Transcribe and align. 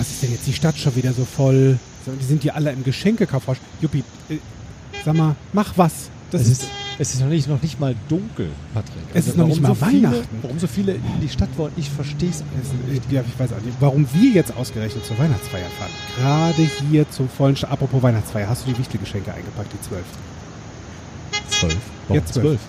was 0.00 0.10
ist 0.10 0.22
denn 0.22 0.32
jetzt 0.32 0.46
die 0.46 0.54
Stadt 0.54 0.78
schon 0.78 0.96
wieder 0.96 1.12
so 1.12 1.24
voll? 1.26 1.78
Die 2.06 2.24
sind 2.24 2.42
ja 2.42 2.54
alle 2.54 2.72
im 2.72 2.82
Geschenkekaufrausch. 2.82 3.58
Juppie, 3.82 4.02
äh, 4.30 4.38
sag 5.04 5.14
mal, 5.14 5.36
mach 5.52 5.76
was. 5.76 6.08
Das 6.30 6.42
Es 6.42 6.48
ist, 6.48 6.62
ist, 6.62 6.70
es 6.98 7.14
ist 7.14 7.20
noch 7.20 7.28
nicht, 7.28 7.48
noch 7.48 7.60
nicht 7.60 7.78
mal 7.78 7.94
dunkel, 8.08 8.48
Patrick. 8.72 8.94
Also 9.08 9.18
Es 9.18 9.26
ist 9.26 9.36
noch 9.36 9.46
nicht 9.46 9.60
mal 9.60 9.68
so 9.68 9.74
viele, 9.74 10.08
Weihnachten. 10.08 10.38
Warum 10.40 10.58
so 10.58 10.66
viele 10.66 10.92
in 10.92 11.20
die 11.20 11.28
Stadt 11.28 11.50
wollen, 11.58 11.72
ich 11.76 11.90
verstehe 11.90 12.30
es 12.30 12.40
äh, 12.40 13.14
ja, 13.14 13.22
ich 13.26 13.38
weiß 13.38 13.52
auch 13.52 13.60
nicht, 13.60 13.76
warum 13.80 14.06
wir 14.14 14.30
jetzt 14.30 14.56
ausgerechnet 14.56 15.04
zur 15.04 15.18
Weihnachtsfeier 15.18 15.66
fahren. 15.78 15.90
Gerade 16.16 16.70
hier 16.90 17.10
zum 17.10 17.28
vollen 17.28 17.56
Sta 17.56 17.68
Apropos 17.68 18.02
Weihnachtsfeier, 18.02 18.48
hast 18.48 18.66
du 18.66 18.72
die 18.72 18.78
Wichtelgeschenke 18.78 19.34
eingepackt, 19.34 19.70
die 19.70 19.86
zwölf? 19.86 20.04
Zwölf. 21.48 21.76
Warum 22.08 22.22
Ja, 22.22 22.32
zwölf. 22.32 22.60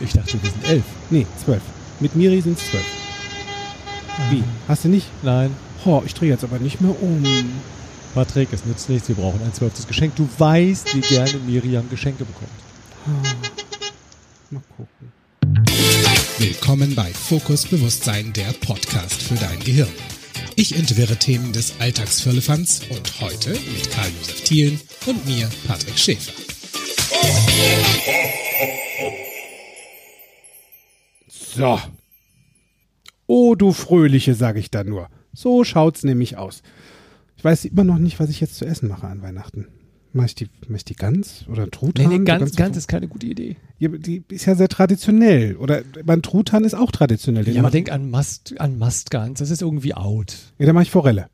Ich 0.00 0.12
dachte, 0.12 0.42
wir 0.42 0.50
sind 0.50 0.68
elf. 0.68 0.84
Nee, 1.10 1.26
zwölf. 1.44 1.62
Mit 2.00 2.16
Miri 2.16 2.40
sind 2.40 2.58
es 2.58 2.68
zwölf. 2.70 2.86
Wie? 4.30 4.42
Hast 4.66 4.84
du 4.84 4.88
nicht? 4.88 5.06
Nein. 5.22 5.54
Oh, 5.88 6.02
ich 6.04 6.14
drehe 6.14 6.30
jetzt 6.30 6.42
aber 6.42 6.58
nicht 6.58 6.80
mehr 6.80 7.00
um. 7.00 7.22
Patrick, 8.12 8.52
es 8.52 8.64
nützt 8.64 8.88
nichts, 8.88 9.06
wir 9.06 9.14
brauchen 9.14 9.40
ein 9.40 9.54
zwölftes 9.54 9.86
Geschenk. 9.86 10.16
Du 10.16 10.28
weißt, 10.36 10.96
wie 10.96 11.00
gerne 11.00 11.38
Miriam 11.46 11.88
Geschenke 11.88 12.24
bekommt. 12.24 12.50
Mal 14.50 14.62
gucken. 14.76 15.12
Willkommen 16.38 16.96
bei 16.96 17.12
Fokus 17.12 17.66
Bewusstsein, 17.66 18.32
der 18.32 18.52
Podcast 18.54 19.22
für 19.22 19.36
dein 19.36 19.60
Gehirn. 19.60 19.92
Ich 20.56 20.74
entwirre 20.74 21.14
Themen 21.18 21.52
des 21.52 21.74
Alltagsfirlefanz 21.78 22.80
und 22.90 23.20
heute 23.20 23.50
mit 23.50 23.88
Karl-Josef 23.88 24.40
Thielen 24.42 24.80
und 25.06 25.24
mir, 25.24 25.48
Patrick 25.68 25.96
Schäfer. 25.96 26.32
So. 31.28 31.80
Oh, 33.28 33.54
du 33.54 33.72
Fröhliche, 33.72 34.34
sage 34.34 34.58
ich 34.58 34.72
da 34.72 34.82
nur. 34.82 35.08
So 35.36 35.64
schaut's 35.64 36.02
nämlich 36.02 36.38
aus. 36.38 36.62
Ich 37.36 37.44
weiß 37.44 37.66
immer 37.66 37.84
noch 37.84 37.98
nicht, 37.98 38.18
was 38.18 38.30
ich 38.30 38.40
jetzt 38.40 38.56
zu 38.56 38.64
essen 38.64 38.88
mache 38.88 39.06
an 39.06 39.20
Weihnachten. 39.20 39.68
Mach 40.14 40.24
ich 40.24 40.34
die, 40.34 40.48
mach 40.66 40.76
ich 40.78 40.84
die 40.86 40.94
Gans 40.94 41.44
oder 41.46 41.70
Truthahn? 41.70 42.08
Nee, 42.08 42.18
nee, 42.20 42.24
ganz, 42.24 42.40
ganze- 42.40 42.56
ganz 42.56 42.76
ist 42.78 42.88
keine 42.88 43.06
gute 43.06 43.26
Idee. 43.26 43.56
Ja, 43.78 43.90
die 43.90 44.22
ist 44.30 44.46
ja 44.46 44.54
sehr 44.54 44.68
traditionell. 44.68 45.56
Oder 45.56 45.82
mein 46.06 46.22
Truthahn 46.22 46.64
ist 46.64 46.72
auch 46.72 46.90
traditionell. 46.90 47.44
Den 47.44 47.54
Ja, 47.56 47.60
aber 47.60 47.70
denk 47.70 47.92
an 47.92 48.08
Mast, 48.08 48.58
an 48.58 48.78
Mastgans, 48.78 49.40
das 49.40 49.50
ist 49.50 49.60
irgendwie 49.60 49.92
out. 49.92 50.34
ja, 50.58 50.64
da 50.64 50.72
mache 50.72 50.84
ich 50.84 50.90
Forelle. 50.90 51.28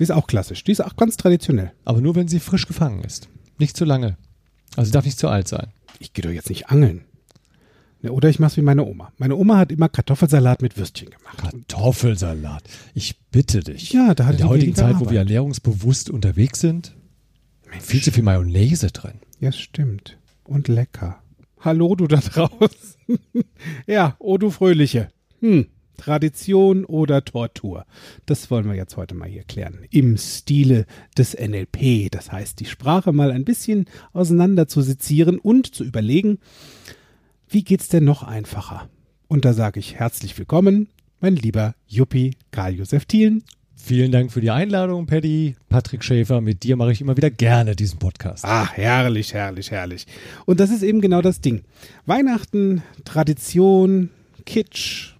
Die 0.00 0.02
ist 0.02 0.10
auch 0.10 0.26
klassisch. 0.26 0.64
Die 0.64 0.72
ist 0.72 0.80
auch 0.80 0.96
ganz 0.96 1.16
traditionell. 1.16 1.70
Aber 1.84 2.00
nur, 2.00 2.16
wenn 2.16 2.26
sie 2.26 2.40
frisch 2.40 2.66
gefangen 2.66 3.04
ist. 3.04 3.28
Nicht 3.58 3.76
zu 3.76 3.84
lange. 3.84 4.16
Also 4.74 4.90
darf 4.90 5.04
nicht 5.04 5.18
zu 5.18 5.28
alt 5.28 5.46
sein. 5.46 5.68
Ich 6.00 6.12
gehe 6.12 6.22
doch 6.24 6.30
jetzt 6.32 6.48
nicht 6.48 6.68
angeln. 6.70 7.02
Ja, 8.02 8.10
Oder 8.10 8.28
ich 8.28 8.38
mache 8.38 8.52
es 8.52 8.56
wie 8.56 8.62
meine 8.62 8.84
Oma. 8.84 9.12
Meine 9.18 9.36
Oma 9.36 9.58
hat 9.58 9.72
immer 9.72 9.88
Kartoffelsalat 9.88 10.62
mit 10.62 10.76
Würstchen 10.76 11.10
gemacht. 11.10 11.38
Kartoffelsalat. 11.38 12.62
Ich 12.94 13.18
bitte 13.30 13.60
dich. 13.60 13.92
Ja, 13.92 14.14
da 14.14 14.24
hatte 14.24 14.34
In 14.34 14.36
die 14.36 14.42
der 14.42 14.48
heutigen 14.48 14.74
Zeit, 14.74 15.00
wo 15.00 15.10
wir 15.10 15.18
ernährungsbewusst 15.18 16.08
unterwegs 16.10 16.60
sind, 16.60 16.94
viel 17.80 18.02
zu 18.02 18.12
viel 18.12 18.22
Mayonnaise 18.22 18.88
drin. 18.88 19.14
Ja, 19.40 19.50
stimmt. 19.52 20.16
Und 20.44 20.68
lecker. 20.68 21.22
Hallo, 21.60 21.96
du 21.96 22.06
da 22.06 22.16
draußen. 22.20 23.18
ja, 23.86 24.16
oh 24.20 24.38
du 24.38 24.50
Fröhliche. 24.50 25.08
Hm, 25.40 25.66
Tradition 25.96 26.84
oder 26.84 27.24
Tortur? 27.24 27.84
Das 28.26 28.48
wollen 28.50 28.66
wir 28.66 28.76
jetzt 28.76 28.96
heute 28.96 29.16
mal 29.16 29.28
hier 29.28 29.42
klären. 29.42 29.80
Im 29.90 30.16
Stile 30.16 30.86
des 31.16 31.34
NLP. 31.36 32.10
Das 32.12 32.30
heißt, 32.30 32.60
die 32.60 32.64
Sprache 32.64 33.12
mal 33.12 33.32
ein 33.32 33.44
bisschen 33.44 33.86
auseinander 34.12 34.68
zu 34.68 34.82
sezieren 34.82 35.38
und 35.40 35.74
zu 35.74 35.84
überlegen, 35.84 36.38
wie 37.50 37.64
geht's 37.64 37.88
denn 37.88 38.04
noch 38.04 38.22
einfacher? 38.22 38.88
Und 39.26 39.44
da 39.44 39.54
sage 39.54 39.80
ich 39.80 39.94
herzlich 39.94 40.36
willkommen, 40.36 40.88
mein 41.20 41.34
lieber 41.34 41.74
Juppie 41.86 42.36
Karl-Josef 42.50 43.06
Thielen. 43.06 43.42
Vielen 43.74 44.12
Dank 44.12 44.32
für 44.32 44.42
die 44.42 44.50
Einladung, 44.50 45.06
Paddy. 45.06 45.56
Patrick 45.70 46.04
Schäfer, 46.04 46.42
mit 46.42 46.62
dir 46.62 46.76
mache 46.76 46.92
ich 46.92 47.00
immer 47.00 47.16
wieder 47.16 47.30
gerne 47.30 47.74
diesen 47.74 47.98
Podcast. 47.98 48.44
Ah, 48.44 48.68
herrlich, 48.70 49.32
herrlich, 49.32 49.70
herrlich. 49.70 50.06
Und 50.44 50.60
das 50.60 50.70
ist 50.70 50.82
eben 50.82 51.00
genau 51.00 51.22
das 51.22 51.40
Ding. 51.40 51.62
Weihnachten, 52.04 52.82
Tradition, 53.06 54.10
Kitsch. 54.44 55.14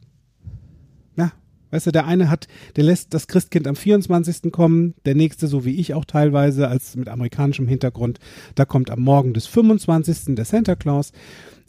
Na, 1.17 1.33
weißt 1.71 1.87
du, 1.87 1.93
der 1.93 2.07
eine 2.07 2.31
hat, 2.31 2.47
der 2.77 2.85
lässt 2.85 3.15
das 3.15 3.27
Christkind 3.27 3.67
am 3.67 3.77
24. 3.77 4.53
kommen, 4.53 4.95
der 5.07 5.15
nächste, 5.15 5.47
so 5.47 5.65
wie 5.65 5.77
ich 5.77 5.95
auch 5.95 6.05
teilweise, 6.05 6.69
als 6.69 6.95
mit 6.95 7.09
amerikanischem 7.09 7.69
Hintergrund, 7.69 8.19
da 8.55 8.67
kommt 8.67 8.91
am 8.91 9.01
Morgen 9.01 9.33
des 9.33 9.47
25. 9.47 10.35
der 10.35 10.45
Santa 10.45 10.75
Claus. 10.75 11.13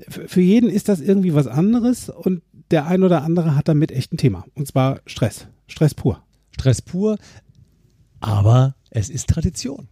Für 0.07 0.41
jeden 0.41 0.69
ist 0.69 0.87
das 0.87 1.01
irgendwie 1.01 1.33
was 1.33 1.47
anderes 1.47 2.09
und 2.09 2.41
der 2.71 2.87
ein 2.87 3.03
oder 3.03 3.23
andere 3.23 3.55
hat 3.55 3.67
damit 3.67 3.91
echt 3.91 4.13
ein 4.13 4.17
Thema. 4.17 4.45
Und 4.55 4.67
zwar 4.67 5.01
Stress. 5.05 5.47
Stress 5.67 5.93
pur. 5.93 6.23
Stress 6.51 6.81
pur, 6.81 7.17
aber 8.19 8.75
es 8.89 9.09
ist 9.09 9.29
Tradition. 9.29 9.87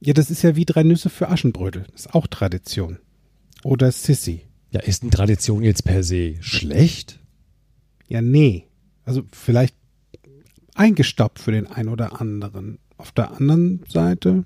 Ja, 0.00 0.14
das 0.14 0.30
ist 0.30 0.42
ja 0.42 0.56
wie 0.56 0.64
drei 0.64 0.82
Nüsse 0.82 1.10
für 1.10 1.28
Aschenbrödel. 1.28 1.84
Das 1.90 2.06
ist 2.06 2.14
auch 2.14 2.26
Tradition. 2.26 2.98
Oder 3.64 3.92
Sissy. 3.92 4.42
Ja, 4.70 4.80
ist 4.80 5.02
eine 5.02 5.10
Tradition 5.10 5.62
jetzt 5.62 5.84
per 5.84 6.02
se 6.02 6.36
schlecht? 6.40 7.20
Ja, 8.08 8.22
nee. 8.22 8.66
Also 9.04 9.22
vielleicht 9.32 9.74
eingestaubt 10.74 11.38
für 11.38 11.52
den 11.52 11.66
einen 11.66 11.88
oder 11.88 12.20
anderen. 12.20 12.78
Auf 12.96 13.12
der 13.12 13.32
anderen 13.32 13.82
Seite, 13.88 14.44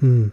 hm. 0.00 0.32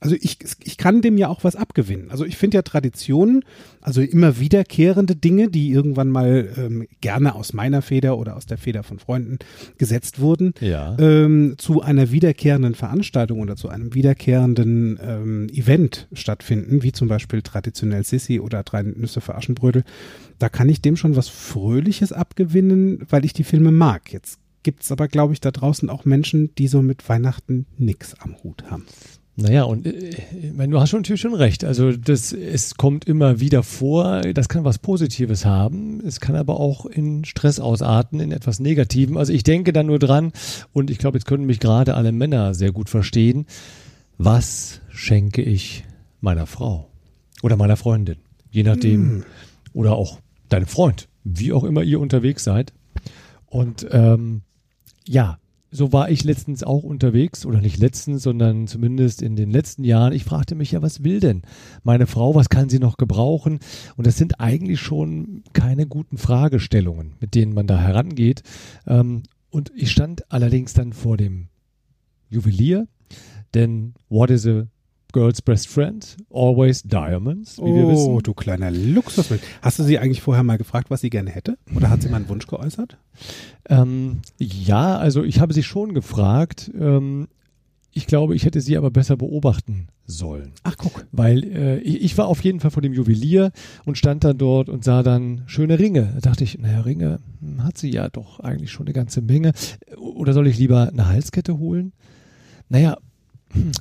Also 0.00 0.16
ich, 0.20 0.38
ich 0.64 0.76
kann 0.76 1.00
dem 1.00 1.16
ja 1.18 1.28
auch 1.28 1.44
was 1.44 1.54
abgewinnen. 1.56 2.10
Also 2.10 2.24
ich 2.24 2.36
finde 2.36 2.56
ja 2.56 2.62
Traditionen, 2.62 3.44
also 3.80 4.00
immer 4.00 4.40
wiederkehrende 4.40 5.14
Dinge, 5.14 5.48
die 5.50 5.70
irgendwann 5.70 6.08
mal 6.10 6.52
ähm, 6.56 6.86
gerne 7.00 7.34
aus 7.34 7.52
meiner 7.52 7.80
Feder 7.82 8.18
oder 8.18 8.36
aus 8.36 8.46
der 8.46 8.58
Feder 8.58 8.82
von 8.82 8.98
Freunden 8.98 9.38
gesetzt 9.78 10.20
wurden, 10.20 10.52
Ja. 10.60 10.96
ähm, 10.98 11.54
zu 11.58 11.80
einer 11.82 12.10
wiederkehrenden 12.10 12.74
Veranstaltung 12.74 13.40
oder 13.40 13.56
zu 13.56 13.68
einem 13.68 13.94
wiederkehrenden 13.94 14.98
ähm, 15.02 15.46
Event 15.52 16.08
stattfinden, 16.12 16.82
wie 16.82 16.92
zum 16.92 17.08
Beispiel 17.08 17.42
traditionell 17.42 18.04
Sissi 18.04 18.40
oder 18.40 18.62
drei 18.64 18.82
Nüsse 18.82 19.20
für 19.20 19.34
Aschenbrödel, 19.36 19.84
da 20.38 20.48
kann 20.48 20.68
ich 20.68 20.82
dem 20.82 20.96
schon 20.96 21.14
was 21.16 21.28
Fröhliches 21.28 22.12
abgewinnen, 22.12 23.06
weil 23.08 23.24
ich 23.24 23.32
die 23.32 23.44
Filme 23.44 23.70
mag. 23.70 24.12
Jetzt 24.12 24.40
gibt's 24.64 24.90
aber, 24.90 25.06
glaube 25.06 25.32
ich, 25.32 25.40
da 25.40 25.52
draußen 25.52 25.88
auch 25.88 26.04
Menschen, 26.04 26.52
die 26.56 26.66
so 26.66 26.82
mit 26.82 27.08
Weihnachten 27.08 27.66
nix 27.78 28.14
am 28.14 28.36
Hut 28.42 28.64
haben. 28.68 28.84
Naja, 29.36 29.64
und 29.64 29.86
äh, 29.86 30.10
ich 30.42 30.52
meine, 30.52 30.72
du 30.72 30.80
hast 30.80 30.90
schon 30.90 31.00
natürlich 31.00 31.20
schon 31.20 31.34
recht. 31.34 31.64
Also 31.64 31.92
das, 31.92 32.32
es 32.32 32.76
kommt 32.76 33.04
immer 33.04 33.40
wieder 33.40 33.62
vor, 33.62 34.22
das 34.22 34.48
kann 34.48 34.64
was 34.64 34.78
Positives 34.78 35.44
haben. 35.44 36.00
Es 36.06 36.20
kann 36.20 36.36
aber 36.36 36.60
auch 36.60 36.86
in 36.86 37.24
Stress 37.24 37.58
ausarten, 37.58 38.20
in 38.20 38.32
etwas 38.32 38.60
Negativem. 38.60 39.16
Also 39.16 39.32
ich 39.32 39.42
denke 39.42 39.72
da 39.72 39.82
nur 39.82 39.98
dran, 39.98 40.32
und 40.72 40.90
ich 40.90 40.98
glaube, 40.98 41.18
jetzt 41.18 41.26
können 41.26 41.46
mich 41.46 41.60
gerade 41.60 41.94
alle 41.94 42.12
Männer 42.12 42.54
sehr 42.54 42.72
gut 42.72 42.88
verstehen. 42.88 43.46
Was 44.18 44.80
schenke 44.88 45.42
ich 45.42 45.84
meiner 46.20 46.46
Frau 46.46 46.88
oder 47.42 47.56
meiner 47.56 47.76
Freundin? 47.76 48.16
Je 48.50 48.62
nachdem. 48.62 49.24
Oder 49.72 49.96
auch 49.96 50.20
deinem 50.48 50.66
Freund, 50.66 51.08
wie 51.24 51.52
auch 51.52 51.64
immer 51.64 51.82
ihr 51.82 51.98
unterwegs 51.98 52.44
seid. 52.44 52.72
Und 53.46 53.84
ähm, 53.90 54.42
ja, 55.06 55.38
so 55.74 55.92
war 55.92 56.08
ich 56.08 56.22
letztens 56.22 56.62
auch 56.62 56.84
unterwegs, 56.84 57.44
oder 57.44 57.60
nicht 57.60 57.78
letztens, 57.78 58.22
sondern 58.22 58.68
zumindest 58.68 59.22
in 59.22 59.34
den 59.34 59.50
letzten 59.50 59.82
Jahren. 59.82 60.12
Ich 60.12 60.24
fragte 60.24 60.54
mich 60.54 60.70
ja, 60.70 60.82
was 60.82 61.02
will 61.02 61.18
denn 61.18 61.42
meine 61.82 62.06
Frau, 62.06 62.36
was 62.36 62.48
kann 62.48 62.68
sie 62.68 62.78
noch 62.78 62.96
gebrauchen? 62.96 63.58
Und 63.96 64.06
das 64.06 64.16
sind 64.16 64.40
eigentlich 64.40 64.80
schon 64.80 65.42
keine 65.52 65.88
guten 65.88 66.16
Fragestellungen, 66.16 67.14
mit 67.18 67.34
denen 67.34 67.54
man 67.54 67.66
da 67.66 67.76
herangeht. 67.76 68.44
Ähm, 68.86 69.24
und 69.50 69.72
ich 69.74 69.90
stand 69.90 70.30
allerdings 70.30 70.74
dann 70.74 70.92
vor 70.92 71.16
dem 71.16 71.48
Juwelier, 72.28 72.86
denn 73.52 73.94
what 74.08 74.30
is 74.30 74.46
a 74.46 74.66
girl's 75.14 75.40
best 75.40 75.68
friend? 75.68 76.16
Always 76.30 76.82
diamonds, 76.82 77.56
wie 77.58 77.72
wir 77.72 77.86
oh, 77.86 77.92
wissen. 77.92 78.18
du 78.24 78.34
kleiner 78.34 78.70
Luxusmensch. 78.70 79.42
Hast 79.62 79.78
du 79.78 79.84
sie 79.84 79.98
eigentlich 79.98 80.20
vorher 80.20 80.42
mal 80.42 80.58
gefragt, 80.58 80.90
was 80.90 81.00
sie 81.00 81.08
gerne 81.08 81.30
hätte? 81.30 81.56
Oder 81.74 81.88
hat 81.88 82.02
sie 82.02 82.08
mal 82.08 82.16
einen 82.16 82.28
Wunsch 82.28 82.46
geäußert? 82.46 82.98
Ähm, 83.68 84.20
ja, 84.38 84.98
also 84.98 85.22
ich 85.22 85.40
habe 85.40 85.54
sie 85.54 85.62
schon 85.62 85.94
gefragt. 85.94 86.70
Ähm, 86.78 87.28
ich 87.92 88.08
glaube, 88.08 88.34
ich 88.34 88.44
hätte 88.44 88.60
sie 88.60 88.76
aber 88.76 88.90
besser 88.90 89.16
beobachten 89.16 89.86
sollen. 90.04 90.52
Ach, 90.64 90.76
guck. 90.76 91.06
Weil 91.12 91.44
äh, 91.44 91.78
ich, 91.78 92.02
ich 92.02 92.18
war 92.18 92.26
auf 92.26 92.42
jeden 92.42 92.58
Fall 92.58 92.72
vor 92.72 92.82
dem 92.82 92.92
Juwelier 92.92 93.52
und 93.84 93.96
stand 93.96 94.24
dann 94.24 94.36
dort 94.36 94.68
und 94.68 94.82
sah 94.82 95.04
dann 95.04 95.44
schöne 95.46 95.78
Ringe. 95.78 96.10
Da 96.14 96.30
dachte 96.30 96.42
ich, 96.42 96.58
naja, 96.58 96.80
Ringe 96.80 97.20
hm, 97.40 97.62
hat 97.62 97.78
sie 97.78 97.90
ja 97.90 98.08
doch 98.08 98.40
eigentlich 98.40 98.72
schon 98.72 98.86
eine 98.86 98.94
ganze 98.94 99.22
Menge. 99.22 99.52
Oder 99.96 100.32
soll 100.32 100.48
ich 100.48 100.58
lieber 100.58 100.88
eine 100.88 101.06
Halskette 101.06 101.56
holen? 101.58 101.92
Naja, 102.68 102.96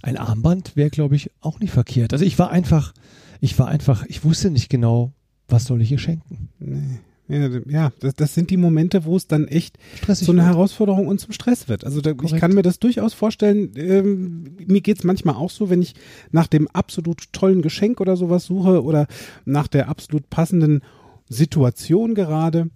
ein 0.02 0.18
Armband 0.18 0.76
wäre, 0.76 0.90
glaube 0.90 1.16
ich, 1.16 1.32
auch 1.42 1.60
nicht 1.60 1.72
verkehrt. 1.72 2.14
Also 2.14 2.26
ich 2.26 2.38
war 2.40 2.52
einfach, 2.52 2.94
ich 3.42 3.58
war 3.60 3.68
einfach, 3.68 4.06
ich 4.08 4.24
wusste 4.24 4.50
nicht 4.50 4.70
genau, 4.70 5.12
was 5.48 5.66
soll 5.66 5.82
ich 5.82 5.92
ihr 5.92 6.00
schenken. 6.00 6.50
Nee. 6.60 7.00
Ja, 7.30 7.50
ja 7.68 7.92
das, 8.00 8.16
das 8.16 8.34
sind 8.34 8.50
die 8.50 8.58
Momente, 8.58 9.06
wo 9.06 9.16
es 9.16 9.28
dann 9.28 9.48
echt 9.48 9.78
Stressig 9.96 10.26
so 10.26 10.34
eine 10.34 10.42
wird. 10.42 10.54
Herausforderung 10.54 11.08
und 11.08 11.20
zum 11.20 11.32
Stress 11.32 11.70
wird. 11.70 11.86
Also 11.86 12.02
da, 12.02 12.12
ich 12.22 12.36
kann 12.36 12.54
mir 12.54 12.64
das 12.64 12.80
durchaus 12.80 13.14
vorstellen, 13.14 13.72
ähm, 13.76 14.58
mir 14.68 14.82
geht's 14.82 15.04
manchmal 15.04 15.36
auch 15.36 15.50
so, 15.50 15.70
wenn 15.70 15.82
ich 15.82 15.96
nach 16.32 16.48
dem 16.48 16.68
absolut 16.68 17.32
tollen 17.32 17.62
Geschenk 17.62 18.02
oder 18.02 18.18
sowas 18.18 18.46
suche 18.46 18.84
oder 18.84 19.08
nach 19.46 19.68
der 19.68 19.88
absolut 19.88 20.30
passenden 20.30 20.82
Situation 21.30 22.14
gerade. 22.14 22.70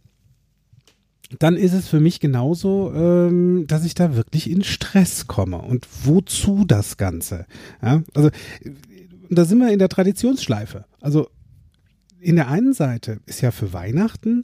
Dann 1.39 1.55
ist 1.55 1.73
es 1.73 1.87
für 1.87 1.99
mich 1.99 2.19
genauso, 2.19 2.91
ähm, 2.93 3.65
dass 3.67 3.85
ich 3.85 3.93
da 3.95 4.15
wirklich 4.15 4.49
in 4.49 4.63
Stress 4.63 5.27
komme. 5.27 5.57
Und 5.57 5.87
wozu 6.03 6.63
das 6.65 6.97
Ganze? 6.97 7.45
Ja, 7.81 8.01
also 8.13 8.29
da 9.29 9.45
sind 9.45 9.59
wir 9.59 9.71
in 9.71 9.79
der 9.79 9.89
Traditionsschleife. 9.89 10.85
Also 11.01 11.29
in 12.19 12.35
der 12.35 12.47
einen 12.47 12.73
Seite 12.73 13.19
ist 13.25 13.41
ja 13.41 13.51
für 13.51 13.73
Weihnachten 13.73 14.43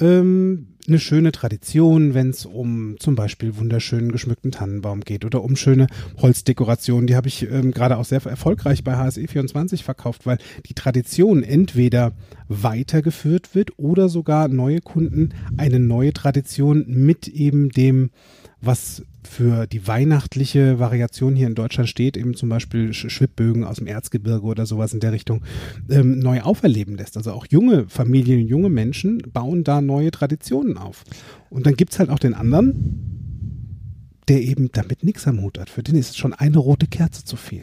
ähm, 0.00 0.68
eine 0.86 0.98
schöne 0.98 1.32
Tradition, 1.32 2.12
wenn 2.14 2.30
es 2.30 2.44
um 2.44 2.96
zum 2.98 3.14
Beispiel 3.14 3.56
wunderschönen 3.56 4.12
geschmückten 4.12 4.50
Tannenbaum 4.50 5.00
geht 5.00 5.24
oder 5.24 5.42
um 5.42 5.56
schöne 5.56 5.86
Holzdekorationen. 6.20 7.06
Die 7.06 7.16
habe 7.16 7.28
ich 7.28 7.50
ähm, 7.50 7.70
gerade 7.70 7.96
auch 7.96 8.04
sehr 8.04 8.24
erfolgreich 8.24 8.84
bei 8.84 8.94
HSE24 8.94 9.82
verkauft, 9.82 10.26
weil 10.26 10.38
die 10.66 10.74
Tradition 10.74 11.42
entweder 11.42 12.12
weitergeführt 12.48 13.54
wird 13.54 13.78
oder 13.78 14.08
sogar 14.08 14.48
neue 14.48 14.80
Kunden 14.80 15.30
eine 15.56 15.78
neue 15.78 16.12
Tradition 16.12 16.84
mit 16.86 17.28
eben 17.28 17.70
dem 17.70 18.10
was 18.60 19.02
für 19.26 19.66
die 19.66 19.86
weihnachtliche 19.86 20.78
Variation 20.78 21.34
hier 21.34 21.46
in 21.46 21.54
Deutschland 21.54 21.88
steht, 21.88 22.16
eben 22.16 22.34
zum 22.34 22.48
Beispiel 22.48 22.92
Schwibbögen 22.92 23.64
aus 23.64 23.76
dem 23.76 23.86
Erzgebirge 23.86 24.46
oder 24.46 24.66
sowas 24.66 24.92
in 24.92 25.00
der 25.00 25.12
Richtung, 25.12 25.42
ähm, 25.90 26.18
neu 26.18 26.40
auferleben 26.42 26.96
lässt. 26.96 27.16
Also 27.16 27.32
auch 27.32 27.46
junge 27.48 27.88
Familien, 27.88 28.46
junge 28.46 28.68
Menschen 28.68 29.18
bauen 29.32 29.64
da 29.64 29.80
neue 29.80 30.10
Traditionen 30.10 30.78
auf. 30.78 31.04
Und 31.50 31.66
dann 31.66 31.74
gibt 31.74 31.92
es 31.92 31.98
halt 31.98 32.10
auch 32.10 32.18
den 32.18 32.34
anderen, 32.34 33.14
der 34.28 34.42
eben 34.42 34.70
damit 34.72 35.04
nichts 35.04 35.26
am 35.26 35.40
Hut 35.42 35.58
hat. 35.58 35.70
Für 35.70 35.82
den 35.82 35.96
ist 35.96 36.16
schon 36.16 36.32
eine 36.32 36.58
rote 36.58 36.86
Kerze 36.86 37.24
zu 37.24 37.36
viel. 37.36 37.62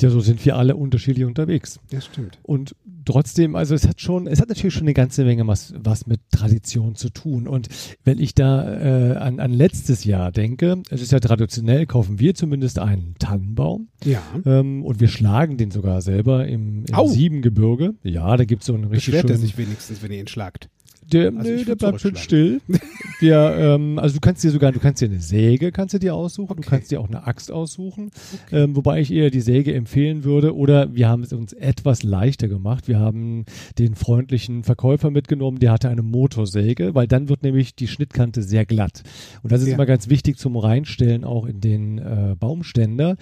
Ja, 0.00 0.10
so 0.10 0.20
sind 0.20 0.44
wir 0.44 0.56
alle 0.56 0.76
unterschiedlich 0.76 1.24
unterwegs. 1.24 1.80
Das 1.90 2.06
stimmt. 2.06 2.38
Und 2.42 2.74
trotzdem, 3.04 3.56
also 3.56 3.74
es 3.74 3.86
hat 3.86 4.00
schon, 4.00 4.26
es 4.26 4.40
hat 4.40 4.48
natürlich 4.48 4.74
schon 4.74 4.84
eine 4.84 4.94
ganze 4.94 5.24
Menge 5.24 5.46
was, 5.46 5.74
was 5.78 6.06
mit 6.06 6.20
Tradition 6.30 6.94
zu 6.94 7.10
tun. 7.10 7.48
Und 7.48 7.68
wenn 8.04 8.18
ich 8.18 8.34
da 8.34 9.12
äh, 9.12 9.16
an, 9.16 9.40
an 9.40 9.52
letztes 9.52 10.04
Jahr 10.04 10.32
denke, 10.32 10.82
es 10.90 11.02
ist 11.02 11.12
ja 11.12 11.20
traditionell, 11.20 11.86
kaufen 11.86 12.18
wir 12.18 12.34
zumindest 12.34 12.78
einen 12.78 13.14
Tannenbaum. 13.18 13.88
Ja. 14.04 14.22
Ähm, 14.44 14.84
und 14.84 15.00
wir 15.00 15.08
schlagen 15.08 15.56
den 15.56 15.70
sogar 15.70 16.02
selber 16.02 16.46
im, 16.46 16.84
im. 16.84 17.06
Siebengebirge. 17.08 17.94
Ja, 18.02 18.36
da 18.36 18.44
gibt 18.44 18.62
es 18.62 18.66
so 18.66 18.74
einen 18.74 18.84
richtig 18.84 19.06
Beschwert 19.06 19.30
er 19.30 19.36
schönen. 19.36 19.40
sich 19.40 19.58
wenigstens, 19.58 20.02
wenn 20.02 20.12
ihr 20.12 20.20
ihn 20.20 20.28
schlagt. 20.28 20.68
Der, 21.12 21.32
Also 21.36 21.50
nee, 21.52 21.64
der 21.64 21.76
bleibt 21.76 22.00
schön 22.00 22.16
still. 22.16 22.60
Wir, 23.20 23.54
ähm, 23.58 23.98
also 23.98 24.14
du 24.16 24.20
kannst 24.20 24.42
dir 24.44 24.50
sogar, 24.50 24.72
du 24.72 24.80
kannst 24.80 25.00
dir 25.00 25.08
eine 25.08 25.20
Säge, 25.20 25.70
kannst 25.72 25.94
du 25.94 25.98
dir 25.98 26.14
aussuchen, 26.14 26.56
du 26.56 26.60
Okay. 26.60 26.68
kannst 26.70 26.90
dir 26.90 27.00
auch 27.00 27.06
eine 27.08 27.26
Axt 27.26 27.50
aussuchen, 27.52 28.10
ähm, 28.52 28.74
wobei 28.76 29.00
ich 29.00 29.12
eher 29.12 29.30
die 29.30 29.40
Säge 29.40 29.72
empfehlen 29.74 30.24
würde. 30.24 30.54
Oder 30.56 30.94
wir 30.94 31.08
haben 31.08 31.22
es 31.22 31.32
uns 31.32 31.52
etwas 31.52 32.02
leichter 32.02 32.48
gemacht. 32.48 32.88
Wir 32.88 32.98
haben 32.98 33.44
den 33.78 33.94
freundlichen 33.94 34.64
Verkäufer 34.64 35.10
mitgenommen, 35.10 35.60
der 35.60 35.72
hatte 35.72 35.88
eine 35.88 36.02
Motorsäge, 36.02 36.94
weil 36.94 37.06
dann 37.06 37.28
wird 37.28 37.42
nämlich 37.42 37.74
die 37.74 37.88
Schnittkante 37.88 38.42
sehr 38.42 38.66
glatt. 38.66 39.02
Und 39.42 39.52
das 39.52 39.62
ist 39.62 39.68
Ja. 39.68 39.74
immer 39.74 39.86
ganz 39.86 40.08
wichtig 40.10 40.36
zum 40.38 40.56
Reinstellen 40.56 41.24
auch 41.24 41.46
in 41.46 41.60
den 41.60 41.98
äh, 41.98 42.34
Baumständer. 42.38 43.16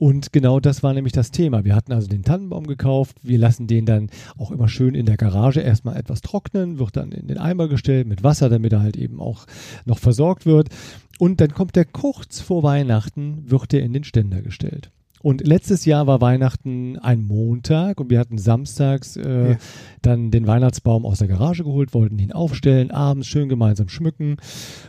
Und 0.00 0.32
genau 0.32 0.60
das 0.60 0.82
war 0.82 0.94
nämlich 0.94 1.12
das 1.12 1.30
Thema. 1.30 1.62
Wir 1.66 1.74
hatten 1.76 1.92
also 1.92 2.08
den 2.08 2.22
Tannenbaum 2.22 2.66
gekauft. 2.66 3.18
Wir 3.22 3.36
lassen 3.36 3.66
den 3.66 3.84
dann 3.84 4.08
auch 4.38 4.50
immer 4.50 4.66
schön 4.66 4.94
in 4.94 5.04
der 5.04 5.18
Garage 5.18 5.60
erstmal 5.60 5.98
etwas 5.98 6.22
trocknen, 6.22 6.78
wird 6.78 6.96
dann 6.96 7.12
in 7.12 7.26
den 7.28 7.36
Eimer 7.36 7.68
gestellt 7.68 8.06
mit 8.06 8.22
Wasser, 8.24 8.48
damit 8.48 8.72
er 8.72 8.80
halt 8.80 8.96
eben 8.96 9.20
auch 9.20 9.44
noch 9.84 9.98
versorgt 9.98 10.46
wird. 10.46 10.70
Und 11.18 11.42
dann 11.42 11.52
kommt 11.52 11.76
der 11.76 11.84
kurz 11.84 12.40
vor 12.40 12.62
Weihnachten, 12.62 13.50
wird 13.50 13.74
er 13.74 13.82
in 13.82 13.92
den 13.92 14.04
Ständer 14.04 14.40
gestellt. 14.40 14.90
Und 15.20 15.46
letztes 15.46 15.84
Jahr 15.84 16.06
war 16.06 16.22
Weihnachten 16.22 16.98
ein 16.98 17.20
Montag 17.22 18.00
und 18.00 18.08
wir 18.08 18.20
hatten 18.20 18.38
samstags 18.38 19.18
äh, 19.18 19.50
Ja. 19.50 19.56
dann 20.00 20.30
den 20.30 20.46
Weihnachtsbaum 20.46 21.04
aus 21.04 21.18
der 21.18 21.28
Garage 21.28 21.62
geholt, 21.62 21.92
wollten 21.92 22.18
ihn 22.18 22.32
aufstellen, 22.32 22.90
abends 22.90 23.26
schön 23.28 23.50
gemeinsam 23.50 23.90
schmücken. 23.90 24.38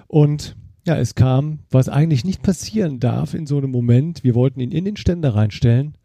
Und 0.08 0.56
ja, 0.86 0.95
es 0.98 1.16
kam, 1.16 1.60
was 1.69 1.89
eigentlich 1.89 2.25
nicht 2.25 2.42
passieren 2.42 3.00
darf 3.00 3.33
in 3.33 3.45
so 3.45 3.57
einem 3.57 3.72
Moment. 3.72 4.24
Wir 4.24 4.36
wollten 4.36 4.60
ihn 4.60 4.72
in 4.72 4.86
den 4.86 4.98
Ständer 4.98 5.36
reinstellen 5.36 5.95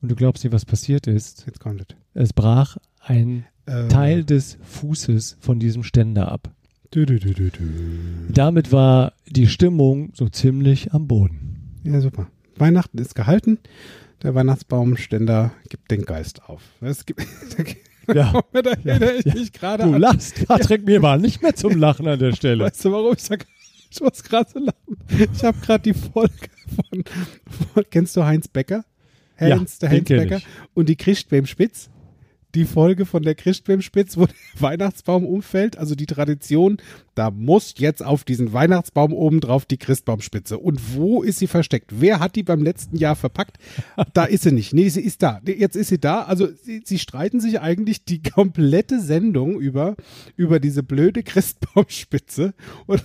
und 0.00 0.10
du 0.10 0.14
glaubst 0.14 0.44
nicht, 0.44 0.52
was 0.52 0.64
passiert 0.64 1.06
ist. 1.06 1.44
Jetzt 1.46 1.60
kommt 1.60 1.80
es. 1.80 1.86
Es 2.14 2.32
brach 2.32 2.76
ein 3.00 3.44
Ähm, 3.66 3.88
Teil 3.90 4.24
des 4.24 4.56
Fußes 4.62 5.36
von 5.40 5.58
diesem 5.60 5.82
Ständer 5.82 6.32
ab. 6.32 6.50
Dü, 6.94 7.04
dü, 7.04 7.18
dü, 7.20 7.34
dü, 7.34 7.50
dü. 7.50 7.68
Damit 8.32 8.72
war 8.72 9.12
die 9.28 9.46
Stimmung 9.46 10.10
so 10.14 10.28
ziemlich 10.30 10.94
am 10.94 11.06
Boden. 11.06 11.80
Ja, 11.84 12.00
super. 12.00 12.28
Weihnachten 12.56 12.96
ist 12.98 13.14
gehalten. 13.14 13.58
Der 14.22 14.34
Weihnachtsbaumständer 14.34 15.52
gibt 15.68 15.90
den 15.90 16.04
Geist 16.06 16.44
auf. 16.48 16.62
Es 16.80 17.04
gibt, 17.04 17.20
Ja. 18.14 18.40
da 18.52 18.70
erinnere 18.84 19.12
ich 19.18 19.34
mich 19.34 19.52
gerade 19.52 19.82
Du 19.84 19.92
lachst, 19.92 20.46
Patrick, 20.46 20.86
mir 20.86 21.02
war 21.02 21.18
nicht 21.18 21.42
mehr 21.42 21.54
zum 21.54 21.76
Lachen 21.78 22.08
an 22.08 22.18
der 22.18 22.32
Stelle. 22.36 22.64
Weißt 22.64 22.82
du, 22.86 22.92
warum 22.92 23.12
ich 23.12 23.22
sag, 23.22 23.46
ich 23.90 24.00
muss 24.00 24.22
gerade 24.22 24.50
so 24.50 24.58
lachen? 24.58 24.96
Ich 25.34 25.42
habe 25.44 25.58
gerade 25.60 25.82
die 25.82 25.98
Folge 25.98 26.48
von, 26.74 27.04
von, 27.74 27.84
kennst 27.90 28.16
du 28.16 28.24
Heinz 28.24 28.48
Becker? 28.48 28.84
Heinz, 29.38 29.78
Ja, 29.80 29.88
der 29.88 29.96
Heinz 29.96 30.08
Becker 30.08 30.36
ich. 30.38 30.46
und 30.74 30.88
die 30.88 30.96
Christbeim 30.96 31.46
Spitz. 31.46 31.90
Die 32.54 32.64
Folge 32.64 33.04
von 33.04 33.22
der 33.22 33.34
Christbeim 33.34 33.82
Spitz, 33.82 34.16
wo 34.16 34.24
der 34.24 34.34
Weihnachtsbaum 34.58 35.26
umfällt, 35.26 35.76
also 35.76 35.94
die 35.94 36.06
Tradition, 36.06 36.78
da 37.14 37.30
muss 37.30 37.74
jetzt 37.76 38.02
auf 38.02 38.24
diesen 38.24 38.54
Weihnachtsbaum 38.54 39.12
oben 39.12 39.40
drauf 39.40 39.66
die 39.66 39.76
Christbaumspitze. 39.76 40.56
Und 40.58 40.94
wo 40.96 41.22
ist 41.22 41.38
sie 41.40 41.46
versteckt? 41.46 42.00
Wer 42.00 42.20
hat 42.20 42.36
die 42.36 42.42
beim 42.42 42.62
letzten 42.62 42.96
Jahr 42.96 43.16
verpackt? 43.16 43.58
Da 44.14 44.24
ist 44.24 44.44
sie 44.44 44.52
nicht. 44.52 44.72
Nee, 44.72 44.88
sie 44.88 45.02
ist 45.02 45.22
da. 45.22 45.42
Jetzt 45.46 45.76
ist 45.76 45.88
sie 45.88 46.00
da. 46.00 46.22
Also 46.22 46.48
sie, 46.62 46.80
sie 46.86 46.98
streiten 46.98 47.38
sich 47.40 47.60
eigentlich 47.60 48.06
die 48.06 48.22
komplette 48.22 48.98
Sendung 49.02 49.60
über, 49.60 49.94
über 50.36 50.58
diese 50.58 50.82
blöde 50.82 51.22
Christbaumspitze. 51.22 52.54
Und 52.86 53.02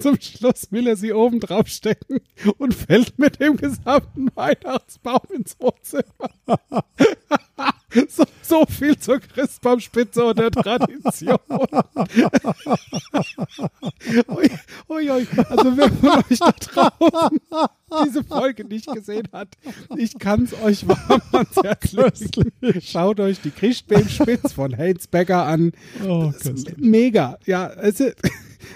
zum 0.00 0.20
Schluss 0.20 0.68
will 0.70 0.86
er 0.86 0.96
sie 0.96 1.12
oben 1.12 1.40
drauf 1.40 1.68
stecken 1.68 2.20
und 2.58 2.74
fällt 2.74 3.18
mit 3.18 3.40
dem 3.40 3.56
gesamten 3.56 4.28
Weihnachtsbaum 4.34 5.20
ins 5.34 5.56
Wohnzimmer. 5.58 6.04
so, 8.08 8.24
so 8.42 8.64
viel 8.66 8.98
zur 8.98 9.20
Christbaumspitze 9.20 10.24
und 10.24 10.38
der 10.38 10.50
Tradition. 10.50 11.38
ui, 14.28 14.50
ui, 14.88 15.10
ui. 15.10 15.26
Also 15.48 15.76
wer 15.76 15.90
von 15.90 16.10
euch 16.10 16.38
da 16.38 16.52
draußen 16.52 17.40
diese 18.04 18.24
Folge 18.24 18.64
nicht 18.64 18.86
gesehen 18.92 19.28
hat, 19.32 19.48
ich 19.96 20.18
kann 20.18 20.44
es 20.44 20.54
euch 20.62 20.86
warm 20.86 21.22
ans 21.32 21.56
Herz 21.62 21.92
legen. 21.92 22.52
Schaut 22.80 23.20
euch 23.20 23.40
die 23.40 23.50
Christbaumspitze 23.50 24.54
von 24.54 24.76
Heinz 24.76 25.06
Becker 25.06 25.46
an. 25.46 25.72
Oh, 26.06 26.32
Das 26.32 26.46
ist 26.46 26.78
mega. 26.78 27.38
Ja, 27.46 27.66
also, 27.66 28.10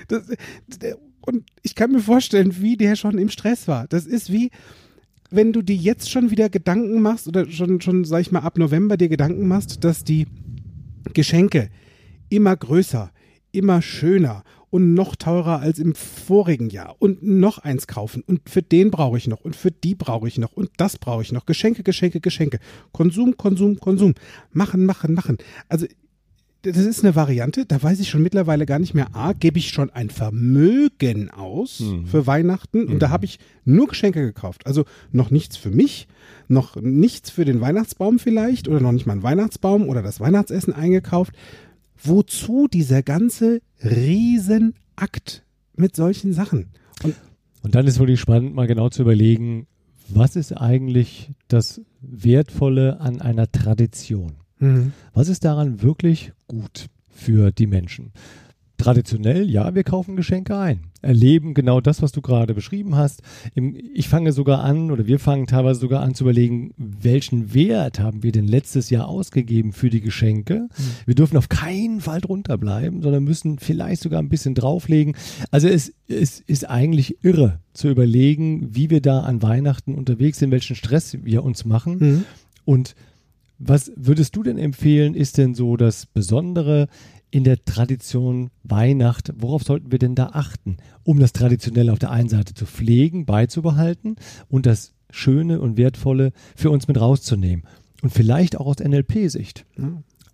das, 0.09 0.25
der, 0.67 0.99
und 1.27 1.45
ich 1.63 1.75
kann 1.75 1.93
mir 1.93 2.01
vorstellen, 2.01 2.61
wie 2.61 2.77
der 2.77 2.97
schon 2.97 3.19
im 3.19 3.29
Stress 3.29 3.69
war. 3.69 3.87
Das 3.89 4.07
ist 4.07 4.33
wie, 4.33 4.51
wenn 5.31 5.53
du 5.53 5.63
dir 5.63 5.77
jetzt 5.77 6.11
schon 6.11 6.31
wieder 6.31 6.49
Gedanken 6.49 7.01
machst 7.01 7.27
oder 7.27 7.51
schon, 7.51 7.81
schon, 7.81 8.05
sag 8.05 8.21
ich 8.21 8.33
mal, 8.33 8.41
ab 8.41 8.59
November 8.59 8.97
dir 8.97 9.09
Gedanken 9.09 9.49
machst, 9.49 9.85
dass 9.85 10.05
die 10.05 10.27
Geschenke 11.13 11.71
immer 12.29 12.57
größer, 12.57 13.11
immer 13.53 13.83
schöner 13.83 14.45
und 14.71 14.95
noch 14.95 15.15
teurer 15.15 15.61
als 15.61 15.79
im 15.79 15.95
vorigen 15.95 16.69
Jahr 16.69 16.97
und 16.99 17.23
noch 17.23 17.59
eins 17.59 17.87
kaufen 17.87 18.25
und 18.27 18.49
für 18.49 18.61
den 18.61 18.91
brauche 18.91 19.17
ich 19.17 19.29
noch 19.29 19.41
und 19.41 19.55
für 19.55 19.71
die 19.71 19.95
brauche 19.95 20.27
ich 20.27 20.37
noch 20.37 20.53
und 20.53 20.71
das 20.79 20.99
brauche 20.99 21.23
ich 21.23 21.31
noch. 21.31 21.47
Geschenke, 21.47 21.85
Geschenke, 21.85 22.21
Geschenke. 22.21 22.59
Konsum, 22.93 23.37
Konsum, 23.37 23.79
Konsum. 23.79 24.15
Machen, 24.53 24.85
machen, 24.85 25.15
machen. 25.15 25.39
Also 25.69 25.87
das 26.73 26.85
ist 26.85 27.05
eine 27.05 27.15
Variante, 27.15 27.67
da 27.67 27.83
weiß 27.83 28.01
ich 28.01 28.09
schon 28.09 28.23
mittlerweile 28.23 28.67
gar 28.67 28.79
nicht 28.79 28.95
mehr, 28.95 29.15
A, 29.15 29.33
gebe 29.33 29.59
ich 29.59 29.69
schon 29.71 29.91
ein 29.91 30.11
Vermögen 30.11 31.31
aus 31.31 31.81
Mhm. 31.81 32.07
für 32.07 32.27
Weihnachten 32.27 32.87
und 32.87 33.01
da 33.01 33.11
habe 33.11 33.25
ich 33.25 33.39
nur 33.65 33.87
Geschenke 33.89 34.21
gekauft. 34.23 34.67
Also 34.67 34.85
noch 35.13 35.31
nichts 35.31 35.57
für 35.57 35.71
mich, 35.71 36.09
noch 36.49 36.77
nichts 36.77 37.31
für 37.31 37.45
den 37.45 37.61
Weihnachtsbaum 37.61 38.19
vielleicht 38.19 38.69
oder 38.69 38.81
noch 38.81 38.93
nicht 38.93 39.07
mal 39.07 39.13
einen 39.15 39.23
Weihnachtsbaum 39.23 39.89
oder 39.89 40.03
das 40.03 40.21
Weihnachtsessen 40.21 40.73
eingekauft. 40.73 41.35
Wozu 42.03 42.69
dieser 42.69 43.03
ganze 43.03 43.61
Riesenakt 43.83 45.43
mit 45.77 45.97
solchen 45.97 46.33
Sachen? 46.33 46.67
Und 47.03 47.15
Und 47.63 47.75
dann 47.75 47.87
ist 47.87 47.99
wirklich 47.99 48.21
spannend, 48.21 48.55
mal 48.55 48.67
genau 48.67 48.89
zu 48.91 49.03
überlegen, 49.03 49.67
was 50.09 50.37
ist 50.37 50.53
eigentlich 50.53 51.31
das 51.49 51.81
Wertvolle 52.03 53.01
an 53.01 53.23
einer 53.23 53.51
Tradition? 53.51 54.33
Was 55.13 55.29
ist 55.29 55.45
daran 55.45 55.83
wirklich 55.83 56.33
gut 56.47 56.87
für 57.11 57.51
die 57.51 57.67
Menschen? 57.67 58.13
Traditionell, 58.77 59.49
ja, 59.49 59.75
wir 59.77 59.85
kaufen 59.85 60.17
Geschenke 60.17 60.59
ein, 60.59 60.81
erleben 61.01 61.55
genau 61.55 61.81
das, 61.81 62.03
was 62.03 62.11
du 62.11 62.21
gerade 62.21 62.55
beschrieben 62.55 62.97
hast. 62.97 63.23
Ich 63.95 64.09
fange 64.09 64.33
sogar 64.33 64.65
an, 64.65 64.91
oder 64.91 65.07
wir 65.07 65.21
fangen 65.21 65.47
teilweise 65.47 65.79
sogar 65.79 66.03
an 66.03 66.17
zu 66.17 66.25
überlegen, 66.25 66.75
welchen 66.77 67.55
Wert 67.55 68.01
haben 68.01 68.25
wir 68.25 68.33
denn 68.33 68.49
letztes 68.49 68.91
Jahr 68.91 69.07
ausgegeben 69.07 69.73
für 69.73 69.91
die 69.91 70.01
Geschenke? 70.01 70.69
Wir 71.07 71.15
dürfen 71.15 71.37
auf 71.37 71.49
keinen 71.49 72.01
Fall 72.01 72.21
drunter 72.21 72.59
bleiben, 72.59 73.01
sondern 73.01 73.23
müssen 73.23 73.61
vielleicht 73.61 74.03
sogar 74.03 74.21
ein 74.21 74.29
bisschen 74.29 74.57
drauflegen. 74.57 75.15
Also 75.53 75.69
es, 75.69 75.93
es 76.09 76.41
ist 76.41 76.69
eigentlich 76.69 77.23
irre 77.23 77.61
zu 77.75 77.89
überlegen, 77.89 78.75
wie 78.75 78.91
wir 78.91 79.01
da 79.01 79.21
an 79.21 79.41
Weihnachten 79.41 79.95
unterwegs 79.95 80.41
sind, 80.41 80.51
welchen 80.51 80.75
Stress 80.75 81.17
wir 81.23 81.45
uns 81.45 81.65
machen. 81.65 81.99
Mhm. 81.99 82.25
Und 82.65 82.97
was 83.59 83.93
würdest 83.97 84.37
du 84.37 84.43
denn 84.43 84.59
empfehlen, 84.59 85.15
ist 85.15 85.39
denn 85.39 85.55
so 85.55 85.77
das 85.77 86.07
Besondere 86.07 86.89
in 87.31 87.45
der 87.45 87.65
Tradition 87.65 88.51
Weihnacht, 88.63 89.33
worauf 89.37 89.65
sollten 89.65 89.91
wir 89.91 89.99
denn 89.99 90.15
da 90.15 90.31
achten, 90.33 90.77
um 91.03 91.19
das 91.19 91.33
Traditionelle 91.33 91.93
auf 91.93 91.99
der 91.99 92.11
einen 92.11 92.29
Seite 92.29 92.55
zu 92.55 92.67
pflegen, 92.67 93.27
beizubehalten 93.27 94.17
und 94.49 94.67
das 94.67 94.93
Schöne 95.11 95.61
und 95.61 95.77
Wertvolle 95.77 96.33
für 96.55 96.71
uns 96.71 96.87
mit 96.87 97.01
rauszunehmen? 97.01 97.65
Und 98.03 98.11
vielleicht 98.11 98.57
auch 98.57 98.67
aus 98.67 98.79
NLP-Sicht. 98.79 99.67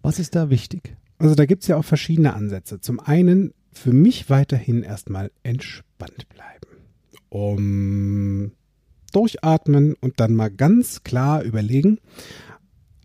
Was 0.02 0.18
ist 0.18 0.34
da 0.34 0.50
wichtig? 0.50 0.96
Also 1.18 1.34
da 1.34 1.46
gibt 1.46 1.62
es 1.62 1.68
ja 1.68 1.76
auch 1.76 1.84
verschiedene 1.84 2.34
Ansätze. 2.34 2.80
Zum 2.80 3.00
einen 3.00 3.52
für 3.72 3.92
mich 3.92 4.28
weiterhin 4.28 4.82
erstmal 4.82 5.30
entspannt 5.42 6.28
bleiben. 6.28 6.66
Um 7.28 8.52
durchatmen 9.12 9.94
und 10.00 10.20
dann 10.20 10.34
mal 10.34 10.50
ganz 10.50 11.02
klar 11.02 11.42
überlegen, 11.42 11.98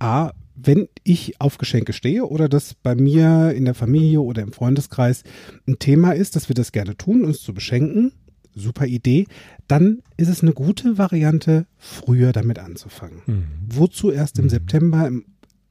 a, 0.05 0.33
wenn 0.55 0.87
ich 1.03 1.39
auf 1.41 1.57
Geschenke 1.57 1.91
stehe 1.93 2.25
oder 2.25 2.47
das 2.47 2.73
bei 2.75 2.95
mir 2.95 3.51
in 3.53 3.65
der 3.65 3.73
Familie 3.73 4.21
oder 4.21 4.41
im 4.41 4.53
Freundeskreis 4.53 5.23
ein 5.67 5.79
Thema 5.79 6.11
ist, 6.13 6.35
dass 6.35 6.47
wir 6.49 6.53
das 6.55 6.71
gerne 6.71 6.95
tun, 6.95 7.25
uns 7.25 7.41
zu 7.41 7.53
beschenken, 7.53 8.13
super 8.53 8.85
Idee, 8.85 9.25
dann 9.67 9.99
ist 10.15 10.29
es 10.29 10.41
eine 10.41 10.53
gute 10.53 10.97
Variante, 10.97 11.65
früher 11.77 12.31
damit 12.31 12.57
anzufangen. 12.59 13.21
Mhm. 13.25 13.43
Wozu 13.67 14.11
erst 14.11 14.39
im 14.39 14.45
Mhm. 14.45 14.49
September? 14.49 15.11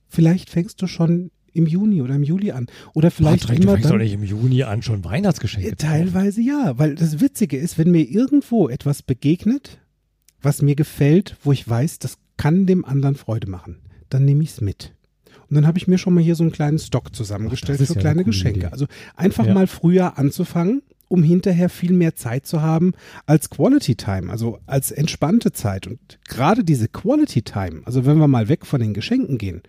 Vielleicht 0.08 0.50
fängst 0.50 0.82
du 0.82 0.86
schon 0.86 1.30
im 1.54 1.66
Juni 1.66 2.02
oder 2.02 2.14
im 2.16 2.22
Juli 2.24 2.50
an. 2.50 2.66
Oder 2.94 3.10
vielleicht 3.10 3.42
Patrick, 3.46 3.62
du 3.62 3.68
immer 3.68 3.78
doch 3.80 3.90
dann. 3.90 3.98
nicht 3.98 4.12
im 4.12 4.24
Juni 4.24 4.64
an, 4.64 4.82
schon 4.82 5.04
Weihnachtsgeschenke. 5.04 5.76
Teilweise 5.76 6.42
ja, 6.42 6.78
weil 6.78 6.94
das 6.96 7.20
Witzige 7.20 7.56
ist, 7.56 7.78
wenn 7.78 7.90
mir 7.90 8.02
irgendwo 8.02 8.68
etwas 8.68 9.02
begegnet, 9.02 9.78
was 10.42 10.60
mir 10.62 10.74
gefällt, 10.74 11.36
wo 11.42 11.52
ich 11.52 11.66
weiß, 11.66 12.00
das 12.00 12.18
kann 12.36 12.66
dem 12.66 12.84
anderen 12.84 13.14
Freude 13.14 13.48
machen, 13.48 13.78
dann 14.14 14.24
nehme 14.24 14.42
ich 14.44 14.50
es 14.50 14.60
mit. 14.60 14.92
Und 15.50 15.56
dann 15.56 15.66
habe 15.66 15.76
ich 15.76 15.88
mir 15.88 15.98
schon 15.98 16.14
mal 16.14 16.22
hier 16.22 16.36
so 16.36 16.42
einen 16.44 16.52
kleinen 16.52 16.78
Stock 16.78 17.14
zusammengestellt 17.14 17.80
Ach, 17.82 17.86
für 17.86 17.94
ja 17.94 18.00
kleine 18.00 18.24
Geschenke. 18.24 18.60
Idee. 18.60 18.68
Also 18.68 18.86
einfach 19.16 19.46
Ja. 19.46 19.54
mal 19.54 19.66
früher 19.66 20.16
anzufangen, 20.18 20.82
um 21.08 21.22
hinterher 21.22 21.68
viel 21.68 21.92
mehr 21.92 22.14
Zeit 22.14 22.46
zu 22.46 22.62
haben 22.62 22.92
als 23.26 23.50
Quality 23.50 23.94
Time, 23.96 24.30
also 24.30 24.58
als 24.66 24.90
entspannte 24.90 25.52
Zeit. 25.52 25.86
Und 25.86 25.98
gerade 26.28 26.64
diese 26.64 26.88
Quality 26.88 27.42
Time, 27.42 27.82
also 27.84 28.06
wenn 28.06 28.18
wir 28.18 28.28
mal 28.28 28.48
weg 28.48 28.64
von 28.66 28.80
den 28.80 28.94
Geschenken 28.94 29.36
gehen, 29.36 29.62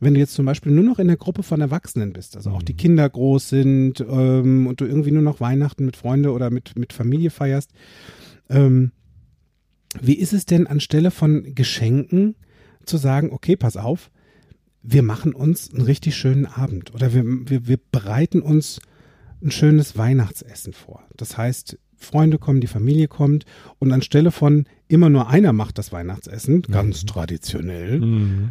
wenn 0.00 0.12
du 0.14 0.20
jetzt 0.20 0.34
zum 0.34 0.44
Beispiel 0.44 0.72
nur 0.72 0.84
noch 0.84 0.98
in 0.98 1.06
der 1.06 1.16
Gruppe 1.16 1.42
von 1.42 1.60
Erwachsenen 1.62 2.12
bist, 2.12 2.36
also 2.36 2.50
auch 2.50 2.62
die 2.62 2.74
Kinder 2.76 3.08
groß 3.08 3.48
sind 3.48 4.00
ähm, 4.06 4.66
und 4.66 4.80
du 4.80 4.84
irgendwie 4.84 5.12
nur 5.12 5.22
noch 5.22 5.40
Weihnachten 5.40 5.86
mit 5.86 5.96
Freunde 5.96 6.32
oder 6.32 6.50
mit, 6.50 6.76
mit 6.78 6.92
Familie 6.92 7.30
feierst, 7.30 7.70
ähm, 8.50 8.92
wie 10.02 10.14
ist 10.18 10.34
es 10.34 10.44
denn 10.44 10.66
anstelle 10.66 11.10
von 11.10 11.54
Geschenken 11.54 12.34
zu 12.86 12.96
sagen, 12.96 13.30
okay, 13.32 13.56
pass 13.56 13.76
auf, 13.76 14.10
wir 14.82 15.02
machen 15.02 15.34
uns 15.34 15.72
einen 15.72 15.82
richtig 15.82 16.16
schönen 16.16 16.46
Abend 16.46 16.94
oder 16.94 17.12
wir, 17.12 17.24
wir, 17.24 17.66
wir 17.66 17.78
bereiten 17.90 18.40
uns 18.40 18.80
ein 19.42 19.50
schönes 19.50 19.98
Weihnachtsessen 19.98 20.72
vor. 20.72 21.02
Das 21.16 21.36
heißt, 21.36 21.78
Freunde 21.96 22.38
kommen, 22.38 22.60
die 22.60 22.66
Familie 22.66 23.08
kommt 23.08 23.44
und 23.78 23.90
anstelle 23.92 24.30
von 24.30 24.66
immer 24.86 25.08
nur 25.08 25.28
einer 25.28 25.52
macht 25.52 25.78
das 25.78 25.92
Weihnachtsessen, 25.92 26.62
ganz 26.62 27.04
traditionell, 27.06 28.00
Mhm. 28.00 28.50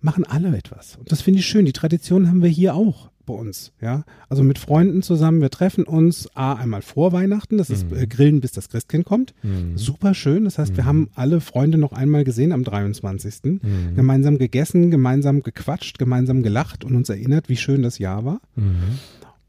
machen 0.00 0.24
alle 0.24 0.56
etwas. 0.56 0.96
Und 0.96 1.12
das 1.12 1.22
finde 1.22 1.38
ich 1.40 1.46
schön. 1.46 1.64
Die 1.64 1.72
Tradition 1.72 2.26
haben 2.28 2.42
wir 2.42 2.48
hier 2.50 2.74
auch 2.74 3.11
bei 3.24 3.34
uns. 3.34 3.72
Ja, 3.80 4.04
also 4.28 4.42
mit 4.42 4.58
Freunden 4.58 5.02
zusammen. 5.02 5.40
Wir 5.40 5.50
treffen 5.50 5.84
uns 5.84 6.28
A, 6.36 6.54
einmal 6.54 6.82
vor 6.82 7.12
Weihnachten. 7.12 7.58
Das 7.58 7.70
ist 7.70 7.90
Mhm. 7.90 7.96
äh, 7.98 8.06
Grillen, 8.06 8.40
bis 8.40 8.52
das 8.52 8.68
Christkind 8.68 9.04
kommt. 9.04 9.34
Mhm. 9.42 9.76
Super 9.78 10.14
schön. 10.14 10.44
Das 10.44 10.58
heißt, 10.58 10.76
wir 10.76 10.84
Mhm. 10.84 10.88
haben 10.88 11.10
alle 11.14 11.40
Freunde 11.40 11.78
noch 11.78 11.92
einmal 11.92 12.24
gesehen 12.24 12.52
am 12.52 12.64
23. 12.64 13.60
Mhm. 13.62 13.94
Gemeinsam 13.96 14.38
gegessen, 14.38 14.90
gemeinsam 14.90 15.42
gequatscht, 15.42 15.98
gemeinsam 15.98 16.42
gelacht 16.42 16.84
und 16.84 16.94
uns 16.96 17.08
erinnert, 17.08 17.48
wie 17.48 17.56
schön 17.56 17.82
das 17.82 17.98
Jahr 17.98 18.24
war. 18.24 18.40
Mhm. 18.56 18.74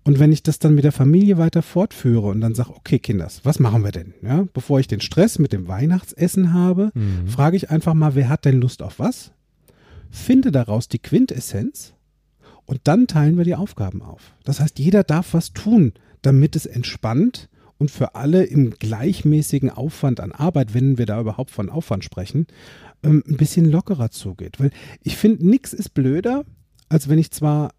Und 0.06 0.20
wenn 0.20 0.34
ich 0.34 0.44
das 0.44 0.60
dann 0.60 0.76
mit 0.76 0.84
der 0.84 0.92
Familie 0.92 1.38
weiter 1.38 1.62
fortführe 1.62 2.28
und 2.28 2.42
dann 2.42 2.56
sage, 2.56 2.72
okay, 2.76 3.00
Kinders, 3.00 3.40
was 3.46 3.60
machen 3.62 3.86
wir 3.86 3.92
denn? 3.92 4.14
Ja, 4.22 4.46
bevor 4.54 4.82
ich 4.82 4.88
den 4.88 5.00
Stress 5.00 5.40
mit 5.40 5.54
dem 5.54 5.70
Weihnachtsessen 5.70 6.52
habe, 6.52 6.92
frage 7.26 7.56
ich 7.56 7.70
einfach 7.70 7.94
mal, 7.94 8.14
wer 8.14 8.28
hat 8.28 8.44
denn 8.44 8.60
Lust 8.60 8.82
auf 8.84 9.00
was? 9.00 9.32
Finde 10.12 10.52
daraus 10.52 10.90
die 10.90 11.00
Quintessenz 11.00 11.93
und 12.66 12.82
dann 12.86 13.08
teilen 13.08 13.38
wir 13.38 13.44
die 13.46 13.56
Aufgaben 13.56 14.02
auf. 14.02 14.34
Das 14.44 14.60
heißt, 14.60 14.80
jeder 14.80 15.04
darf 15.04 15.34
was 15.34 15.54
tun, 15.54 15.94
damit 16.22 16.56
es 16.56 16.66
entspannt 16.66 17.50
und 17.78 17.92
für 17.92 18.16
alle 18.16 18.44
im 18.46 18.72
gleichmäßigen 18.72 19.70
Aufwand 19.70 20.20
an 20.20 20.32
Arbeit, 20.32 20.74
wenn 20.74 20.98
wir 20.98 21.06
da 21.06 21.20
überhaupt 21.20 21.52
von 21.52 21.70
Aufwand 21.70 22.04
sprechen, 22.04 22.48
ähm, 23.04 23.24
ein 23.28 23.38
bisschen 23.38 23.66
lockerer 23.66 24.12
zugeht. 24.12 24.60
Weil 24.60 24.72
ich 25.02 25.18
finde, 25.18 25.46
nichts 25.48 25.74
ist 25.74 25.90
blöder, 25.94 26.46
als 26.90 27.10
wenn 27.10 27.20
ich 27.20 27.32
zwar 27.32 27.72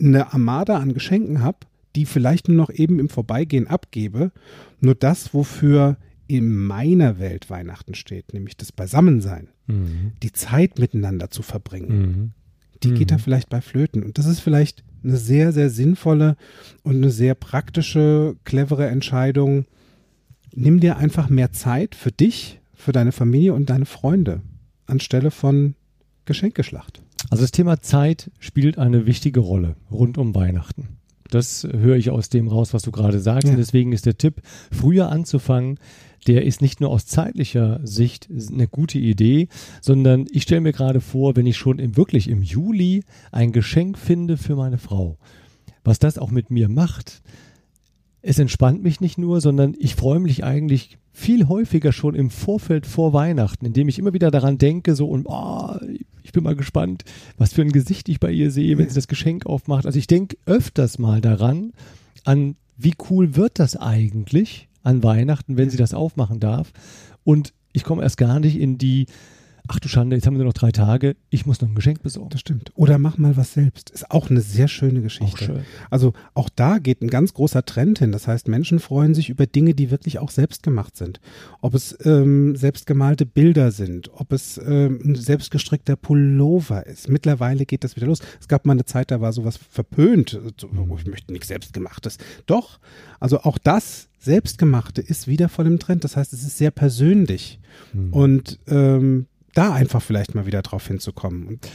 eine 0.00 0.32
Armada 0.32 0.78
an 0.78 0.94
Geschenken 0.94 1.42
habe, 1.42 1.58
die 1.96 2.06
vielleicht 2.06 2.48
nur 2.48 2.56
noch 2.56 2.70
eben 2.70 2.98
im 2.98 3.08
Vorbeigehen 3.08 3.66
abgebe, 3.66 4.32
nur 4.80 4.94
das, 4.94 5.32
wofür 5.34 5.96
in 6.26 6.54
meiner 6.54 7.18
Welt 7.18 7.48
Weihnachten 7.50 7.94
steht, 7.94 8.34
nämlich 8.34 8.56
das 8.56 8.70
Beisammensein, 8.72 9.48
Mhm. 9.66 10.12
die 10.22 10.32
Zeit 10.32 10.78
miteinander 10.78 11.30
zu 11.30 11.42
verbringen, 11.42 11.98
Mhm. 11.98 12.32
Die 12.82 12.90
geht 12.92 13.10
Mhm. 13.10 13.16
da 13.16 13.18
vielleicht 13.18 13.48
bei 13.48 13.60
Flöten. 13.60 14.02
Und 14.02 14.18
das 14.18 14.26
ist 14.26 14.40
vielleicht 14.40 14.84
eine 15.02 15.16
sehr, 15.16 15.52
sehr 15.52 15.70
sinnvolle 15.70 16.36
und 16.82 16.96
eine 16.96 17.10
sehr 17.10 17.34
praktische, 17.34 18.36
clevere 18.44 18.86
Entscheidung. 18.88 19.66
Nimm 20.54 20.80
dir 20.80 20.96
einfach 20.96 21.28
mehr 21.28 21.52
Zeit 21.52 21.94
für 21.94 22.10
dich, 22.12 22.60
für 22.74 22.92
deine 22.92 23.12
Familie 23.12 23.54
und 23.54 23.70
deine 23.70 23.86
Freunde, 23.86 24.40
anstelle 24.86 25.30
von 25.30 25.74
Geschenkeschlacht. 26.24 27.00
Also 27.30 27.42
das 27.42 27.50
Thema 27.52 27.80
Zeit 27.80 28.30
spielt 28.38 28.78
eine 28.78 29.06
wichtige 29.06 29.40
Rolle 29.40 29.76
rund 29.90 30.18
um 30.18 30.34
Weihnachten. 30.34 30.97
Das 31.30 31.66
höre 31.70 31.96
ich 31.96 32.10
aus 32.10 32.28
dem 32.28 32.48
raus, 32.48 32.74
was 32.74 32.82
du 32.82 32.90
gerade 32.90 33.20
sagst. 33.20 33.44
Ja. 33.44 33.52
Und 33.52 33.58
deswegen 33.58 33.92
ist 33.92 34.06
der 34.06 34.18
Tipp, 34.18 34.42
früher 34.70 35.10
anzufangen, 35.10 35.78
der 36.26 36.44
ist 36.44 36.60
nicht 36.60 36.80
nur 36.80 36.90
aus 36.90 37.06
zeitlicher 37.06 37.80
Sicht 37.84 38.28
eine 38.30 38.68
gute 38.68 38.98
Idee, 38.98 39.48
sondern 39.80 40.26
ich 40.30 40.42
stelle 40.42 40.60
mir 40.60 40.72
gerade 40.72 41.00
vor, 41.00 41.36
wenn 41.36 41.46
ich 41.46 41.56
schon 41.56 41.78
im, 41.78 41.96
wirklich 41.96 42.28
im 42.28 42.42
Juli 42.42 43.04
ein 43.30 43.52
Geschenk 43.52 43.98
finde 43.98 44.36
für 44.36 44.56
meine 44.56 44.78
Frau, 44.78 45.16
was 45.84 45.98
das 45.98 46.18
auch 46.18 46.30
mit 46.30 46.50
mir 46.50 46.68
macht. 46.68 47.22
Es 48.28 48.38
entspannt 48.38 48.82
mich 48.82 49.00
nicht 49.00 49.16
nur, 49.16 49.40
sondern 49.40 49.74
ich 49.78 49.94
freue 49.94 50.18
mich 50.18 50.44
eigentlich 50.44 50.98
viel 51.12 51.48
häufiger 51.48 51.92
schon 51.92 52.14
im 52.14 52.28
Vorfeld 52.28 52.84
vor 52.84 53.14
Weihnachten, 53.14 53.64
indem 53.64 53.88
ich 53.88 53.98
immer 53.98 54.12
wieder 54.12 54.30
daran 54.30 54.58
denke, 54.58 54.94
so 54.94 55.08
und 55.08 55.24
oh, 55.26 55.76
ich 56.22 56.32
bin 56.32 56.44
mal 56.44 56.54
gespannt, 56.54 57.04
was 57.38 57.54
für 57.54 57.62
ein 57.62 57.72
Gesicht 57.72 58.06
ich 58.10 58.20
bei 58.20 58.30
ihr 58.30 58.50
sehe, 58.50 58.76
wenn 58.76 58.86
sie 58.86 58.94
das 58.94 59.08
Geschenk 59.08 59.46
aufmacht. 59.46 59.86
Also 59.86 59.98
ich 59.98 60.08
denke 60.08 60.36
öfters 60.44 60.98
mal 60.98 61.22
daran, 61.22 61.72
an 62.24 62.56
wie 62.76 62.92
cool 63.08 63.34
wird 63.34 63.58
das 63.58 63.76
eigentlich 63.76 64.68
an 64.82 65.02
Weihnachten, 65.02 65.56
wenn 65.56 65.70
sie 65.70 65.78
das 65.78 65.94
aufmachen 65.94 66.38
darf. 66.38 66.74
Und 67.24 67.54
ich 67.72 67.82
komme 67.82 68.02
erst 68.02 68.18
gar 68.18 68.40
nicht 68.40 68.60
in 68.60 68.76
die, 68.76 69.06
ach 69.68 69.78
du 69.78 69.88
Schande, 69.88 70.16
jetzt 70.16 70.26
haben 70.26 70.34
wir 70.34 70.38
nur 70.38 70.46
noch 70.46 70.54
drei 70.54 70.72
Tage, 70.72 71.14
ich 71.30 71.46
muss 71.46 71.60
noch 71.60 71.68
ein 71.68 71.74
Geschenk 71.74 72.02
besorgen. 72.02 72.30
Das 72.30 72.40
stimmt. 72.40 72.72
Oder 72.74 72.98
mach 72.98 73.18
mal 73.18 73.36
was 73.36 73.52
selbst. 73.52 73.90
Ist 73.90 74.10
auch 74.10 74.30
eine 74.30 74.40
sehr 74.40 74.66
schöne 74.66 75.02
Geschichte. 75.02 75.34
Auch 75.34 75.38
schön. 75.38 75.64
Also 75.90 76.14
auch 76.34 76.48
da 76.48 76.78
geht 76.78 77.02
ein 77.02 77.08
ganz 77.08 77.34
großer 77.34 77.64
Trend 77.64 77.98
hin. 77.98 78.10
Das 78.10 78.26
heißt, 78.26 78.48
Menschen 78.48 78.80
freuen 78.80 79.14
sich 79.14 79.28
über 79.28 79.46
Dinge, 79.46 79.74
die 79.74 79.90
wirklich 79.90 80.18
auch 80.18 80.30
selbst 80.30 80.62
gemacht 80.62 80.96
sind. 80.96 81.20
Ob 81.60 81.74
es 81.74 81.96
ähm, 82.04 82.56
selbstgemalte 82.56 83.26
Bilder 83.26 83.70
sind, 83.70 84.10
ob 84.14 84.32
es 84.32 84.58
ähm, 84.58 85.00
ein 85.04 85.14
selbstgestrickter 85.14 85.96
Pullover 85.96 86.86
ist. 86.86 87.08
Mittlerweile 87.08 87.66
geht 87.66 87.84
das 87.84 87.96
wieder 87.96 88.06
los. 88.06 88.20
Es 88.40 88.48
gab 88.48 88.64
mal 88.64 88.72
eine 88.72 88.86
Zeit, 88.86 89.10
da 89.10 89.20
war 89.20 89.32
sowas 89.32 89.58
verpönt. 89.58 90.38
So, 90.58 90.68
ich 90.98 91.06
möchte 91.06 91.32
nichts 91.32 91.48
Selbstgemachtes. 91.48 92.18
Doch, 92.46 92.78
also 93.20 93.40
auch 93.40 93.58
das 93.58 94.08
Selbstgemachte 94.18 95.00
ist 95.00 95.28
wieder 95.28 95.48
voll 95.48 95.66
im 95.66 95.78
Trend. 95.78 96.04
Das 96.04 96.16
heißt, 96.16 96.32
es 96.32 96.42
ist 96.42 96.58
sehr 96.58 96.70
persönlich. 96.70 97.60
Hm. 97.92 98.12
Und 98.12 98.58
ähm, 98.66 99.26
da 99.54 99.72
einfach 99.72 100.02
vielleicht 100.02 100.34
mal 100.34 100.46
wieder 100.46 100.62
drauf 100.62 100.86
hinzukommen. 100.86 101.46
Und 101.48 101.68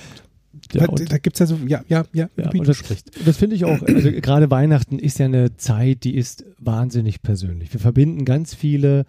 Ja, 0.73 0.87
da, 0.87 0.93
da 0.93 1.17
gibt 1.17 1.35
es 1.35 1.39
ja 1.39 1.45
so, 1.45 1.57
ja, 1.67 1.83
ja, 1.87 2.05
ja, 2.13 2.29
Ja, 2.37 2.53
wie 2.53 2.59
das, 2.59 2.77
sprichst. 2.77 3.11
das 3.25 3.37
finde 3.37 3.55
ich 3.55 3.65
auch, 3.65 3.81
also 3.81 4.11
gerade 4.21 4.51
Weihnachten 4.51 4.99
ist 4.99 5.19
ja 5.19 5.25
eine 5.25 5.57
Zeit, 5.57 6.03
die 6.03 6.15
ist 6.15 6.45
wahnsinnig 6.59 7.21
persönlich. 7.21 7.73
Wir 7.73 7.79
verbinden 7.79 8.25
ganz 8.25 8.53
viele, 8.53 9.05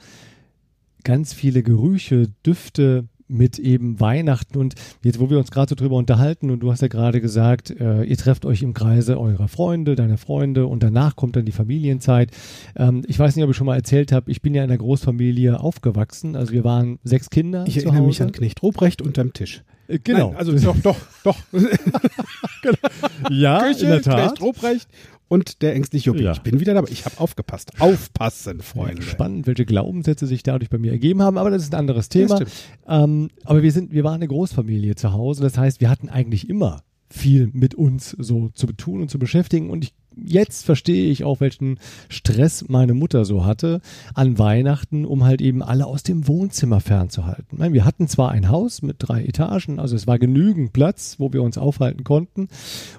ganz 1.04 1.32
viele 1.34 1.62
Gerüche, 1.62 2.28
Düfte 2.46 3.08
mit 3.28 3.58
eben 3.58 4.00
Weihnachten 4.00 4.58
und 4.58 4.74
jetzt, 5.02 5.18
wo 5.18 5.30
wir 5.30 5.38
uns 5.38 5.50
gerade 5.50 5.70
so 5.70 5.74
drüber 5.74 5.96
unterhalten 5.96 6.50
und 6.50 6.60
du 6.60 6.70
hast 6.70 6.82
ja 6.82 6.88
gerade 6.88 7.20
gesagt, 7.20 7.70
äh, 7.70 8.02
ihr 8.04 8.16
trefft 8.16 8.44
euch 8.44 8.62
im 8.62 8.74
Kreise 8.74 9.18
eurer 9.18 9.48
Freunde, 9.48 9.94
deiner 9.94 10.18
Freunde 10.18 10.66
und 10.66 10.82
danach 10.82 11.16
kommt 11.16 11.36
dann 11.36 11.44
die 11.44 11.52
Familienzeit. 11.52 12.30
Ähm, 12.76 13.02
ich 13.06 13.18
weiß 13.18 13.34
nicht, 13.36 13.44
ob 13.44 13.50
ich 13.50 13.56
schon 13.56 13.66
mal 13.66 13.76
erzählt 13.76 14.12
habe, 14.12 14.30
ich 14.30 14.42
bin 14.42 14.54
ja 14.54 14.62
in 14.62 14.70
einer 14.70 14.78
Großfamilie 14.78 15.58
aufgewachsen, 15.58 16.36
also 16.36 16.52
wir 16.52 16.64
waren 16.64 16.98
sechs 17.04 17.30
Kinder 17.30 17.64
Ich 17.66 17.76
erinnere 17.78 17.96
Hause. 17.98 18.06
mich 18.06 18.22
an 18.22 18.32
Knecht 18.32 18.62
Ruprecht 18.62 19.02
unterm 19.02 19.32
Tisch. 19.32 19.62
Äh, 19.88 19.98
Genau. 20.02 20.28
Nein, 20.28 20.36
also 20.36 20.58
doch, 20.58 20.76
doch, 20.82 20.96
doch. 21.24 21.36
ja, 23.30 23.66
in 23.66 23.78
der 23.78 24.02
Tat. 24.02 24.28
Knecht 24.28 24.42
Ruprecht 24.42 24.88
und 25.34 25.62
der 25.62 25.74
ängstliche 25.74 26.06
Juppie. 26.10 26.22
Ja. 26.22 26.32
Ich 26.32 26.42
bin 26.42 26.60
wieder 26.60 26.74
dabei. 26.74 26.88
Ich 26.92 27.04
habe 27.04 27.18
aufgepasst. 27.18 27.72
Aufpassen, 27.80 28.60
Freunde. 28.60 29.02
Spannend, 29.02 29.48
welche 29.48 29.66
Glaubenssätze 29.66 30.26
sich 30.26 30.44
dadurch 30.44 30.70
bei 30.70 30.78
mir 30.78 30.92
ergeben 30.92 31.22
haben, 31.22 31.36
aber 31.36 31.50
das 31.50 31.62
ist 31.62 31.74
ein 31.74 31.80
anderes 31.80 32.08
Thema. 32.08 32.40
ähm, 32.86 33.30
aber 33.42 33.62
wir 33.62 33.72
sind, 33.72 33.92
wir 33.92 34.04
waren 34.04 34.14
eine 34.14 34.28
Großfamilie 34.28 34.94
zu 34.94 35.12
Hause, 35.12 35.42
das 35.42 35.58
heißt, 35.58 35.80
wir 35.80 35.90
hatten 35.90 36.08
eigentlich 36.08 36.48
immer 36.48 36.84
viel 37.10 37.50
mit 37.52 37.74
uns 37.74 38.10
so 38.10 38.50
zu 38.54 38.68
tun 38.68 39.02
und 39.02 39.10
zu 39.10 39.18
beschäftigen. 39.18 39.70
Und 39.70 39.84
ich 39.84 39.94
jetzt 40.16 40.64
verstehe 40.64 41.10
ich 41.10 41.24
auch, 41.24 41.40
welchen 41.40 41.78
Stress 42.08 42.66
meine 42.68 42.94
Mutter 42.94 43.24
so 43.24 43.44
hatte 43.44 43.80
an 44.14 44.38
Weihnachten, 44.38 45.04
um 45.04 45.24
halt 45.24 45.40
eben 45.40 45.62
alle 45.62 45.86
aus 45.86 46.02
dem 46.02 46.28
Wohnzimmer 46.28 46.80
fernzuhalten. 46.80 47.58
Meine, 47.58 47.74
wir 47.74 47.84
hatten 47.84 48.08
zwar 48.08 48.30
ein 48.30 48.48
Haus 48.48 48.82
mit 48.82 48.96
drei 48.98 49.24
Etagen, 49.24 49.78
also 49.78 49.96
es 49.96 50.06
war 50.06 50.18
genügend 50.18 50.72
Platz, 50.72 51.16
wo 51.18 51.32
wir 51.32 51.42
uns 51.42 51.58
aufhalten 51.58 52.04
konnten. 52.04 52.48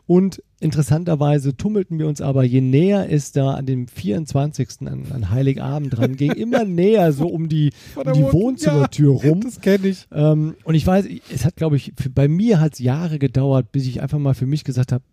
Und 0.05 0.41
interessanterweise 0.59 1.55
tummelten 1.55 1.99
wir 1.99 2.07
uns 2.07 2.21
aber, 2.21 2.43
je 2.43 2.61
näher 2.61 3.11
es 3.11 3.31
da 3.31 3.51
an 3.51 3.65
dem 3.65 3.87
24. 3.87 4.81
an, 4.81 5.03
an 5.11 5.29
Heiligabend 5.29 5.97
dran 5.97 6.15
ging, 6.15 6.31
immer 6.35 6.65
näher 6.65 7.11
so 7.11 7.27
um 7.27 7.49
die, 7.49 7.71
um 7.95 8.13
die 8.13 8.23
Wohnzimmertür 8.23 9.13
rum. 9.13 9.41
Das 9.41 9.61
kenne 9.61 9.87
ich. 9.87 10.07
Ähm, 10.11 10.55
und 10.63 10.75
ich 10.75 10.85
weiß, 10.85 11.05
es 11.33 11.45
hat, 11.45 11.55
glaube 11.55 11.75
ich, 11.75 11.93
für, 11.97 12.09
bei 12.09 12.27
mir 12.27 12.59
hat 12.59 12.73
es 12.73 12.79
Jahre 12.79 13.19
gedauert, 13.19 13.71
bis 13.71 13.85
ich 13.85 14.01
einfach 14.01 14.19
mal 14.19 14.33
für 14.33 14.45
mich 14.45 14.63
gesagt 14.63 14.91
habe, 14.91 15.03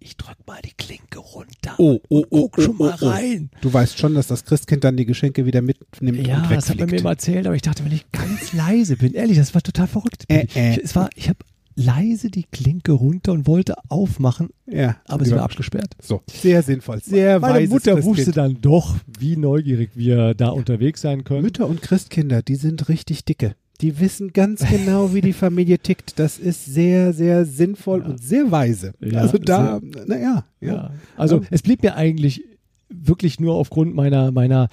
ich 0.00 0.16
drück 0.16 0.36
mal 0.46 0.60
die 0.64 0.72
Klinke 0.72 1.18
runter. 1.18 1.74
Oh, 1.78 2.00
oh, 2.08 2.24
oh, 2.30 2.48
guck 2.48 2.62
schon 2.62 2.76
oh, 2.78 2.84
mal 2.84 2.96
oh, 3.00 3.04
oh. 3.04 3.08
rein. 3.08 3.50
Du 3.60 3.72
weißt 3.72 3.98
schon, 3.98 4.14
dass 4.14 4.26
das 4.26 4.44
Christkind 4.44 4.82
dann 4.82 4.96
die 4.96 5.06
Geschenke 5.06 5.44
wieder 5.46 5.62
mitnimmt 5.62 6.26
Ja, 6.26 6.42
und 6.42 6.50
das 6.50 6.70
hat 6.70 6.78
man 6.78 6.86
mir 6.86 6.92
wegfliegt. 6.92 7.00
immer 7.00 7.10
erzählt, 7.10 7.46
aber 7.46 7.54
ich 7.54 7.62
dachte, 7.62 7.84
wenn 7.84 7.92
ich 7.92 8.10
ganz 8.10 8.52
leise 8.54 8.96
bin, 8.96 9.12
ehrlich, 9.12 9.36
das 9.36 9.54
war 9.54 9.62
total 9.62 9.86
verrückt. 9.86 10.24
Äh, 10.28 10.46
äh. 10.54 10.72
Ich, 10.72 10.84
es 10.84 10.96
war, 10.96 11.10
ich 11.14 11.28
habe 11.28 11.38
leise 11.76 12.30
die 12.30 12.44
Klinke 12.44 12.92
runter 12.92 13.32
und 13.32 13.46
wollte 13.46 13.74
aufmachen, 13.88 14.50
Ja, 14.66 14.96
aber 15.06 15.24
sie 15.24 15.30
war 15.30 15.38
Über- 15.38 15.44
abgesperrt. 15.44 15.94
So, 16.00 16.22
sehr 16.30 16.62
sinnvoll, 16.62 17.00
sehr 17.02 17.40
Meine 17.40 17.68
Mutter 17.68 18.02
wusste 18.02 18.32
dann 18.32 18.60
doch, 18.60 18.96
wie 19.18 19.36
neugierig 19.36 19.90
wir 19.94 20.34
da 20.34 20.48
unterwegs 20.48 21.00
sein 21.00 21.24
können. 21.24 21.42
Mütter 21.42 21.66
und 21.66 21.82
Christkinder, 21.82 22.42
die 22.42 22.56
sind 22.56 22.88
richtig 22.88 23.24
dicke. 23.24 23.54
Die 23.80 23.98
wissen 23.98 24.32
ganz 24.32 24.64
genau, 24.68 25.14
wie 25.14 25.20
die 25.20 25.32
Familie 25.44 25.78
tickt. 25.78 26.18
Das 26.18 26.38
ist 26.38 26.66
sehr, 26.66 27.12
sehr 27.12 27.44
sinnvoll 27.44 28.02
und 28.02 28.22
sehr 28.22 28.50
weise. 28.50 28.92
Ja, 29.00 29.20
also 29.20 29.38
da, 29.38 29.80
naja, 30.06 30.44
ja. 30.60 30.68
Ja. 30.74 30.90
Also 31.16 31.36
Ja. 31.40 31.46
es 31.50 31.62
blieb 31.62 31.82
mir 31.82 31.94
eigentlich 31.96 32.42
wirklich 32.88 33.40
nur 33.40 33.54
aufgrund 33.54 33.94
meiner, 33.94 34.32
meiner, 34.32 34.68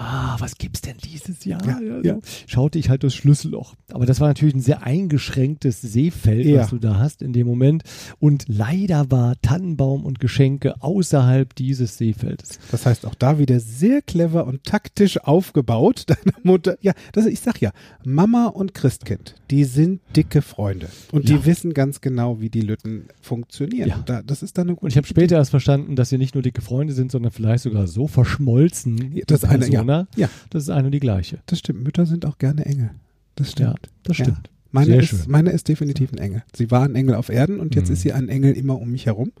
ah, 0.00 0.36
was 0.38 0.56
gibt's 0.56 0.80
denn 0.80 0.96
dieses 1.04 1.44
Jahr? 1.44 1.64
Ja, 1.66 1.78
so, 1.78 2.00
ja. 2.08 2.18
Schaute 2.46 2.78
ich 2.78 2.88
halt 2.88 3.02
durchs 3.02 3.16
Schlüsselloch. 3.16 3.74
Aber 3.92 4.06
das 4.06 4.20
war 4.20 4.28
natürlich 4.28 4.54
ein 4.54 4.60
sehr 4.60 4.82
eingeschränktes 4.82 5.80
Seefeld, 5.82 6.46
Ja. 6.46 6.62
was 6.62 6.70
du 6.70 6.78
da 6.78 6.98
hast 6.98 7.22
in 7.22 7.32
dem 7.32 7.46
Moment. 7.46 7.82
Und 8.18 8.44
leider 8.48 9.10
war 9.10 9.34
Tannenbaum 9.42 10.04
und 10.04 10.20
Geschenke 10.20 10.82
außerhalb 10.82 11.54
dieses 11.54 11.98
Seefeldes. 11.98 12.58
Das 12.70 12.86
heißt 12.86 13.04
auch 13.06 13.14
da 13.14 13.38
wieder 13.38 13.60
sehr 13.60 14.02
clever 14.02 14.46
und 14.46 14.64
taktisch 14.64 15.18
aufgebaut. 15.18 16.04
Deine 16.06 16.34
Mutter, 16.42 16.76
ja, 16.80 16.92
das, 17.12 17.26
ich 17.26 17.40
sag 17.40 17.60
ja, 17.60 17.70
Mama 18.04 18.46
und 18.46 18.74
Christkind, 18.74 19.34
die 19.50 19.64
sind 19.64 20.00
dicke 20.16 20.42
Freunde. 20.42 20.88
Und 21.12 21.28
die 21.28 21.44
wissen 21.44 21.74
ganz 21.74 22.00
genau, 22.00 22.40
wie 22.40 22.48
die 22.50 22.62
Lütten 22.62 23.04
funktionieren. 23.20 23.88
Ja. 23.88 23.96
Und 23.96 24.08
Da, 24.08 24.22
das 24.22 24.42
ist 24.42 24.56
dann 24.58 24.68
eine 24.68 24.74
gute 24.74 24.84
Und 24.86 24.90
ich 24.90 24.96
habe 24.96 25.06
später 25.06 25.36
erst 25.36 25.50
verstanden, 25.50 25.96
dass 25.96 26.08
sie 26.08 26.18
nicht 26.18 26.34
nur 26.34 26.42
dicke 26.42 26.62
Freunde 26.62 26.94
sind, 26.94 27.12
sondern 27.12 27.32
vielleicht 27.32 27.64
sogar 27.64 27.86
so 27.86 28.06
verschmolzen. 28.06 29.20
Das 29.26 29.44
eine, 29.44 29.68
ja. 29.68 29.82
Persona. 29.90 30.08
Ja. 30.16 30.28
Das 30.50 30.62
ist 30.64 30.70
eine 30.70 30.86
und 30.86 30.92
die 30.92 31.00
gleiche. 31.00 31.38
Das 31.46 31.58
stimmt. 31.58 31.82
Mütter 31.84 32.06
sind 32.06 32.24
auch 32.26 32.38
gerne 32.38 32.64
Engel. 32.66 32.90
Das 33.36 33.48
Ja, 33.48 33.70
stimmt. 33.70 33.90
das 34.04 34.18
Ja. 34.18 34.24
stimmt. 34.26 34.50
Meine 34.72 34.86
Sehr 34.86 35.00
ist, 35.00 35.08
schön. 35.08 35.18
meine 35.28 35.50
ist 35.50 35.66
definitiv 35.68 36.12
ein 36.12 36.18
Engel. 36.18 36.44
Sie 36.54 36.70
war 36.70 36.84
ein 36.84 36.94
Engel 36.94 37.16
auf 37.16 37.28
Erden 37.28 37.58
und 37.58 37.74
jetzt 37.74 37.88
Mhm. 37.88 37.94
ist 37.94 38.02
sie 38.02 38.12
ein 38.12 38.28
Engel 38.28 38.52
immer 38.52 38.80
um 38.80 38.90
mich 38.90 39.06
herum. 39.06 39.32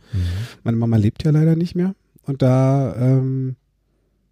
Meine 0.64 0.76
Mama 0.76 0.96
lebt 0.96 1.22
ja 1.24 1.30
leider 1.30 1.54
nicht 1.54 1.76
mehr. 1.76 1.94
Und 2.24 2.42
da, 2.42 2.96
ähm, 2.96 3.54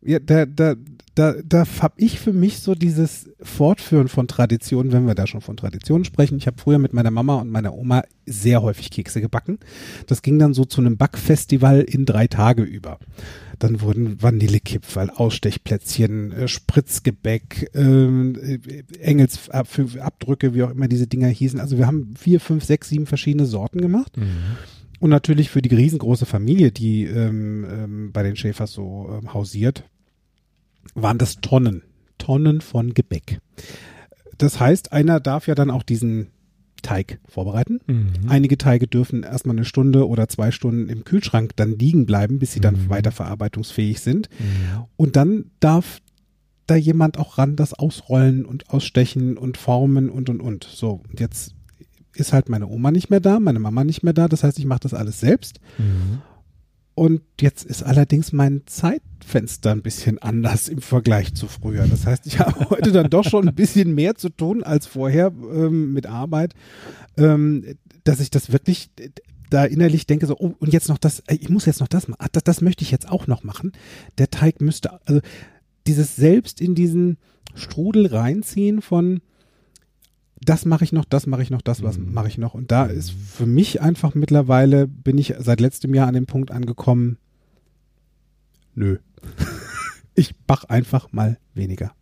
ja, 0.00 0.20
da, 0.20 0.46
da, 0.46 0.74
da, 1.16 1.34
da 1.44 1.64
habe 1.80 1.94
ich 1.96 2.20
für 2.20 2.32
mich 2.32 2.60
so 2.60 2.76
dieses 2.76 3.30
Fortführen 3.40 4.06
von 4.06 4.28
Traditionen, 4.28 4.92
wenn 4.92 5.06
wir 5.06 5.16
da 5.16 5.26
schon 5.26 5.40
von 5.40 5.56
Traditionen 5.56 6.04
sprechen. 6.04 6.38
Ich 6.38 6.46
habe 6.46 6.60
früher 6.60 6.78
mit 6.78 6.92
meiner 6.92 7.10
Mama 7.10 7.36
und 7.36 7.50
meiner 7.50 7.74
Oma 7.74 8.04
sehr 8.24 8.62
häufig 8.62 8.90
Kekse 8.90 9.20
gebacken. 9.20 9.58
Das 10.06 10.22
ging 10.22 10.38
dann 10.38 10.54
so 10.54 10.64
zu 10.64 10.80
einem 10.80 10.96
Backfestival 10.96 11.80
in 11.80 12.06
drei 12.06 12.28
Tage 12.28 12.62
über. 12.62 12.98
Dann 13.58 13.80
wurden 13.80 14.22
Vanillekipferl, 14.22 15.10
Ausstechplätzchen, 15.10 16.30
äh, 16.30 16.46
Spritzgebäck, 16.46 17.70
ähm, 17.74 18.36
äh, 18.40 18.84
Engelsabdrücke, 19.00 20.54
wie 20.54 20.62
auch 20.62 20.70
immer 20.70 20.86
diese 20.86 21.08
Dinger 21.08 21.26
hießen. 21.26 21.58
Also 21.58 21.76
wir 21.76 21.88
haben 21.88 22.14
vier, 22.16 22.38
fünf, 22.38 22.62
sechs, 22.62 22.88
sieben 22.88 23.06
verschiedene 23.06 23.46
Sorten 23.46 23.80
gemacht. 23.80 24.12
Und 25.00 25.10
natürlich 25.10 25.50
für 25.50 25.62
die 25.62 25.74
riesengroße 25.74 26.26
Familie, 26.26 26.70
die 26.72 27.04
ähm, 27.04 27.64
ähm, 27.70 28.12
bei 28.12 28.22
den 28.22 28.36
Schäfers 28.36 28.72
so 28.72 29.08
ähm, 29.10 29.32
hausiert, 29.32 29.84
waren 30.94 31.18
das 31.18 31.36
Tonnen, 31.40 31.82
Tonnen 32.18 32.60
von 32.60 32.94
Gebäck. 32.94 33.40
Das 34.38 34.60
heißt, 34.60 34.92
einer 34.92 35.20
darf 35.20 35.46
ja 35.46 35.54
dann 35.54 35.70
auch 35.70 35.82
diesen 35.82 36.28
Teig 36.82 37.18
vorbereiten. 37.28 37.80
Mhm. 37.86 38.12
Einige 38.28 38.56
Teige 38.56 38.86
dürfen 38.86 39.24
erstmal 39.24 39.56
eine 39.56 39.64
Stunde 39.64 40.06
oder 40.06 40.28
zwei 40.28 40.52
Stunden 40.52 40.88
im 40.88 41.02
Kühlschrank 41.04 41.56
dann 41.56 41.76
liegen 41.76 42.06
bleiben, 42.06 42.38
bis 42.38 42.52
sie 42.52 42.60
dann 42.60 42.84
Mhm. 42.84 42.88
weiterverarbeitungsfähig 42.88 44.00
sind. 44.00 44.28
Mhm. 44.38 44.84
Und 44.96 45.16
dann 45.16 45.50
darf 45.58 46.00
da 46.68 46.76
jemand 46.76 47.18
auch 47.18 47.38
ran, 47.38 47.56
das 47.56 47.74
ausrollen 47.74 48.44
und 48.44 48.70
ausstechen 48.70 49.36
und 49.36 49.56
formen 49.56 50.08
und 50.08 50.28
und 50.30 50.40
und. 50.40 50.64
So, 50.64 51.02
und 51.10 51.18
jetzt 51.18 51.54
ist 52.14 52.32
halt 52.32 52.48
meine 52.48 52.68
Oma 52.68 52.90
nicht 52.90 53.10
mehr 53.10 53.20
da, 53.20 53.40
meine 53.40 53.58
Mama 53.58 53.82
nicht 53.84 54.02
mehr 54.04 54.12
da. 54.12 54.28
Das 54.28 54.44
heißt, 54.44 54.58
ich 54.58 54.64
mache 54.66 54.80
das 54.80 54.94
alles 54.94 55.18
selbst. 55.18 55.58
Mhm. 55.78 56.20
Und 56.98 57.22
jetzt 57.40 57.64
ist 57.64 57.84
allerdings 57.84 58.32
mein 58.32 58.62
Zeitfenster 58.66 59.70
ein 59.70 59.82
bisschen 59.82 60.18
anders 60.18 60.68
im 60.68 60.80
Vergleich 60.80 61.32
zu 61.32 61.46
früher. 61.46 61.86
Das 61.86 62.06
heißt, 62.06 62.26
ich 62.26 62.38
habe 62.40 62.70
heute 62.70 62.90
dann 62.90 63.08
doch 63.08 63.22
schon 63.22 63.48
ein 63.48 63.54
bisschen 63.54 63.94
mehr 63.94 64.16
zu 64.16 64.30
tun 64.30 64.64
als 64.64 64.88
vorher 64.88 65.28
ähm, 65.28 65.92
mit 65.92 66.06
Arbeit, 66.06 66.54
ähm, 67.16 67.64
dass 68.02 68.18
ich 68.18 68.30
das 68.30 68.50
wirklich 68.50 68.90
da 69.48 69.64
innerlich 69.64 70.08
denke 70.08 70.26
so, 70.26 70.36
oh, 70.40 70.56
und 70.58 70.72
jetzt 70.72 70.88
noch 70.88 70.98
das, 70.98 71.22
ich 71.30 71.48
muss 71.48 71.66
jetzt 71.66 71.78
noch 71.78 71.86
das 71.86 72.08
machen, 72.08 72.18
Ach, 72.20 72.28
das, 72.32 72.42
das 72.42 72.60
möchte 72.62 72.82
ich 72.82 72.90
jetzt 72.90 73.08
auch 73.08 73.28
noch 73.28 73.44
machen. 73.44 73.70
Der 74.18 74.28
Teig 74.28 74.60
müsste, 74.60 74.98
also 75.06 75.20
dieses 75.86 76.16
selbst 76.16 76.60
in 76.60 76.74
diesen 76.74 77.18
Strudel 77.54 78.06
reinziehen 78.06 78.82
von, 78.82 79.20
das 80.40 80.64
mache 80.64 80.84
ich 80.84 80.92
noch, 80.92 81.04
das 81.04 81.26
mache 81.26 81.42
ich 81.42 81.50
noch, 81.50 81.62
das 81.62 81.82
was 81.82 81.98
Mhm. 81.98 82.12
mache 82.12 82.28
ich 82.28 82.38
noch. 82.38 82.54
Und 82.54 82.70
da 82.70 82.86
ist 82.86 83.10
für 83.10 83.46
mich 83.46 83.80
einfach 83.80 84.14
mittlerweile, 84.14 84.86
bin 84.86 85.18
ich 85.18 85.34
seit 85.38 85.60
letztem 85.60 85.94
Jahr 85.94 86.08
an 86.08 86.14
dem 86.14 86.26
Punkt 86.26 86.50
angekommen, 86.50 87.18
nö. 88.74 88.98
ich 90.14 90.34
mach 90.46 90.64
einfach 90.64 91.12
mal 91.12 91.38
weniger. 91.54 91.92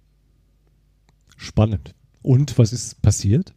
Spannend. 1.37 1.95
Und 2.23 2.59
was 2.59 2.73
ist 2.73 3.01
passiert? 3.03 3.55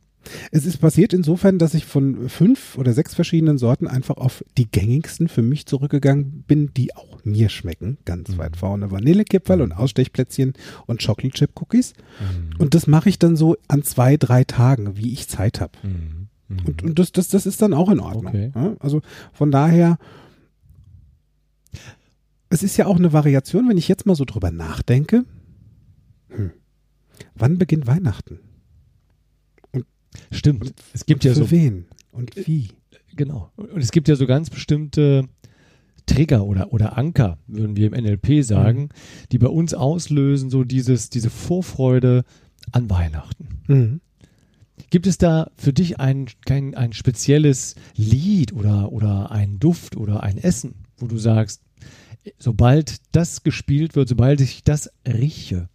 Es 0.52 0.66
ist 0.66 0.78
passiert 0.78 1.14
insofern, 1.14 1.60
dass 1.60 1.74
ich 1.74 1.86
von 1.86 2.28
fünf 2.30 2.78
oder 2.78 2.94
sechs 2.94 3.16
verschiedenen 3.16 3.58
Sorten 3.58 3.88
einfach 3.88 4.18
auf 4.18 4.44
die 4.58 4.70
gängigsten 4.70 5.28
für 5.28 5.42
mich 5.42 5.66
zurückgegangen 5.66 6.44
bin, 6.46 6.74
die 6.76 6.96
auch 6.96 7.24
mir 7.24 7.50
schmecken. 7.50 7.98
Ganz 8.06 8.30
Mhm. 8.30 8.38
weit 8.38 8.58
vorne 8.58 8.92
Vanillekipferl 8.92 9.62
und 9.62 9.72
Ausstechplätzchen 9.72 10.54
und 10.88 11.04
Chocolate 11.04 11.38
Chip 11.38 11.52
Cookies. 11.60 11.94
Mhm. 12.20 12.58
Und 12.60 12.74
das 12.76 12.86
mache 12.88 13.10
ich 13.10 13.18
dann 13.18 13.36
so 13.36 13.56
an 13.68 13.84
zwei, 13.84 14.18
drei 14.18 14.44
Tagen, 14.44 14.98
wie 14.98 15.14
ich 15.14 15.28
Zeit 15.30 15.62
habe. 15.62 15.72
Mhm. 15.84 16.28
Mhm. 16.50 16.58
Und, 16.66 16.84
und 16.84 17.00
das, 17.00 17.12
das, 17.12 17.30
das 17.30 17.46
ist 17.46 17.62
dann 17.62 17.74
auch 17.74 17.90
in 17.90 18.00
Ordnung. 18.00 18.28
Okay. 18.28 18.52
Ja, 18.54 18.76
also 18.80 19.02
von 19.34 19.52
daher, 19.52 19.98
es 22.50 22.64
ist 22.64 22.78
ja 22.78 22.88
auch 22.88 22.98
eine 22.98 23.14
Variation, 23.14 23.70
wenn 23.70 23.78
ich 23.78 23.88
jetzt 23.88 24.06
mal 24.06 24.16
so 24.16 24.26
drüber 24.26 24.52
nachdenke. 24.52 25.24
Hm, 26.30 26.52
wann 27.36 27.58
beginnt 27.58 27.88
Weihnachten? 27.88 28.40
Stimmt. 30.32 30.74
Es 30.94 31.06
gibt 31.06 31.24
Und 31.26 31.30
ja 31.30 31.34
für 31.34 31.46
so 31.46 31.52
wen 31.52 31.86
und 32.12 32.36
wie? 32.48 32.70
Genau. 33.16 33.52
Und 33.56 33.82
es 33.82 33.92
gibt 33.92 34.08
ja 34.08 34.16
so 34.16 34.26
ganz 34.26 34.50
bestimmte 34.50 35.28
Trigger 36.06 36.46
oder, 36.46 36.74
oder 36.74 36.98
Anker, 36.98 37.38
würden 37.48 37.76
wir 37.76 37.88
im 37.88 38.04
NLP 38.04 38.44
sagen, 38.44 38.90
die 39.32 39.38
bei 39.38 39.48
uns 39.48 39.74
auslösen, 39.74 40.50
so 40.50 40.64
dieses, 40.64 41.10
diese 41.10 41.30
Vorfreude 41.30 42.24
an 42.72 42.90
Weihnachten. 42.90 43.48
Mhm. 43.68 44.02
Gibt 44.90 45.06
es 45.06 45.18
da 45.18 45.52
für 45.56 45.74
dich 45.74 46.00
ein, 46.00 46.28
kein, 46.46 46.74
ein 46.74 46.94
spezielles 46.94 47.76
Lied 47.96 48.54
oder, 48.54 48.92
oder 48.92 49.32
ein 49.32 49.60
Duft 49.60 49.98
oder 49.98 50.24
ein 50.24 50.38
Essen, 50.38 50.86
wo 50.98 51.08
du 51.08 51.18
sagst, 51.18 51.62
sobald 52.38 53.02
das 53.12 53.44
gespielt 53.44 53.96
wird, 53.96 54.10
sobald 54.10 54.42
ich 54.42 54.64
das 54.64 54.90
rieche, 55.08 55.70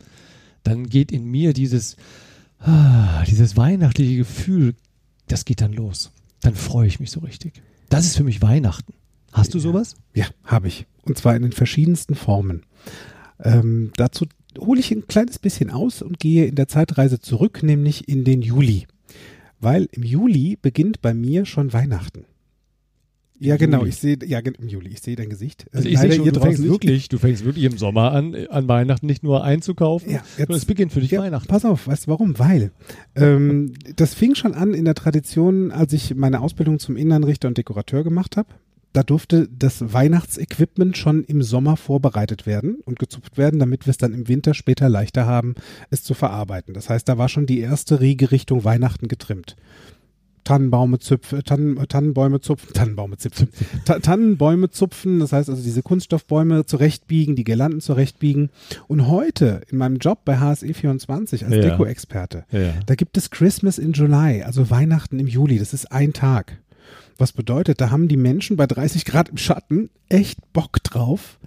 dann 0.62 0.88
geht 0.88 1.12
in 1.12 1.24
mir 1.24 1.52
dieses, 1.52 1.96
dieses 3.26 3.56
weihnachtliche 3.56 4.16
Gefühl, 4.16 4.74
das 5.28 5.44
geht 5.44 5.60
dann 5.60 5.72
los. 5.72 6.12
Dann 6.40 6.54
freue 6.54 6.86
ich 6.86 7.00
mich 7.00 7.10
so 7.10 7.20
richtig. 7.20 7.62
Das 7.88 8.04
ist 8.06 8.16
für 8.16 8.24
mich 8.24 8.42
Weihnachten. 8.42 8.94
Hast 9.32 9.54
du 9.54 9.58
sowas? 9.58 9.96
Ja, 10.14 10.26
habe 10.44 10.68
ich. 10.68 10.86
Und 11.02 11.18
zwar 11.18 11.34
in 11.36 11.42
den 11.42 11.52
verschiedensten 11.52 12.14
Formen. 12.14 12.62
Ähm, 13.42 13.92
dazu 13.96 14.26
hole 14.58 14.80
ich 14.80 14.90
ein 14.92 15.06
kleines 15.06 15.38
bisschen 15.38 15.70
aus 15.70 16.02
und 16.02 16.20
gehe 16.20 16.46
in 16.46 16.54
der 16.54 16.68
Zeitreise 16.68 17.18
zurück, 17.20 17.62
nämlich 17.62 18.08
in 18.08 18.24
den 18.24 18.42
Juli. 18.42 18.86
Weil 19.60 19.88
im 19.92 20.02
Juli 20.02 20.58
beginnt 20.60 21.02
bei 21.02 21.14
mir 21.14 21.46
schon 21.46 21.72
Weihnachten. 21.72 22.26
Ja, 23.40 23.56
genau, 23.56 23.78
Juli. 23.78 23.88
ich 23.90 23.96
sehe, 23.96 24.16
ja, 24.24 24.38
im 24.38 24.68
Juli, 24.68 24.90
ich 24.90 25.00
sehe 25.00 25.16
dein 25.16 25.28
Gesicht. 25.28 25.66
Also 25.72 25.88
Äh, 25.88 25.92
ich 25.92 25.98
sehe 25.98 26.12
schon, 26.12 26.28
du 26.32 26.40
fängst 26.40 26.62
wirklich, 26.62 27.08
du 27.08 27.18
fängst 27.18 27.44
wirklich 27.44 27.64
im 27.64 27.76
Sommer 27.76 28.12
an, 28.12 28.32
äh, 28.32 28.46
an 28.48 28.68
Weihnachten 28.68 29.06
nicht 29.06 29.22
nur 29.24 29.42
einzukaufen, 29.42 30.08
Ja, 30.10 30.16
jetzt- 30.18 30.36
sondern 30.36 30.56
es 30.56 30.64
beginnt 30.64 30.92
für 30.92 31.00
dich 31.00 31.10
Ja, 31.10 31.20
Weihnachten. 31.20 31.48
Pass 31.48 31.64
auf, 31.64 31.86
weißt 31.88 32.06
du 32.06 32.10
warum? 32.12 32.38
Weil 32.38 32.70
ähm, 33.16 33.72
das 33.96 34.14
fing 34.14 34.34
schon 34.36 34.54
an 34.54 34.72
in 34.72 34.84
der 34.84 34.94
Tradition, 34.94 35.72
als 35.72 35.92
ich 35.92 36.14
meine 36.14 36.40
Ausbildung 36.40 36.78
zum 36.78 36.96
Innenrichter 36.96 37.48
und 37.48 37.58
Dekorateur 37.58 38.04
gemacht 38.04 38.36
habe. 38.36 38.48
Da 38.92 39.02
durfte 39.02 39.48
das 39.50 39.92
Weihnachtsequipment 39.92 40.96
schon 40.96 41.24
im 41.24 41.42
Sommer 41.42 41.76
vorbereitet 41.76 42.46
werden 42.46 42.76
und 42.84 43.00
gezupft 43.00 43.36
werden, 43.36 43.58
damit 43.58 43.86
wir 43.86 43.90
es 43.90 43.96
dann 43.98 44.12
im 44.14 44.28
Winter 44.28 44.54
später 44.54 44.88
leichter 44.88 45.26
haben, 45.26 45.56
es 45.90 46.04
zu 46.04 46.14
verarbeiten. 46.14 46.74
Das 46.74 46.88
heißt, 46.88 47.08
da 47.08 47.18
war 47.18 47.28
schon 47.28 47.46
die 47.46 47.58
erste 47.58 48.00
Riege 48.00 48.30
Richtung 48.30 48.62
Weihnachten 48.62 49.08
getrimmt. 49.08 49.56
Tannenbaume 50.44 50.98
zupfen, 50.98 51.42
Tannen, 51.44 51.76
Tannenbäume 51.88 52.40
zupfen, 52.40 52.72
Tannenbaume 52.74 53.16
zupfen, 53.16 53.48
Ta 53.84 53.98
Tannenbäume 53.98 54.70
zupfen, 54.70 55.20
das 55.20 55.32
heißt 55.32 55.48
also 55.50 55.62
diese 55.62 55.82
Kunststoffbäume 55.82 56.66
zurechtbiegen, 56.66 57.34
die 57.36 57.44
Girlanden 57.44 57.80
zurechtbiegen. 57.80 58.50
Und 58.86 59.08
heute 59.08 59.62
in 59.70 59.78
meinem 59.78 59.96
Job 59.96 60.20
bei 60.24 60.38
HSE24 60.38 61.44
als 61.44 61.54
Ja. 61.54 61.62
Deko-Experte, 61.62 62.44
Ja. 62.52 62.74
da 62.86 62.94
gibt 62.94 63.16
es 63.16 63.30
Christmas 63.30 63.78
in 63.78 63.92
July, 63.92 64.42
also 64.42 64.70
Weihnachten 64.70 65.18
im 65.18 65.26
Juli, 65.26 65.58
das 65.58 65.72
ist 65.74 65.90
ein 65.90 66.12
Tag. 66.12 66.58
Was 67.16 67.32
bedeutet, 67.32 67.80
da 67.80 67.90
haben 67.90 68.08
die 68.08 68.16
Menschen 68.16 68.56
bei 68.56 68.66
30 68.66 69.04
Grad 69.04 69.28
im 69.28 69.36
Schatten 69.36 69.88
echt 70.08 70.38
Bock 70.52 70.82
drauf, 70.82 71.38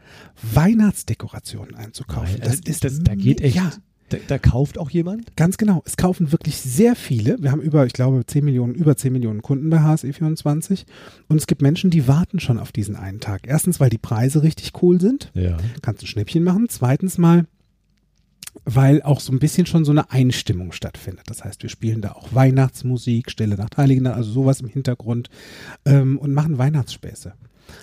Weihnachtsdekorationen 0.54 1.76
einzukaufen. 1.76 2.40
Das, 2.42 2.62
das, 2.62 2.80
das, 2.80 3.00
da 3.04 3.16
geht 3.16 3.42
echt, 3.42 3.56
Ja, 3.56 3.72
da, 4.10 4.18
da 4.28 4.38
kauft 4.38 4.78
auch 4.78 4.90
jemand? 4.90 5.36
Ganz 5.36 5.58
genau. 5.58 5.82
Es 5.86 5.98
kaufen 5.98 6.32
wirklich 6.32 6.58
sehr 6.58 6.96
viele. 6.96 7.38
Wir 7.42 7.52
haben 7.52 7.62
über, 7.62 7.86
ich 7.86 7.94
glaube, 7.94 8.26
10 8.26 8.46
Millionen, 8.46 8.74
über 8.74 8.96
10 8.96 9.12
Millionen 9.12 9.42
Kunden 9.42 9.70
bei 9.70 9.80
HSE24. 9.80 10.86
Und 11.28 11.38
es 11.38 11.48
gibt 11.48 11.62
Menschen, 11.62 11.90
die 11.90 12.08
warten 12.08 12.40
schon 12.40 12.60
auf 12.60 12.72
diesen 12.72 12.96
einen 12.96 13.20
Tag. 13.20 13.48
Erstens, 13.48 13.80
weil 13.80 13.90
die 13.90 13.98
Preise 13.98 14.44
richtig 14.44 14.72
cool 14.82 15.02
sind. 15.02 15.32
Ja. 15.34 15.58
Kannst 15.82 16.04
ein 16.04 16.08
Schnäppchen 16.08 16.44
machen. 16.44 16.68
Zweitens 16.70 17.18
mal, 17.18 17.46
weil 18.66 19.02
auch 19.04 19.20
so 19.20 19.32
ein 19.32 19.40
bisschen 19.40 19.66
schon 19.66 19.86
so 19.86 19.92
eine 19.92 20.12
Einstimmung 20.12 20.72
stattfindet. 20.72 21.26
Das 21.28 21.44
heißt, 21.44 21.62
wir 21.64 21.70
spielen 21.70 22.02
da 22.02 22.14
auch 22.14 22.34
Weihnachtsmusik, 22.34 23.30
Stille 23.32 23.56
Nacht, 23.56 23.78
Heilige 23.78 24.02
Nacht, 24.02 24.16
also 24.16 24.32
sowas 24.32 24.62
im 24.62 24.68
Hintergrund 24.68 25.30
ähm, 25.86 26.18
und 26.18 26.34
machen 26.34 26.58
Weihnachtsspäße. 26.58 27.34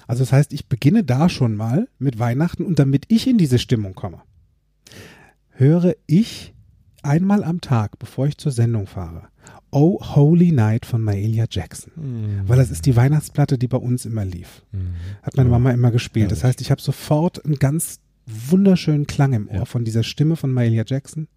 Also 0.06 0.22
das 0.22 0.32
heißt, 0.32 0.52
ich 0.52 0.66
beginne 0.66 1.04
da 1.04 1.28
schon 1.28 1.56
mal 1.56 1.88
mit 1.98 2.18
Weihnachten 2.18 2.64
und 2.64 2.78
damit 2.78 3.04
ich 3.08 3.26
in 3.26 3.38
diese 3.38 3.58
Stimmung 3.58 3.94
komme, 3.94 4.22
höre 5.54 5.94
ich 6.06 6.54
einmal 7.02 7.44
am 7.44 7.60
Tag, 7.60 7.98
bevor 7.98 8.26
ich 8.26 8.38
zur 8.38 8.52
Sendung 8.52 8.86
fahre, 8.86 9.28
Oh 9.70 9.98
Holy 10.14 10.52
Night 10.52 10.86
von 10.86 11.02
Mahalia 11.02 11.46
Jackson. 11.50 12.44
Weil 12.46 12.58
das 12.58 12.70
ist 12.70 12.86
die 12.86 12.94
Weihnachtsplatte, 12.96 13.58
die 13.58 13.66
bei 13.66 13.76
uns 13.76 14.06
immer 14.06 14.24
lief. 14.24 14.62
Hat 15.22 15.36
meine. 15.36 15.48
Mama 15.50 15.70
immer 15.72 15.90
gespielt. 15.90 16.30
Das 16.30 16.44
heißt, 16.44 16.60
ich 16.60 16.70
habe 16.70 16.80
sofort 16.80 17.44
einen 17.44 17.56
ganz 17.56 17.98
wunderschönen 18.26 19.06
Klang 19.06 19.34
im 19.34 19.48
Ohr 19.48 19.54
Ja. 19.56 19.64
von 19.66 19.84
dieser 19.84 20.02
Stimme 20.02 20.36
von 20.36 20.50
Mahalia 20.52 20.84
Jackson. 20.86 21.28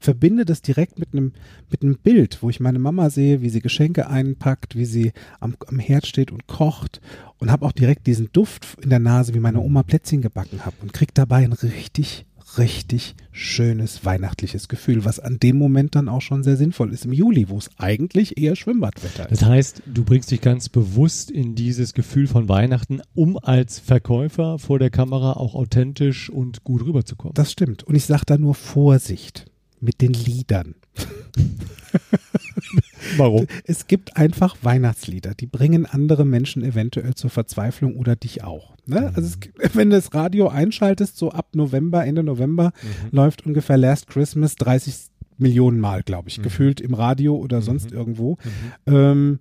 Verbinde 0.00 0.44
das 0.44 0.60
direkt 0.62 0.98
mit 0.98 1.12
einem 1.12 1.32
mit 1.70 1.82
einem 1.82 1.96
Bild, 1.98 2.42
wo 2.42 2.50
ich 2.50 2.58
meine 2.58 2.80
Mama 2.80 3.10
sehe, 3.10 3.42
wie 3.42 3.48
sie 3.50 3.60
Geschenke 3.60 4.08
einpackt, 4.08 4.74
wie 4.74 4.84
sie 4.86 5.12
am, 5.38 5.54
am 5.68 5.78
Herd 5.78 6.06
steht 6.06 6.32
und 6.32 6.48
kocht 6.48 7.00
und 7.38 7.52
habe 7.52 7.64
auch 7.64 7.72
direkt 7.72 8.08
diesen 8.08 8.30
Duft 8.32 8.66
in 8.82 8.90
der 8.90 8.98
Nase, 8.98 9.34
wie 9.34 9.38
meine 9.40 9.60
Oma 9.60 9.84
Plätzchen 9.84 10.20
gebacken 10.20 10.64
hat 10.66 10.74
und 10.82 10.92
krieg 10.92 11.14
dabei 11.14 11.44
ein 11.44 11.52
richtig 11.52 12.26
richtig 12.58 13.14
schönes 13.30 14.04
weihnachtliches 14.04 14.68
Gefühl, 14.68 15.04
was 15.04 15.18
an 15.20 15.38
dem 15.38 15.56
Moment 15.56 15.94
dann 15.94 16.08
auch 16.08 16.20
schon 16.20 16.42
sehr 16.42 16.56
sinnvoll 16.56 16.92
ist 16.92 17.04
im 17.04 17.12
Juli, 17.12 17.48
wo 17.48 17.58
es 17.58 17.70
eigentlich 17.78 18.38
eher 18.38 18.56
Schwimmbadwetter 18.56 19.30
ist. 19.30 19.42
Das 19.42 19.48
heißt, 19.48 19.82
du 19.86 20.04
bringst 20.04 20.30
dich 20.30 20.40
ganz 20.40 20.68
bewusst 20.68 21.30
in 21.30 21.54
dieses 21.54 21.94
Gefühl 21.94 22.26
von 22.26 22.48
Weihnachten, 22.48 23.00
um 23.14 23.38
als 23.38 23.78
Verkäufer 23.78 24.58
vor 24.58 24.78
der 24.78 24.90
Kamera 24.90 25.34
auch 25.34 25.54
authentisch 25.54 26.30
und 26.30 26.64
gut 26.64 26.84
rüberzukommen. 26.84 27.34
Das 27.34 27.52
stimmt. 27.52 27.84
Und 27.84 27.94
ich 27.94 28.04
sage 28.04 28.24
da 28.26 28.38
nur 28.38 28.54
Vorsicht 28.54 29.46
mit 29.80 30.00
den 30.00 30.12
Liedern. 30.12 30.74
Warum? 33.16 33.46
Es 33.64 33.86
gibt 33.86 34.16
einfach 34.16 34.56
Weihnachtslieder, 34.62 35.34
die 35.34 35.46
bringen 35.46 35.86
andere 35.86 36.24
Menschen 36.24 36.62
eventuell 36.64 37.14
zur 37.14 37.30
Verzweiflung 37.30 37.96
oder 37.96 38.16
dich 38.16 38.44
auch. 38.44 38.74
Ne? 38.86 39.12
Also 39.14 39.22
es, 39.22 39.40
gibt- 39.40 39.58
wenn 39.76 39.90
du 39.90 39.96
das 39.96 40.14
Radio 40.14 40.48
einschaltest, 40.48 41.16
so 41.16 41.30
ab 41.30 41.48
November, 41.54 42.04
Ende 42.04 42.22
November, 42.22 42.72
läuft 43.10 43.46
ungefähr 43.46 43.76
Last 43.76 44.06
Christmas 44.08 44.56
30 44.56 44.94
Millionen 45.38 45.80
Mal, 45.80 46.02
glaube 46.02 46.28
ich, 46.28 46.40
gefühlt 46.42 46.80
im 46.80 46.94
Radio 46.94 47.36
oder 47.36 47.62
sonst 47.62 47.90
irgendwo. 47.92 48.38
Ähm, 48.86 49.40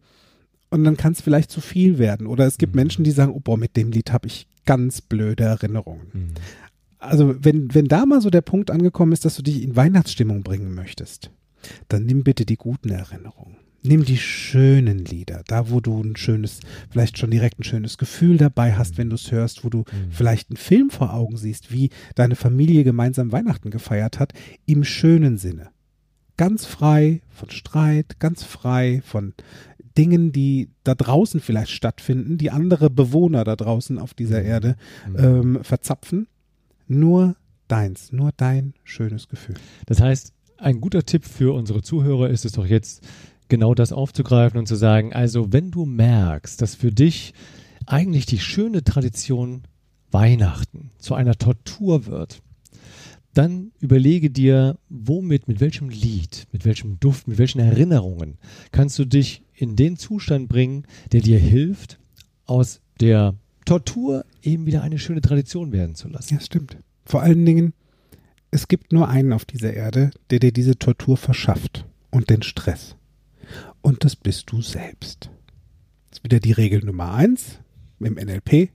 und 0.70 0.84
dann 0.84 0.96
kann 0.98 1.12
es 1.14 1.22
vielleicht 1.22 1.52
zu 1.52 1.60
viel 1.62 1.98
werden. 2.00 2.26
Oder 2.28 2.48
es 2.48 2.58
gibt 2.58 2.76
Menschen, 2.76 3.04
die 3.04 3.12
sagen, 3.12 3.34
oh 3.34 3.40
boah, 3.42 3.58
mit 3.58 3.76
dem 3.76 3.92
Lied 3.92 4.12
habe 4.14 4.28
ich 4.28 4.48
ganz 4.66 5.02
blöde 5.02 5.44
Erinnerungen. 5.44 6.34
Also 6.98 7.36
wenn, 7.44 7.74
wenn 7.74 7.86
da 7.88 8.06
mal 8.06 8.22
so 8.22 8.30
der 8.30 8.42
Punkt 8.42 8.72
angekommen 8.72 9.12
ist, 9.12 9.26
dass 9.26 9.36
du 9.36 9.42
dich 9.42 9.64
in 9.64 9.76
Weihnachtsstimmung 9.76 10.44
bringen 10.44 10.74
möchtest, 10.76 11.32
dann 11.88 12.06
nimm 12.06 12.24
bitte 12.24 12.46
die 12.46 12.58
guten 12.58 12.90
Erinnerungen. 12.90 13.58
Nimm 13.84 14.06
die 14.06 14.18
schönen 14.18 15.06
Lieder, 15.06 15.42
da 15.48 15.72
wo 15.72 15.80
du 15.80 16.02
ein 16.02 16.16
schönes, 16.16 16.60
vielleicht 16.92 17.18
schon 17.18 17.32
direkt 17.32 17.60
ein 17.60 17.64
schönes 17.64 17.98
Gefühl 17.98 18.38
dabei 18.38 18.74
hast, 18.74 19.00
wenn 19.00 19.10
du 19.10 19.16
es 19.16 19.32
hörst, 19.32 19.64
wo 19.64 19.70
du 19.70 19.86
vielleicht 20.12 20.52
einen 20.52 20.58
Film 20.58 20.92
vor 20.92 21.14
Augen 21.16 21.36
siehst, 21.36 21.72
wie 21.72 21.90
deine 22.14 22.36
Familie 22.36 22.84
gemeinsam 22.84 23.32
Weihnachten 23.32 23.72
gefeiert 23.72 24.20
hat, 24.20 24.34
im 24.68 24.84
schönen 24.84 25.38
Sinne. 25.38 25.70
Ganz 26.38 26.66
frei 26.66 27.22
von 27.30 27.50
Streit, 27.50 28.20
ganz 28.20 28.44
frei 28.44 29.02
von 29.04 29.34
Dingen, 29.98 30.32
die 30.32 30.70
da 30.84 30.96
draußen 30.96 31.40
vielleicht 31.40 31.72
stattfinden, 31.72 32.38
die 32.38 32.52
andere 32.52 32.90
Bewohner 32.90 33.44
da 33.44 33.56
draußen 33.56 33.98
auf 33.98 34.14
dieser 34.14 34.42
Erde 34.42 34.76
ähm, 35.18 35.60
verzapfen. 35.64 36.28
Nur 36.88 37.36
deins, 37.68 38.12
nur 38.12 38.32
dein 38.36 38.74
schönes 38.84 39.28
Gefühl. 39.28 39.56
Das 39.86 40.02
heißt, 40.02 40.34
ein 40.62 40.80
guter 40.80 41.04
Tipp 41.04 41.26
für 41.26 41.54
unsere 41.54 41.82
Zuhörer 41.82 42.30
ist 42.30 42.46
es 42.46 42.54
doch 42.54 42.66
jetzt, 42.66 43.04
genau 43.50 43.74
das 43.74 43.92
aufzugreifen 43.92 44.58
und 44.58 44.66
zu 44.66 44.76
sagen, 44.76 45.12
also 45.12 45.52
wenn 45.52 45.72
du 45.72 45.86
merkst, 45.86 46.62
dass 46.62 46.76
für 46.76 46.92
dich 46.92 47.34
eigentlich 47.86 48.26
die 48.26 48.40
schöne 48.40 48.84
Tradition 48.84 49.64
Weihnachten 50.10 50.92
zu 50.98 51.16
einer 51.16 51.36
Tortur 51.36 52.06
wird, 52.06 52.42
dann 53.34 53.72
überlege 53.80 54.30
dir, 54.30 54.78
womit, 54.90 55.48
mit 55.48 55.60
welchem 55.60 55.90
Lied, 55.90 56.48
mit 56.52 56.64
welchem 56.64 57.00
Duft, 57.00 57.28
mit 57.28 57.38
welchen 57.38 57.60
Erinnerungen 57.60 58.38
kannst 58.72 58.98
du 59.00 59.06
dich 59.06 59.44
in 59.54 59.76
den 59.76 59.98
Zustand 59.98 60.48
bringen, 60.48 60.86
der 61.12 61.22
dir 61.22 61.40
hilft, 61.40 62.00
aus 62.46 62.82
der 63.00 63.36
Tortur 63.66 64.26
eben 64.44 64.66
wieder 64.66 64.82
eine 64.82 65.00
schöne 65.00 65.22
Tradition 65.22 65.72
werden 65.72 65.96
zu 65.96 66.08
lassen. 66.08 66.36
Ja, 66.36 66.40
stimmt. 66.40 66.78
Vor 67.06 67.22
allen 67.22 67.46
Dingen, 67.46 67.74
es 68.52 68.68
gibt 68.68 68.92
nur 68.92 69.08
einen 69.08 69.34
auf 69.34 69.46
dieser 69.46 69.74
Erde, 69.74 70.12
der 70.30 70.40
dir 70.40 70.52
diese 70.52 70.78
Tortur 70.78 71.18
verschafft 71.18 71.86
und 72.10 72.30
den 72.30 72.44
Stress. 72.44 72.96
Und 73.82 74.04
das 74.04 74.16
bist 74.16 74.52
du 74.52 74.62
selbst. 74.62 75.30
Das 76.10 76.20
ist 76.20 76.24
wieder 76.24 76.40
die 76.40 76.52
Regel 76.52 76.84
Nummer 76.84 77.14
eins 77.14 77.60
im 78.00 78.16
NLP. 78.16 78.70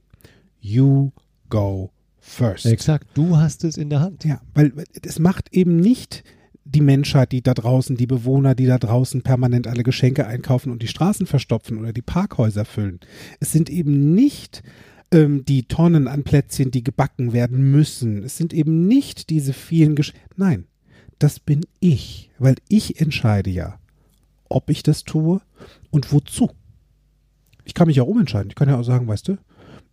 You 0.60 1.12
go 1.50 1.90
first. 2.18 2.66
Exakt, 2.66 3.06
du 3.14 3.36
hast 3.36 3.64
es 3.64 3.76
in 3.76 3.90
der 3.90 4.00
Hand. 4.00 4.24
Ja, 4.24 4.40
weil 4.54 4.72
es 5.02 5.18
macht 5.18 5.52
eben 5.52 5.76
nicht 5.76 6.24
die 6.64 6.80
Menschheit, 6.80 7.30
die 7.30 7.42
da 7.42 7.54
draußen, 7.54 7.96
die 7.96 8.06
Bewohner, 8.06 8.54
die 8.54 8.66
da 8.66 8.78
draußen 8.78 9.22
permanent 9.22 9.68
alle 9.68 9.84
Geschenke 9.84 10.26
einkaufen 10.26 10.72
und 10.72 10.82
die 10.82 10.88
Straßen 10.88 11.26
verstopfen 11.26 11.78
oder 11.78 11.92
die 11.92 12.02
Parkhäuser 12.02 12.64
füllen. 12.64 12.98
Es 13.38 13.52
sind 13.52 13.70
eben 13.70 14.14
nicht 14.14 14.62
ähm, 15.12 15.44
die 15.44 15.64
Tonnen 15.64 16.08
an 16.08 16.24
Plätzchen, 16.24 16.70
die 16.70 16.84
gebacken 16.84 17.32
werden 17.32 17.70
müssen. 17.70 18.22
Es 18.22 18.36
sind 18.36 18.52
eben 18.52 18.86
nicht 18.86 19.30
diese 19.30 19.52
vielen 19.52 19.94
Geschenke. 19.94 20.20
Nein, 20.36 20.66
das 21.18 21.40
bin 21.40 21.62
ich, 21.80 22.30
weil 22.38 22.56
ich 22.68 23.00
entscheide 23.00 23.50
ja, 23.50 23.78
ob 24.48 24.70
ich 24.70 24.82
das 24.82 25.04
tue 25.04 25.40
und 25.90 26.12
wozu. 26.12 26.50
Ich 27.64 27.74
kann 27.74 27.88
mich 27.88 28.00
auch 28.00 28.06
umentscheiden. 28.06 28.50
Ich 28.50 28.54
kann 28.54 28.68
ja 28.68 28.78
auch 28.78 28.84
sagen, 28.84 29.08
weißt 29.08 29.28
du, 29.28 29.38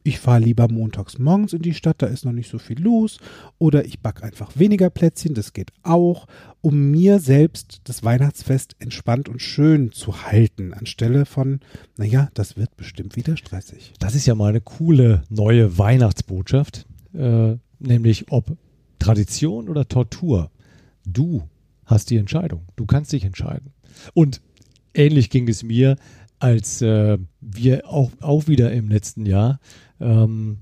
ich 0.03 0.19
fahre 0.19 0.41
lieber 0.41 0.67
montags 0.69 1.17
morgens 1.17 1.53
in 1.53 1.61
die 1.61 1.73
Stadt, 1.73 2.01
da 2.01 2.07
ist 2.07 2.25
noch 2.25 2.31
nicht 2.33 2.49
so 2.49 2.59
viel 2.59 2.81
los. 2.81 3.19
Oder 3.57 3.85
ich 3.85 4.01
backe 4.01 4.23
einfach 4.23 4.51
weniger 4.55 4.89
Plätzchen, 4.89 5.33
das 5.33 5.53
geht 5.53 5.71
auch, 5.81 6.27
um 6.61 6.91
mir 6.91 7.19
selbst 7.19 7.81
das 7.85 8.03
Weihnachtsfest 8.03 8.75
entspannt 8.79 9.29
und 9.29 9.41
schön 9.41 9.91
zu 9.91 10.23
halten, 10.23 10.73
anstelle 10.73 11.25
von, 11.25 11.61
naja, 11.97 12.29
das 12.33 12.57
wird 12.57 12.75
bestimmt 12.75 13.15
wieder 13.15 13.37
stressig. 13.37 13.93
Das 13.99 14.15
ist 14.15 14.25
ja 14.25 14.35
mal 14.35 14.49
eine 14.49 14.61
coole 14.61 15.23
neue 15.29 15.77
Weihnachtsbotschaft, 15.77 16.85
äh, 17.13 17.55
nämlich 17.79 18.31
ob 18.31 18.57
Tradition 18.99 19.69
oder 19.69 19.87
Tortur. 19.87 20.51
Du 21.05 21.43
hast 21.85 22.09
die 22.09 22.17
Entscheidung. 22.17 22.63
Du 22.75 22.85
kannst 22.85 23.11
dich 23.11 23.25
entscheiden. 23.25 23.73
Und 24.13 24.41
ähnlich 24.93 25.29
ging 25.29 25.47
es 25.47 25.63
mir, 25.63 25.97
als 26.43 26.81
äh, 26.81 27.17
wir 27.39 27.87
auch, 27.87 28.11
auch 28.19 28.47
wieder 28.47 28.73
im 28.73 28.89
letzten 28.89 29.25
Jahr 29.25 29.61
ähm, 30.01 30.57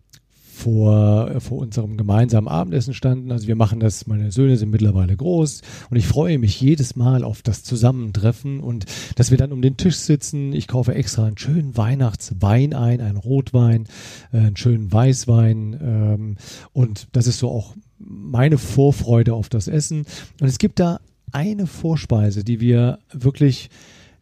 vor, 0.62 1.42
vor 1.42 1.58
unserem 1.58 1.98
gemeinsamen 1.98 2.48
Abendessen 2.48 2.94
standen. 2.94 3.32
Also 3.32 3.48
wir 3.48 3.56
machen 3.56 3.80
das, 3.80 4.06
meine 4.06 4.32
Söhne 4.32 4.58
sind 4.58 4.70
mittlerweile 4.70 5.18
groß 5.18 5.62
und 5.90 5.98
ich 5.98 6.06
freue 6.06 6.38
mich 6.38 6.62
jedes 6.62 6.96
Mal 6.96 7.24
auf 7.24 7.42
das 7.42 7.64
Zusammentreffen 7.64 8.60
und 8.60 8.86
dass 9.16 9.32
wir 9.32 9.40
dann 9.40 9.52
um 9.52 9.64
den 9.64 9.76
Tisch 9.76 9.96
sitzen. 9.96 10.54
Ich 10.54 10.68
kaufe 10.68 10.94
extra 10.94 11.26
einen 11.26 11.40
schönen 11.40 11.76
Weihnachtswein 11.76 12.76
ein, 12.76 13.02
einen 13.02 13.18
Rotwein, 13.18 13.88
äh, 14.32 14.38
einen 14.38 14.58
schönen 14.58 14.94
Weißwein 14.94 15.80
ähm, 15.82 16.38
und 16.74 17.08
das 17.14 17.26
ist 17.26 17.40
so 17.40 17.50
auch 17.50 17.74
meine 17.98 18.60
Vorfreude 18.60 19.34
auf 19.34 19.50
das 19.50 19.68
Essen. 19.68 20.06
Und 20.40 20.48
es 20.48 20.60
gibt 20.60 20.80
da 20.80 21.00
eine 21.32 21.66
Vorspeise, 21.66 22.44
die 22.44 22.60
wir 22.60 23.00
wirklich 23.12 23.72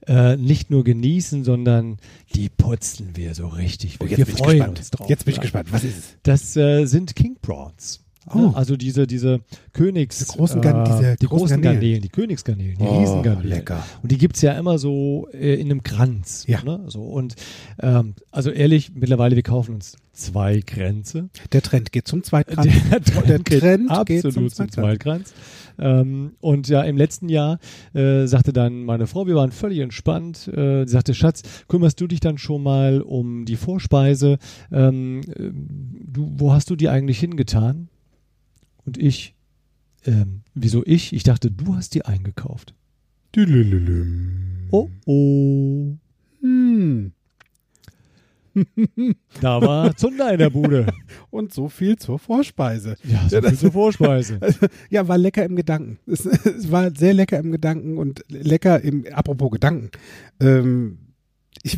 äh, 0.08 0.38
nicht 0.38 0.70
nur 0.70 0.84
genießen, 0.84 1.44
sondern 1.44 1.98
die 2.34 2.50
putzen 2.50 3.16
wir 3.16 3.36
so 3.36 3.48
richtig. 3.48 3.98
Oh, 4.00 4.06
jetzt 4.06 4.18
wir 4.18 4.26
bin 4.26 4.36
ich 4.36 4.40
freuen 4.42 4.58
gespannt. 4.58 4.80
uns 4.80 4.92
drauf. 4.92 5.10
Jetzt 5.10 5.26
bin 5.26 5.34
ich 5.34 5.42
gespannt. 5.42 5.72
Was 5.72 5.84
ist 5.84 5.98
es? 5.98 6.18
Das 6.24 6.56
äh, 6.56 6.86
sind 6.86 7.16
King 7.16 7.38
Prawns. 7.42 8.02
Oh. 8.34 8.52
Also 8.56 8.76
diese, 8.78 9.08
diese 9.08 9.42
Königs... 9.74 10.20
Diese 10.20 10.32
großen 10.38 10.62
Gan- 10.62 10.86
diese 10.86 11.16
die 11.16 11.26
großen 11.26 11.48
Garnelen. 11.62 11.74
Garnelen, 11.80 12.02
die 12.02 12.10
Königsgarnelen, 12.10 12.78
die 12.78 12.84
Oh, 12.84 13.00
Riesengarnelen. 13.00 13.50
lecker. 13.50 13.84
Und 14.02 14.12
die 14.12 14.18
gibt's 14.18 14.42
ja 14.42 14.54
immer 14.54 14.78
so 14.78 15.28
äh, 15.34 15.56
in 15.56 15.72
einem 15.72 15.84
Kranz. 15.84 16.46
Ja. 16.48 16.64
Ne? 16.64 16.82
So, 16.88 17.02
und 17.02 17.36
ähm, 17.82 18.14
also 18.32 18.52
ehrlich, 18.52 18.92
mittlerweile, 18.94 19.36
wir 19.36 19.44
kaufen 19.44 19.76
uns 19.76 19.98
zwei 20.14 20.62
Kränze. 20.62 21.30
Der 21.54 21.62
Trend 21.62 21.92
geht 21.92 22.08
zum 22.08 22.24
Zweitkranz. 22.24 22.68
Der 22.92 23.02
Trend, 23.02 23.30
Der 23.30 23.60
Trend 23.60 23.90
geht 23.90 24.06
geht 24.08 24.26
absolut 24.26 24.34
zum 24.34 24.50
zum 24.50 24.70
Zweitkranz. 24.72 25.34
Ähm, 25.82 26.34
und 26.42 26.68
ja, 26.68 26.82
im 26.82 26.98
letzten 26.98 27.30
Jahr 27.30 27.58
äh, 27.94 28.26
sagte 28.26 28.52
dann 28.52 28.84
meine 28.84 29.08
Frau, 29.08 29.28
wir 29.28 29.36
waren 29.36 29.52
völlig 29.54 29.80
entspannt, 29.80 30.50
äh, 30.50 30.86
sie 30.86 30.92
sagte, 30.92 31.14
Schatz, 31.14 31.42
kümmerst 31.70 32.02
du 32.02 32.08
dich 32.08 32.20
dann 32.20 32.38
schon 32.38 32.62
mal 32.64 33.00
um 33.02 33.46
die 33.46 33.56
Vorspeise? 33.56 34.40
Ähm, 34.74 35.22
äh, 35.30 35.52
du, 35.54 36.34
wo 36.36 36.52
hast 36.52 36.70
du 36.70 36.76
die 36.76 36.90
eigentlich 36.90 37.20
hingetan? 37.20 37.88
Und 38.90 38.98
ich, 38.98 39.36
ähm, 40.08 40.42
wieso 40.56 40.84
ich? 40.84 41.14
Ich 41.14 41.22
dachte, 41.22 41.52
du 41.52 41.76
hast 41.76 41.94
die 41.94 42.06
eingekauft. 42.06 42.74
Oh, 44.72 44.90
oh. 45.06 45.96
Hm. 46.42 47.12
Da 49.42 49.62
war 49.62 49.96
Zunder 49.96 50.32
in 50.32 50.40
der 50.40 50.50
Bude. 50.50 50.88
Und 51.30 51.54
so 51.54 51.70
viel 51.70 51.98
zur 51.98 52.18
Vorspeise. 52.18 52.96
Ja, 53.04 53.30
so 53.30 53.40
viel 53.40 53.60
zur 53.60 53.72
Vorspeise. 53.74 54.40
Ja, 54.90 55.08
war 55.08 55.20
lecker 55.20 55.46
im 55.46 55.56
Gedanken. 55.56 56.00
Es, 56.08 56.26
es 56.26 56.72
war 56.72 56.90
sehr 56.96 57.14
lecker 57.14 57.38
im 57.38 57.52
Gedanken 57.52 58.00
und 58.00 58.26
lecker 58.28 58.82
im, 58.82 59.06
apropos 59.14 59.52
Gedanken. 59.52 59.92
Ähm, 60.40 60.98
ich, 61.62 61.78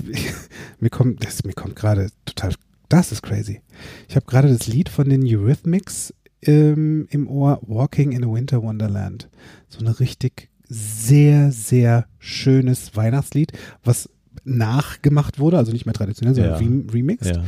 mir 0.80 0.90
kommt, 0.90 1.26
das, 1.26 1.44
mir 1.44 1.52
kommt 1.52 1.76
gerade 1.76 2.08
total, 2.24 2.54
das 2.88 3.12
ist 3.12 3.22
crazy. 3.22 3.60
Ich 4.08 4.16
habe 4.16 4.26
gerade 4.28 4.48
das 4.48 4.66
Lied 4.68 4.88
von 4.88 5.10
den 5.10 5.24
Eurythmics 5.26 6.14
ähm, 6.44 7.08
im 7.10 7.28
Ohr, 7.28 7.60
Walking 7.64 8.12
in 8.12 8.24
a 8.24 8.28
Winter 8.32 8.62
Wonderland. 8.62 9.30
So 9.68 9.80
eine 9.80 10.00
richtig 10.00 10.50
sehr, 10.68 11.52
sehr 11.52 12.06
schönes 12.20 12.96
Weihnachtslied, 12.96 13.52
was 13.84 14.10
nachgemacht 14.44 15.40
wurde, 15.40 15.58
also 15.58 15.72
nicht 15.72 15.86
mehr 15.86 15.94
traditionell, 15.94 16.34
sondern 16.34 16.54
Ja. 16.54 16.58
rem 16.58 16.88
remixed. 16.90 17.36
Ja. 17.36 17.44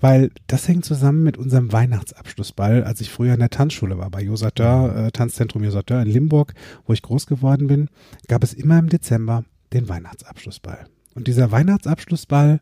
Weil 0.00 0.30
das 0.46 0.68
hängt 0.68 0.84
zusammen 0.84 1.24
mit 1.24 1.36
unserem 1.36 1.72
Weihnachtsabschlussball, 1.72 2.84
als 2.84 3.00
ich 3.00 3.10
früher 3.10 3.34
in 3.34 3.40
der 3.40 3.50
Tanzschule 3.50 3.98
war, 3.98 4.10
bei 4.10 4.22
Josateur, 4.22 4.94
äh, 5.06 5.10
Tanzzentrum 5.10 5.64
Josateur 5.64 6.00
in 6.00 6.08
Limburg, 6.08 6.54
wo 6.86 6.92
ich 6.92 7.02
groß 7.02 7.26
geworden 7.26 7.66
bin, 7.66 7.88
gab 8.28 8.44
es 8.44 8.54
immer 8.54 8.78
im 8.78 8.88
Dezember 8.88 9.44
den 9.72 9.88
Weihnachtsabschlussball. 9.88 10.86
Und 11.14 11.26
dieser 11.26 11.50
Weihnachtsabschlussball 11.50 12.60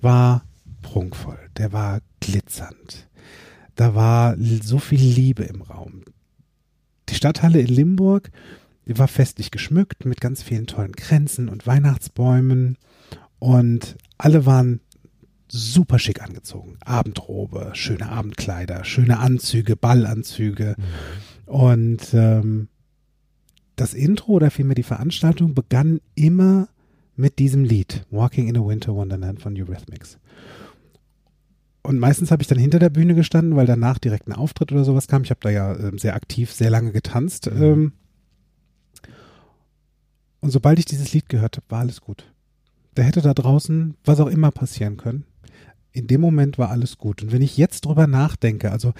war 0.00 0.44
prunkvoll, 0.82 1.38
der 1.56 1.72
war 1.72 2.00
glitzernd. 2.20 3.08
Da 3.76 3.94
war 3.94 4.36
so 4.62 4.78
viel 4.78 5.00
Liebe 5.00 5.44
im 5.44 5.62
Raum. 5.62 6.02
Die 7.08 7.14
Stadthalle 7.14 7.60
in 7.60 7.68
Limburg, 7.68 8.30
die 8.86 8.98
war 8.98 9.08
festlich 9.08 9.50
geschmückt 9.50 10.04
mit 10.04 10.20
ganz 10.20 10.42
vielen 10.42 10.66
tollen 10.66 10.96
Kränzen 10.96 11.48
und 11.48 11.66
Weihnachtsbäumen 11.66 12.78
und 13.38 13.96
alle 14.18 14.46
waren 14.46 14.80
super 15.48 15.98
schick 15.98 16.22
angezogen. 16.22 16.78
Abendrobe, 16.84 17.70
schöne 17.74 18.08
Abendkleider, 18.08 18.84
schöne 18.84 19.18
Anzüge, 19.18 19.76
Ballanzüge. 19.76 20.74
Und 21.44 22.12
ähm, 22.14 22.68
das 23.76 23.94
Intro 23.94 24.32
oder 24.32 24.50
vielmehr 24.50 24.74
die 24.74 24.82
Veranstaltung 24.82 25.54
begann 25.54 26.00
immer 26.14 26.68
mit 27.14 27.38
diesem 27.38 27.64
Lied, 27.64 28.04
Walking 28.10 28.48
in 28.48 28.56
a 28.56 28.66
Winter 28.66 28.94
Wonderland 28.94 29.40
von 29.40 29.54
Eurythmics. 29.56 30.18
Und 31.86 32.00
meistens 32.00 32.32
habe 32.32 32.42
ich 32.42 32.48
dann 32.48 32.58
hinter 32.58 32.80
der 32.80 32.90
Bühne 32.90 33.14
gestanden, 33.14 33.54
weil 33.54 33.66
danach 33.66 33.98
direkt 33.98 34.26
ein 34.26 34.32
Auftritt 34.32 34.72
oder 34.72 34.82
sowas 34.82 35.06
kam. 35.06 35.22
Ich 35.22 35.30
habe 35.30 35.38
da 35.40 35.50
ja 35.50 35.72
ähm, 35.78 35.98
sehr 35.98 36.16
aktiv, 36.16 36.50
sehr 36.50 36.68
lange 36.68 36.90
getanzt. 36.90 37.48
Mhm. 37.48 37.62
Ähm, 37.62 37.92
und 40.40 40.50
sobald 40.50 40.80
ich 40.80 40.84
dieses 40.84 41.12
Lied 41.12 41.28
gehört 41.28 41.56
habe, 41.56 41.66
war 41.68 41.80
alles 41.80 42.00
gut. 42.00 42.24
Da 42.94 43.04
hätte 43.04 43.22
da 43.22 43.34
draußen 43.34 43.94
was 44.04 44.18
auch 44.18 44.26
immer 44.26 44.50
passieren 44.50 44.96
können. 44.96 45.26
In 45.92 46.08
dem 46.08 46.20
Moment 46.20 46.58
war 46.58 46.70
alles 46.70 46.98
gut. 46.98 47.22
Und 47.22 47.30
wenn 47.30 47.40
ich 47.40 47.56
jetzt 47.56 47.84
drüber 47.84 48.08
nachdenke, 48.08 48.72
also 48.72 48.92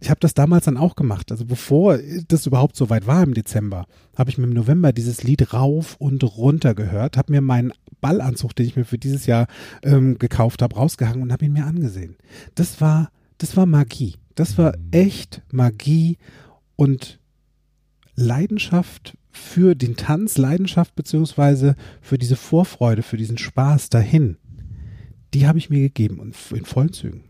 ich 0.00 0.10
habe 0.10 0.20
das 0.20 0.34
damals 0.34 0.64
dann 0.64 0.76
auch 0.76 0.96
gemacht, 0.96 1.30
also 1.30 1.44
bevor 1.44 1.98
das 2.26 2.46
überhaupt 2.46 2.74
so 2.74 2.90
weit 2.90 3.06
war 3.06 3.22
im 3.22 3.34
Dezember, 3.34 3.86
habe 4.16 4.30
ich 4.30 4.38
mir 4.38 4.44
im 4.44 4.52
November 4.52 4.92
dieses 4.92 5.22
Lied 5.22 5.54
rauf 5.54 5.94
und 6.00 6.24
runter 6.24 6.74
gehört, 6.74 7.16
habe 7.16 7.32
mir 7.32 7.40
meinen 7.40 7.72
Ballanzug, 8.04 8.54
den 8.54 8.66
ich 8.66 8.76
mir 8.76 8.84
für 8.84 8.98
dieses 8.98 9.24
Jahr 9.24 9.46
ähm, 9.82 10.18
gekauft 10.18 10.60
habe, 10.60 10.76
rausgehangen 10.76 11.22
und 11.22 11.32
habe 11.32 11.46
ihn 11.46 11.54
mir 11.54 11.64
angesehen. 11.64 12.16
Das 12.54 12.82
war, 12.82 13.10
das 13.38 13.56
war 13.56 13.64
Magie. 13.64 14.16
Das 14.34 14.58
war 14.58 14.76
echt 14.90 15.40
Magie 15.50 16.18
und 16.76 17.18
Leidenschaft 18.14 19.16
für 19.30 19.74
den 19.74 19.96
Tanz, 19.96 20.36
Leidenschaft 20.36 20.94
beziehungsweise 20.94 21.76
für 22.02 22.18
diese 22.18 22.36
Vorfreude, 22.36 23.02
für 23.02 23.16
diesen 23.16 23.38
Spaß 23.38 23.88
dahin, 23.88 24.36
die 25.32 25.46
habe 25.46 25.56
ich 25.56 25.70
mir 25.70 25.80
gegeben 25.80 26.18
und 26.18 26.36
in 26.52 26.66
vollen 26.66 26.92
Zügen. 26.92 27.24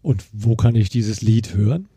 Und 0.00 0.24
wo 0.32 0.56
kann 0.56 0.76
ich 0.76 0.88
dieses 0.88 1.20
Lied 1.20 1.54
hören? 1.54 1.88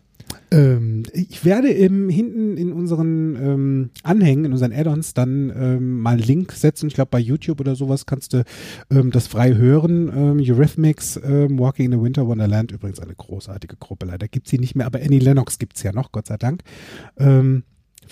Ähm, 0.52 1.04
ich 1.14 1.46
werde 1.46 1.70
im, 1.70 2.10
hinten 2.10 2.58
in 2.58 2.72
unseren 2.72 3.36
ähm, 3.36 3.90
Anhängen, 4.04 4.46
in 4.46 4.52
unseren 4.52 4.74
Add-ons 4.74 5.14
dann 5.14 5.52
ähm, 5.56 6.00
mal 6.00 6.12
einen 6.12 6.22
Link 6.22 6.52
setzen. 6.54 6.88
Ich 6.88 6.96
glaube, 6.96 7.10
bei 7.12 7.20
YouTube 7.20 7.60
oder 7.60 7.76
sowas 7.76 8.06
kannst 8.06 8.34
du 8.34 8.44
ähm, 8.90 9.12
das 9.12 9.28
frei 9.28 9.56
hören. 9.56 10.12
Ähm, 10.16 10.40
Eurythmics, 10.40 11.20
ähm, 11.24 11.60
Walking 11.60 11.86
in 11.86 11.92
the 11.92 12.02
Winter 12.04 12.28
Wonderland, 12.28 12.72
übrigens 12.72 13.00
eine 13.00 13.16
großartige 13.16 13.76
Gruppe. 13.78 14.06
Leider 14.06 14.28
gibt 14.28 14.48
sie 14.48 14.58
nicht 14.58 14.76
mehr, 14.76 14.86
aber 14.86 15.00
Annie 15.00 15.20
Lennox 15.20 15.60
gibt 15.60 15.78
es 15.78 15.84
ja 15.84 15.92
noch, 15.92 16.12
Gott 16.12 16.28
sei 16.28 16.38
Dank. 16.38 16.64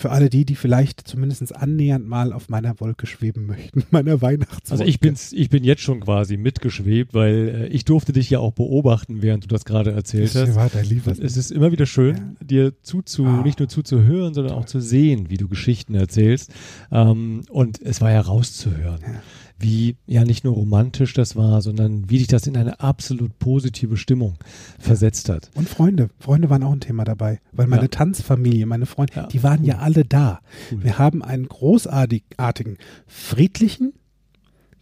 Für 0.00 0.10
alle 0.12 0.30
die, 0.30 0.44
die 0.44 0.54
vielleicht 0.54 1.08
zumindest 1.08 1.54
annähernd 1.56 2.06
mal 2.06 2.32
auf 2.32 2.48
meiner 2.48 2.78
Wolke 2.78 3.08
schweben 3.08 3.46
möchten, 3.46 3.82
meiner 3.90 4.22
Weihnachtswolke. 4.22 4.70
Also 4.70 4.84
ich 4.84 5.00
bin's, 5.00 5.32
ich 5.32 5.50
bin 5.50 5.64
jetzt 5.64 5.82
schon 5.82 5.98
quasi 5.98 6.36
mitgeschwebt, 6.36 7.14
weil 7.14 7.34
äh, 7.48 7.66
ich 7.66 7.84
durfte 7.84 8.12
dich 8.12 8.30
ja 8.30 8.38
auch 8.38 8.52
beobachten, 8.52 9.22
während 9.22 9.42
du 9.42 9.48
das 9.48 9.64
gerade 9.64 9.90
erzählt 9.90 10.32
Das 10.36 10.50
hast. 10.50 10.54
war 10.54 10.68
dein 10.68 10.84
Lieber. 10.84 11.10
Es 11.10 11.36
ist 11.36 11.50
immer 11.50 11.72
wieder 11.72 11.84
schön, 11.86 12.16
Ja. 12.16 12.46
dir 12.46 12.72
zuzu, 12.82 13.26
Ah. 13.26 13.42
nicht 13.42 13.58
nur 13.58 13.68
zuzuhören, 13.68 14.34
sondern 14.34 14.54
auch 14.54 14.66
zu 14.66 14.78
sehen, 14.80 15.30
wie 15.30 15.36
du 15.36 15.48
Geschichten 15.48 15.96
erzählst. 15.96 16.52
Ähm, 16.92 17.42
und 17.50 17.82
es 17.82 18.00
war 18.00 18.12
ja 18.12 18.20
rauszuhören, 18.20 19.00
Ja. 19.02 19.22
Wie 19.60 19.96
ja 20.06 20.24
nicht 20.24 20.44
nur 20.44 20.54
romantisch 20.54 21.14
das 21.14 21.34
war, 21.34 21.62
sondern 21.62 22.08
wie 22.08 22.18
dich 22.18 22.28
das 22.28 22.46
in 22.46 22.56
eine 22.56 22.80
absolut 22.80 23.38
positive 23.38 23.96
Stimmung 23.96 24.36
versetzt 24.78 25.28
hat. 25.28 25.50
Und 25.54 25.68
Freunde. 25.68 26.10
Freunde 26.20 26.48
waren 26.48 26.62
auch 26.62 26.72
ein 26.72 26.80
Thema 26.80 27.04
dabei. 27.04 27.40
Weil 27.52 27.66
meine 27.66 27.82
Ja. 27.82 27.88
Tanzfamilie, 27.88 28.66
meine 28.66 28.86
Freunde, 28.86 29.14
Ja, 29.16 29.26
die 29.26 29.42
waren 29.42 29.60
cool. 29.60 29.66
ja 29.66 29.78
alle 29.78 30.04
da. 30.04 30.40
Cool. 30.70 30.84
Wir 30.84 30.98
haben 30.98 31.22
einen 31.24 31.48
großartigen, 31.48 32.76
friedlichen, 33.06 33.92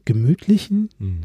gemütlichen 0.04 0.90
Mhm. 0.98 1.20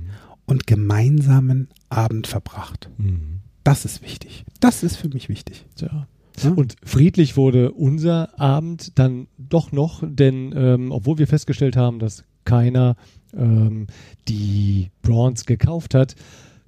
und 0.46 0.68
gemeinsamen 0.68 1.68
Abend 1.90 2.28
verbracht. 2.28 2.90
Mhm. 2.98 3.40
Das 3.64 3.86
ist 3.86 4.02
wichtig. 4.02 4.44
Das 4.60 4.82
ist 4.84 4.96
für 4.96 5.10
mich 5.10 5.30
wichtig. 5.30 5.66
Ja? 5.80 6.08
Und 6.56 6.76
friedlich 6.84 7.38
wurde 7.38 7.72
unser 7.74 8.40
Abend 8.40 8.98
dann 8.98 9.28
doch 9.38 9.72
noch, 9.72 10.02
denn 10.04 10.54
ähm, 10.56 10.92
obwohl 10.92 11.20
wir 11.20 11.28
festgestellt 11.28 11.76
haben, 11.76 12.00
dass 12.00 12.24
keiner 12.46 12.96
ähm, 13.36 13.88
die 14.28 14.90
Bronze 15.02 15.46
gekauft 15.46 15.94
hat, 15.96 16.16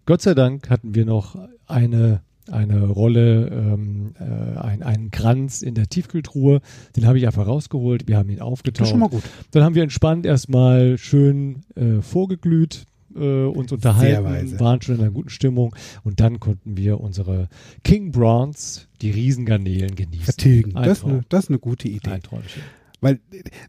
Gott 0.06 0.22
sei 0.22 0.34
Dank 0.34 0.70
hatten 0.70 0.96
wir 0.96 1.06
noch 1.06 1.38
eine, 1.66 2.22
eine 2.52 2.88
Rolle, 2.88 3.48
ähm, 3.48 4.14
äh, 4.20 4.60
ein, 4.60 4.84
einen 4.84 5.12
Kranz 5.12 5.62
in 5.62 5.76
der 5.76 5.88
Tiefkühltruhe. 5.88 6.60
Den 6.96 7.08
habe 7.08 7.18
ich 7.18 7.26
einfach 7.26 7.48
rausgeholt. 7.48 8.08
Wir 8.08 8.18
haben 8.18 8.30
ihn 8.30 8.38
Das 8.38 8.46
aufgetaucht. 8.46 8.86
ist 8.86 8.90
schon 8.92 9.00
mal 9.00 9.10
gut. 9.10 9.24
Dann 9.52 9.64
haben 9.64 9.76
wir 9.76 9.84
entspannt 9.84 10.26
erstmal 10.26 10.98
schön 10.98 11.62
äh, 11.76 12.02
vorgeglüht, 12.02 12.86
äh, 13.16 13.46
uns 13.46 13.72
unterhalten, 13.72 14.60
waren 14.60 14.82
schon 14.82 14.96
in 14.96 15.02
einer 15.02 15.12
guten 15.12 15.30
Stimmung 15.30 15.74
und 16.04 16.20
dann 16.20 16.42
konnten 16.42 16.76
wir 16.76 17.00
unsere 17.00 17.48
King 17.86 18.12
Bronze, 18.12 18.82
die 19.02 19.12
Riesengarnelen 19.12 19.96
genießen. 19.96 20.26
Vertilgen. 20.26 20.74
Das 20.74 20.98
ist, 20.98 21.06
eine, 21.06 21.24
das 21.30 21.46
ist 21.46 21.50
eine 21.50 21.60
gute 21.60 21.88
Idee. 21.88 22.10
Ein 22.10 22.24
Träumchen. 22.24 22.62
Weil 23.00 23.20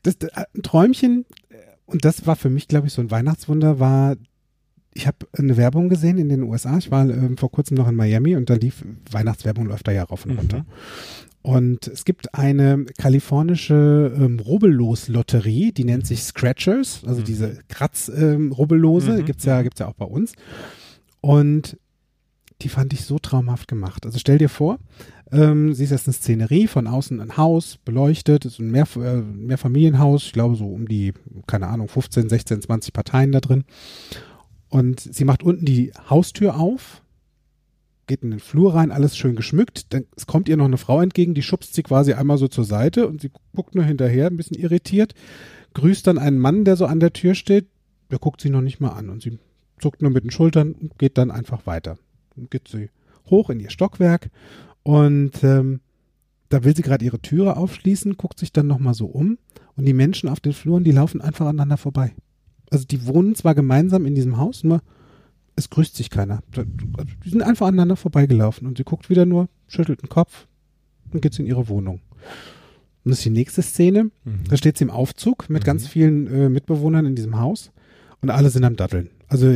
das, 0.02 0.16
das 0.18 0.30
ein 0.32 0.62
Träumchen, 0.62 1.26
äh, 1.26 1.43
und 1.86 2.04
das 2.04 2.26
war 2.26 2.36
für 2.36 2.50
mich, 2.50 2.68
glaube 2.68 2.86
ich, 2.86 2.92
so 2.92 3.00
ein 3.02 3.10
Weihnachtswunder, 3.10 3.78
war 3.80 4.16
ich 4.96 5.08
habe 5.08 5.26
eine 5.36 5.56
Werbung 5.56 5.88
gesehen 5.88 6.18
in 6.18 6.28
den 6.28 6.44
USA. 6.44 6.78
Ich 6.78 6.92
war 6.92 7.02
ähm, 7.10 7.36
vor 7.36 7.50
kurzem 7.50 7.76
noch 7.76 7.88
in 7.88 7.96
Miami 7.96 8.36
und 8.36 8.48
da 8.48 8.54
lief 8.54 8.84
Weihnachtswerbung 9.10 9.66
läuft 9.66 9.88
da 9.88 9.92
ja 9.92 10.04
rauf 10.04 10.24
und 10.24 10.32
Mhm. 10.34 10.38
runter. 10.38 10.66
Und 11.42 11.88
es 11.88 12.04
gibt 12.04 12.32
eine 12.34 12.84
kalifornische 12.96 14.14
ähm, 14.16 14.38
Rubbellos-Lotterie, 14.38 15.72
die 15.72 15.82
nennt 15.84 16.06
sich 16.06 16.22
Scratchers, 16.22 17.02
also 17.06 17.20
Mhm. 17.20 17.24
diese 17.24 17.58
Kratz-Rubbellose, 17.68 19.12
Mhm, 19.14 19.24
gibt's 19.24 19.44
ja, 19.44 19.62
gibt's 19.62 19.80
ja 19.80 19.88
auch 19.88 19.94
bei 19.94 20.04
uns. 20.06 20.32
Und 21.20 21.76
die 22.62 22.68
fand 22.68 22.92
ich 22.92 23.04
so 23.04 23.18
traumhaft 23.18 23.66
gemacht. 23.68 24.06
Also 24.06 24.18
stell 24.20 24.38
dir 24.38 24.48
vor, 24.48 24.78
ähm, 25.34 25.74
siehst 25.74 25.90
jetzt 25.90 26.06
eine 26.06 26.14
Szenerie, 26.14 26.68
von 26.68 26.86
außen 26.86 27.20
ein 27.20 27.36
Haus, 27.36 27.78
beleuchtet, 27.84 28.44
ist 28.44 28.60
ein 28.60 28.70
Mehr, 28.70 28.86
äh, 28.96 29.16
Mehrfamilienhaus, 29.16 30.26
ich 30.26 30.32
glaube 30.32 30.54
so 30.54 30.66
um 30.66 30.86
die, 30.86 31.12
keine 31.46 31.66
Ahnung, 31.66 31.88
15, 31.88 32.28
16, 32.28 32.62
20 32.62 32.92
Parteien 32.92 33.32
da 33.32 33.40
drin. 33.40 33.64
Und 34.68 35.00
sie 35.00 35.24
macht 35.24 35.42
unten 35.42 35.64
die 35.64 35.92
Haustür 36.08 36.56
auf, 36.56 37.02
geht 38.06 38.22
in 38.22 38.30
den 38.30 38.40
Flur 38.40 38.74
rein, 38.74 38.92
alles 38.92 39.16
schön 39.16 39.34
geschmückt. 39.34 39.92
Dann 39.92 40.04
es 40.16 40.26
kommt 40.26 40.48
ihr 40.48 40.56
noch 40.56 40.66
eine 40.66 40.78
Frau 40.78 41.00
entgegen, 41.00 41.34
die 41.34 41.42
schubst 41.42 41.74
sie 41.74 41.82
quasi 41.82 42.12
einmal 42.12 42.38
so 42.38 42.48
zur 42.48 42.64
Seite 42.64 43.08
und 43.08 43.20
sie 43.20 43.30
guckt 43.54 43.74
nur 43.74 43.84
hinterher, 43.84 44.28
ein 44.28 44.36
bisschen 44.36 44.58
irritiert, 44.58 45.14
grüßt 45.74 46.06
dann 46.06 46.18
einen 46.18 46.38
Mann, 46.38 46.64
der 46.64 46.76
so 46.76 46.86
an 46.86 47.00
der 47.00 47.12
Tür 47.12 47.34
steht, 47.34 47.66
der 48.10 48.18
guckt 48.18 48.40
sie 48.40 48.50
noch 48.50 48.60
nicht 48.60 48.80
mal 48.80 48.90
an 48.90 49.08
und 49.10 49.22
sie 49.22 49.38
zuckt 49.80 50.00
nur 50.00 50.12
mit 50.12 50.22
den 50.22 50.30
Schultern 50.30 50.72
und 50.72 50.98
geht 50.98 51.18
dann 51.18 51.32
einfach 51.32 51.66
weiter. 51.66 51.98
Dann 52.36 52.48
geht 52.50 52.68
sie 52.68 52.90
hoch 53.30 53.50
in 53.50 53.58
ihr 53.58 53.70
Stockwerk 53.70 54.30
und 54.84 55.42
ähm, 55.42 55.80
da 56.50 56.62
will 56.62 56.76
sie 56.76 56.82
gerade 56.82 57.04
ihre 57.04 57.18
Türe 57.18 57.56
aufschließen, 57.56 58.16
guckt 58.16 58.38
sich 58.38 58.52
dann 58.52 58.68
nochmal 58.68 58.94
so 58.94 59.06
um 59.06 59.38
und 59.76 59.86
die 59.86 59.92
Menschen 59.94 60.28
auf 60.28 60.38
den 60.38 60.52
Fluren, 60.52 60.84
die 60.84 60.92
laufen 60.92 61.20
einfach 61.20 61.46
aneinander 61.46 61.78
vorbei. 61.78 62.14
Also 62.70 62.84
die 62.84 63.06
wohnen 63.06 63.34
zwar 63.34 63.54
gemeinsam 63.56 64.06
in 64.06 64.14
diesem 64.14 64.36
Haus, 64.36 64.62
nur 64.62 64.80
es 65.56 65.70
grüßt 65.70 65.96
sich 65.96 66.10
keiner. 66.10 66.42
Die 67.24 67.28
sind 67.30 67.42
einfach 67.42 67.66
aneinander 67.66 67.96
vorbeigelaufen 67.96 68.66
und 68.66 68.76
sie 68.76 68.84
guckt 68.84 69.10
wieder 69.10 69.26
nur, 69.26 69.48
schüttelt 69.66 70.02
den 70.02 70.08
Kopf 70.08 70.46
und 71.12 71.22
geht 71.22 71.38
in 71.38 71.46
ihre 71.46 71.68
Wohnung. 71.68 72.00
Und 73.04 73.10
das 73.10 73.18
ist 73.18 73.24
die 73.24 73.30
nächste 73.30 73.62
Szene. 73.62 74.10
Mhm. 74.24 74.44
Da 74.48 74.56
steht 74.56 74.78
sie 74.78 74.84
im 74.84 74.90
Aufzug 74.90 75.48
mit 75.50 75.62
Mhm. 75.62 75.66
ganz 75.66 75.86
vielen 75.86 76.26
äh, 76.26 76.48
Mitbewohnern 76.48 77.06
in 77.06 77.14
diesem 77.14 77.38
Haus 77.38 77.72
und 78.20 78.30
alle 78.30 78.50
sind 78.50 78.64
am 78.64 78.76
Datteln. 78.76 79.10
Also 79.28 79.46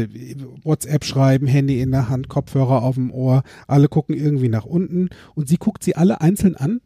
WhatsApp 0.62 1.04
schreiben, 1.04 1.46
Handy 1.46 1.80
in 1.80 1.90
der 1.90 2.08
Hand, 2.08 2.28
Kopfhörer 2.28 2.82
auf 2.82 2.94
dem 2.94 3.10
Ohr, 3.10 3.42
alle 3.66 3.88
gucken 3.88 4.14
irgendwie 4.16 4.48
nach 4.48 4.64
unten 4.64 5.10
und 5.34 5.48
sie 5.48 5.56
guckt 5.56 5.84
sie 5.84 5.94
alle 5.94 6.20
einzeln 6.20 6.56
an 6.56 6.80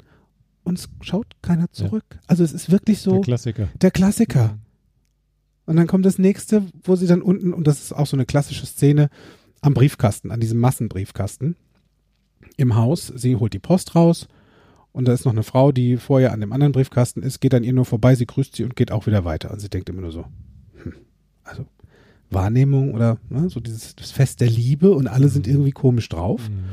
und 0.65 0.79
es 0.79 0.89
schaut 1.01 1.27
keiner 1.43 1.71
zurück. 1.73 2.05
Also 2.27 2.45
es 2.45 2.53
ist 2.53 2.71
wirklich 2.71 3.03
Der 3.03 3.13
so 3.13 3.21
Klassiker. 3.21 3.69
der 3.81 3.91
Klassiker. 3.91 4.59
Und 5.65 5.77
dann 5.77 5.87
kommt 5.87 6.05
das 6.05 6.19
nächste, 6.19 6.65
wo 6.83 6.97
sie 6.97 7.07
dann 7.07 7.23
unten, 7.23 7.53
und 7.55 7.67
das 7.67 7.81
ist 7.81 7.93
auch 7.93 8.07
so 8.07 8.17
eine 8.17 8.27
klassische 8.27 8.67
Szene, 8.67 9.11
am 9.61 9.75
Briefkasten, 9.75 10.33
an 10.33 10.41
diesem 10.41 10.59
Massenbriefkasten 10.59 11.57
im 12.57 12.75
Haus. 12.75 13.07
Sie 13.15 13.37
holt 13.37 13.53
die 13.53 13.61
Post 13.61 13.95
raus 13.95 14.27
und 14.91 15.07
da 15.07 15.13
ist 15.13 15.25
noch 15.25 15.33
eine 15.33 15.45
Frau, 15.45 15.71
die 15.73 15.97
vorher 15.97 16.33
an 16.33 16.41
dem 16.41 16.53
anderen 16.53 16.73
Briefkasten 16.73 17.23
ist, 17.23 17.41
geht 17.41 17.55
an 17.55 17.63
ihr 17.63 17.73
nur 17.73 17.85
vorbei, 17.85 18.17
sie 18.17 18.27
grüßt 18.27 18.57
sie 18.57 18.65
und 18.65 18.75
geht 18.77 18.91
auch 18.91 19.07
wieder 19.07 19.25
weiter. 19.25 19.53
Und 19.53 19.61
sie 19.61 19.71
denkt 19.71 19.89
immer 19.89 20.03
nur 20.03 20.11
so, 20.13 20.27
hm, 20.83 20.95
also 21.45 21.65
Wahrnehmung 22.35 22.95
oder 22.95 23.19
ne, 23.31 23.49
so 23.49 23.61
dieses 23.61 23.95
das 23.97 24.11
Fest 24.11 24.41
der 24.41 24.49
Liebe 24.51 24.93
und 24.93 25.07
alle 25.09 25.29
sind 25.29 25.47
irgendwie 25.47 25.73
komisch 25.73 26.09
drauf. 26.09 26.49
Mhm. 26.49 26.65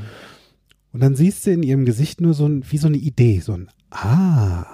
Und 0.91 1.02
dann 1.02 1.15
siehst 1.15 1.45
du 1.45 1.52
in 1.52 1.63
ihrem 1.63 1.86
Gesicht 1.86 2.19
nur 2.22 2.34
so 2.34 2.48
ein, 2.48 2.63
wie 2.69 2.78
so 2.78 2.88
eine 2.88 2.98
Idee, 2.98 3.39
so 3.39 3.54
ein 3.54 3.69
Ah. 3.91 4.65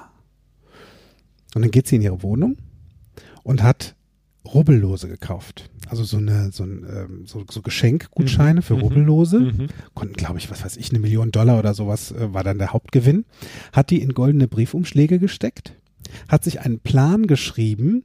Und 1.56 1.62
dann 1.62 1.72
geht 1.72 1.88
sie 1.88 1.96
in 1.96 2.02
ihre 2.02 2.22
Wohnung 2.22 2.58
und 3.44 3.64
hat 3.64 3.96
Rubbellose 4.46 5.08
gekauft. 5.08 5.70
Also 5.88 6.04
so 6.04 6.18
eine, 6.18 6.52
so 6.52 6.64
ein, 6.64 6.86
ähm, 6.90 7.26
so, 7.26 7.44
so 7.50 7.62
Geschenkgutscheine 7.62 8.62
für 8.62 8.76
Mhm. 8.76 8.82
Rubbellose. 8.82 9.40
Mhm. 9.40 9.68
Konnten, 9.94 10.16
glaube 10.16 10.40
ich, 10.40 10.50
was 10.52 10.64
weiß 10.64 10.78
ich, 10.78 10.90
eine 10.90 11.00
Million 11.00 11.32
Dollar 11.32 11.60
oder 11.60 11.74
sowas 11.74 12.12
äh, 12.12 12.34
war 12.34 12.44
dann 12.44 12.58
der 12.58 12.74
Hauptgewinn. 12.74 13.26
Hat 13.72 13.90
die 13.90 14.02
in 14.02 14.14
goldene 14.14 14.48
Briefumschläge 14.48 15.20
gesteckt, 15.20 15.74
hat 16.28 16.44
sich 16.44 16.60
einen 16.62 16.80
Plan 16.80 17.28
geschrieben, 17.28 18.04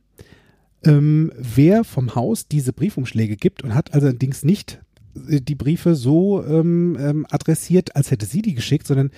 ähm, 0.84 1.30
wer 1.36 1.84
vom 1.84 2.14
Haus 2.14 2.48
diese 2.48 2.72
Briefumschläge 2.72 3.36
gibt 3.36 3.62
und 3.62 3.74
hat 3.74 3.92
allerdings 3.94 4.44
nicht 4.44 4.80
äh, 5.28 5.40
die 5.40 5.54
Briefe 5.54 5.94
so 5.94 6.44
ähm, 6.44 6.96
ähm, 7.00 7.26
adressiert, 7.30 7.96
als 7.96 8.10
hätte 8.10 8.26
sie 8.26 8.42
die 8.42 8.54
geschickt, 8.54 8.86
sondern 8.86 9.10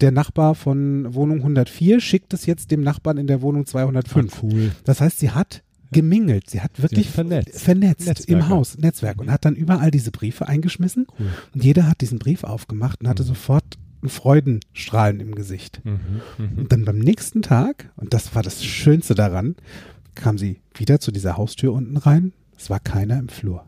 der 0.00 0.10
Nachbar 0.10 0.54
von 0.54 1.14
Wohnung 1.14 1.38
104 1.38 2.00
schickt 2.00 2.32
es 2.34 2.46
jetzt 2.46 2.70
dem 2.70 2.82
Nachbarn 2.82 3.18
in 3.18 3.26
der 3.26 3.40
Wohnung 3.42 3.66
205. 3.66 4.34
Ah, 4.34 4.38
cool. 4.42 4.70
Das 4.84 5.00
heißt, 5.00 5.18
sie 5.20 5.30
hat 5.30 5.62
gemingelt, 5.92 6.48
sie 6.48 6.60
hat 6.62 6.80
wirklich 6.82 7.10
vernetzt. 7.10 7.60
vernetzt 7.60 8.24
im. 8.24 8.48
Haus, 8.48 8.78
Netzwerk 8.78 9.20
und 9.20 9.30
hat 9.30 9.44
dann 9.44 9.54
überall 9.54 9.90
diese 9.90 10.10
Briefe 10.10 10.48
eingeschmissen 10.48 11.06
Cool. 11.20 11.26
und 11.54 11.62
jeder 11.62 11.86
hat 11.86 12.00
diesen 12.00 12.18
Brief 12.18 12.44
aufgemacht 12.44 13.00
und 13.02 13.08
hatte 13.08 13.22
Mhm. 13.24 13.28
sofort 13.28 13.64
ein 14.02 14.08
Freudenstrahlen 14.08 15.20
im 15.20 15.34
Gesicht. 15.34 15.82
Mhm. 15.84 15.98
Mhm. 16.38 16.58
Und 16.58 16.72
dann 16.72 16.84
beim 16.84 16.98
nächsten 16.98 17.42
Tag, 17.42 17.90
und 17.96 18.14
das 18.14 18.34
war 18.34 18.42
das 18.42 18.64
Schönste 18.64 19.14
daran, 19.14 19.54
kam 20.14 20.38
sie 20.38 20.60
wieder 20.74 21.00
zu 21.00 21.12
dieser 21.12 21.36
Haustür 21.36 21.72
unten 21.72 21.96
rein. 21.96 22.32
Es 22.56 22.70
war 22.70 22.80
keiner 22.80 23.18
im 23.18 23.28
Flur. 23.28 23.66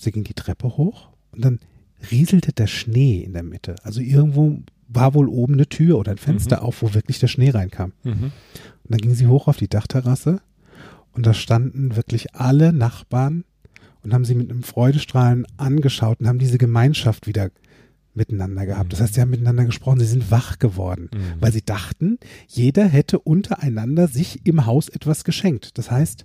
Sie 0.00 0.12
ging 0.12 0.24
die 0.24 0.34
Treppe 0.34 0.76
hoch 0.76 1.08
und 1.32 1.44
dann 1.44 1.60
rieselte 2.10 2.52
der 2.52 2.66
Schnee 2.66 3.20
in 3.20 3.32
der 3.32 3.42
Mitte. 3.42 3.76
Also 3.82 4.00
irgendwo 4.00 4.58
war 4.88 5.14
wohl 5.14 5.28
oben 5.28 5.54
eine 5.54 5.68
Tür 5.68 5.98
oder 5.98 6.12
ein 6.12 6.18
Fenster 6.18 6.62
auf, 6.62 6.82
wo 6.82 6.94
wirklich 6.94 7.18
der 7.18 7.28
Schnee 7.28 7.50
reinkam. 7.50 7.92
Mhm. 8.04 8.32
Und 8.84 8.90
dann 8.90 9.00
ging 9.00 9.14
sie 9.14 9.26
hoch 9.26 9.48
auf 9.48 9.56
die 9.56 9.68
Dachterrasse 9.68 10.40
und 11.12 11.26
da 11.26 11.34
standen 11.34 11.96
wirklich 11.96 12.34
alle 12.34 12.72
Nachbarn 12.72 13.44
und 14.02 14.14
haben 14.14 14.24
sie 14.24 14.34
mit 14.34 14.50
einem 14.50 14.62
Freudestrahlen 14.62 15.46
angeschaut 15.56 16.20
und 16.20 16.28
haben 16.28 16.38
diese 16.38 16.58
Gemeinschaft 16.58 17.26
wieder 17.26 17.50
miteinander 18.16 18.66
gehabt. 18.66 18.92
Das 18.92 19.00
heißt, 19.00 19.14
sie 19.14 19.20
haben 19.20 19.30
miteinander 19.30 19.64
gesprochen, 19.64 20.00
sie 20.00 20.06
sind 20.06 20.30
wach 20.30 20.58
geworden, 20.58 21.08
Mhm. 21.12 21.18
weil 21.40 21.52
sie 21.52 21.62
dachten, 21.64 22.18
jeder 22.48 22.86
hätte 22.86 23.18
untereinander 23.18 24.08
sich 24.08 24.40
im 24.44 24.66
Haus 24.66 24.88
etwas 24.88 25.24
geschenkt. 25.24 25.78
Das 25.78 25.90
heißt, 25.90 26.24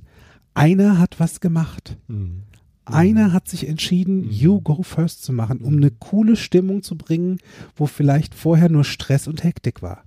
einer 0.54 0.98
hat 1.00 1.20
was 1.20 1.40
gemacht. 1.40 1.98
Mhm. 2.08 2.44
Einer 2.86 3.32
hat 3.32 3.48
sich 3.48 3.68
entschieden, 3.68 4.26
Mhm. 4.26 4.32
You 4.32 4.62
Go 4.62 4.82
First 4.84 5.24
zu 5.24 5.32
machen, 5.34 5.60
um 5.60 5.78
eine 5.78 5.92
coole 5.92 6.36
Stimmung 6.36 6.82
zu 6.84 6.98
bringen, 6.98 7.38
wo 7.76 7.86
vielleicht 7.86 8.34
vorher 8.36 8.70
nur 8.70 8.84
Stress 8.84 9.28
und 9.28 9.44
Hektik 9.44 9.82
war. 9.82 10.04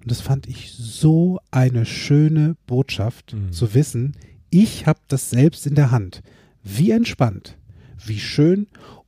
Und 0.00 0.10
das 0.10 0.20
fand 0.20 0.46
ich 0.48 0.72
so 0.72 1.38
eine 1.50 1.84
schöne 1.86 2.56
Botschaft, 2.66 3.34
Mhm. 3.34 3.52
zu 3.52 3.74
wissen, 3.74 4.14
ich 4.50 4.86
habe 4.86 5.00
das 5.08 5.30
selbst 5.30 5.66
in 5.66 5.74
der 5.74 5.90
Hand. 5.90 6.22
Wie 6.62 6.90
entspannt, 6.90 7.56
wie 8.04 8.18
schön 8.18 8.66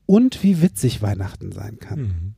und 0.08 0.42
wie 0.42 0.62
witzig 0.62 1.02
Weihnachten 1.02 1.52
sein 1.52 1.78
kann. 1.78 2.00
Mhm. 2.00 2.34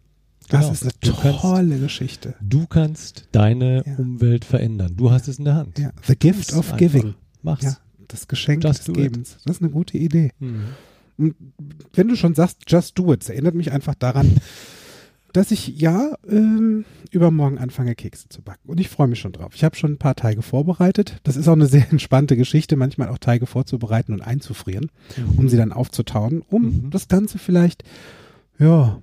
Das 0.48 0.62
Genau. 0.62 0.72
ist 0.72 0.83
eine 0.83 0.92
Du 1.00 1.12
kannst- 1.14 1.40
tolle 1.40 1.78
Geschichte. 1.78 2.35
Du 2.40 2.66
kannst 2.66 3.28
deine 3.30 3.85
Ja. 3.87 3.94
Umwelt 3.96 4.44
verändern. 4.44 4.94
Du 4.96 5.12
hast 5.12 5.28
es 5.28 5.38
in 5.38 5.44
der 5.44 5.54
Hand. 5.54 5.78
Ja, 5.78 5.92
the 6.06 6.16
gift 6.16 6.52
of 6.52 6.70
ist 6.72 6.76
giving. 6.78 7.02
einfach. 7.06 7.18
Mach's. 7.42 7.62
Ja, 7.64 7.76
das 8.09 8.26
Geschenk 8.26 8.64
Just 8.64 8.80
des 8.80 8.87
do 8.87 8.92
it. 8.92 8.98
Gebens. 9.12 9.37
Das 9.44 9.56
ist 9.56 9.62
eine 9.62 9.70
gute 9.70 9.96
Idee. 9.96 10.33
Mhm. 10.40 10.64
Und 11.16 11.35
wenn 11.94 12.09
du 12.09 12.16
schon 12.16 12.35
sagst, 12.35 12.62
just 12.66 12.98
do 12.98 13.12
it, 13.12 13.20
das 13.22 13.28
erinnert 13.30 13.54
mich 13.54 13.70
einfach 13.70 13.94
daran, 13.94 14.26
dass 15.32 15.50
ich 15.50 15.68
ja 15.80 16.16
ähm, 16.28 16.84
übermorgen 17.10 17.58
anfange, 17.58 17.94
Kekse 17.94 18.28
zu 18.28 18.42
backen. 18.42 18.68
Und 18.68 18.80
ich 18.80 18.88
freue 18.88 19.08
mich 19.08 19.20
schon 19.20 19.32
drauf. 19.32 19.52
Ich 19.54 19.64
habe 19.64 19.76
schon 19.76 19.92
ein 19.92 19.98
paar 19.98 20.16
Teige 20.16 20.42
vorbereitet. 20.42 21.20
Das 21.22 21.36
ist 21.36 21.48
auch 21.48 21.52
eine 21.54 21.66
sehr 21.68 21.90
entspannte 21.90 22.36
Geschichte, 22.36 22.76
manchmal 22.76 23.08
auch 23.08 23.18
Teige 23.18 23.46
vorzubereiten 23.46 24.12
und 24.12 24.22
einzufrieren, 24.22 24.90
um 25.36 25.48
sie 25.48 25.56
dann 25.56 25.72
aufzutauen, 25.72 26.42
um 26.48 26.62
Mhm. 26.62 26.90
das 26.90 27.08
Ganze 27.08 27.38
vielleicht, 27.38 27.84
ja, 28.58 29.00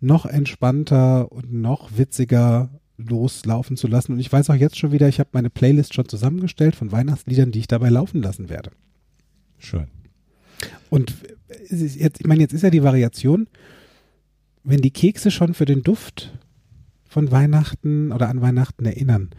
noch 0.00 0.26
entspannter 0.26 1.30
und 1.30 1.52
noch 1.52 1.96
witziger 1.96 2.70
loslaufen 2.96 3.76
zu 3.76 3.86
lassen. 3.86 4.12
Und 4.12 4.20
ich 4.20 4.32
weiß 4.32 4.50
auch 4.50 4.54
jetzt 4.54 4.78
schon 4.78 4.92
wieder, 4.92 5.08
ich 5.08 5.20
habe 5.20 5.30
meine 5.32 5.50
Playlist 5.50 5.94
schon 5.94 6.08
zusammengestellt 6.08 6.74
von 6.74 6.92
Weihnachtsliedern, 6.92 7.50
die 7.52 7.60
ich 7.60 7.68
dabei 7.68 7.88
laufen 7.90 8.22
lassen 8.22 8.48
werde. 8.48 8.70
Schön. 9.58 9.86
Und 10.90 11.14
es 11.64 11.80
ist 11.80 11.96
jetzt, 11.96 12.20
ich 12.20 12.26
meine, 12.26 12.40
jetzt 12.40 12.52
ist 12.52 12.62
ja 12.62 12.70
die 12.70 12.82
Variation, 12.82 13.46
wenn 14.64 14.80
die 14.80 14.90
Kekse 14.90 15.30
schon 15.30 15.54
für 15.54 15.64
den 15.64 15.82
Duft 15.82 16.32
von 17.08 17.30
Weihnachten 17.30 18.12
oder 18.12 18.28
an 18.28 18.40
Weihnachten 18.40 18.84
erinnern, 18.84 19.30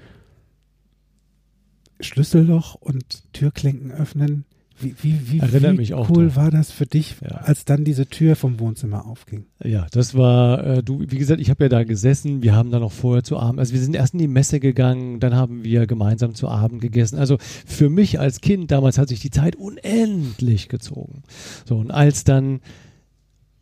Schlüsselloch 2.00 2.76
und 2.76 3.32
Türklinken 3.34 3.92
öffnen, 3.92 4.46
wie, 4.80 4.96
wie, 5.04 5.32
wie, 5.32 5.40
Erinnert 5.40 5.74
wie 5.74 5.78
mich 5.78 5.94
auch 5.94 6.10
cool 6.10 6.30
dran. 6.30 6.36
war 6.38 6.50
das 6.50 6.72
für 6.72 6.88
dich, 6.88 7.18
Ja. 7.22 7.38
als 7.38 7.66
dann 7.66 7.84
diese 7.84 8.08
Tür 8.08 8.36
vom 8.36 8.60
Wohnzimmer 8.60 9.06
aufging? 9.06 9.46
Ja, 9.64 9.86
das 9.92 10.16
war, 10.16 10.66
äh, 10.66 10.82
du, 10.84 11.02
wie 11.08 11.20
gesagt, 11.20 11.40
ich 11.40 11.52
habe 11.52 11.66
ja 11.66 11.70
da 11.70 11.84
gesessen, 11.84 12.42
wir 12.42 12.56
haben 12.56 12.72
da 12.72 12.80
noch 12.80 12.92
vorher 12.92 13.24
zu 13.24 13.38
Abend, 13.38 13.60
also 13.60 13.74
wir 13.74 13.80
sind 13.82 13.96
erst 13.96 14.14
in 14.14 14.20
die 14.20 14.28
Messe 14.28 14.60
gegangen, 14.60 15.20
dann 15.20 15.36
haben 15.36 15.64
wir 15.64 15.86
gemeinsam 15.86 16.34
zu 16.34 16.48
Abend 16.48 16.82
gegessen. 16.82 17.20
Also 17.20 17.38
für 17.40 17.90
mich 17.92 18.20
als 18.20 18.42
Kind 18.42 18.72
damals 18.72 18.98
hat 18.98 19.10
sich 19.10 19.20
die 19.20 19.30
Zeit 19.30 19.56
unendlich 19.56 20.68
gezogen. 20.68 21.22
So, 21.66 21.78
und 21.78 21.92
als 21.92 22.24
dann, 22.24 22.62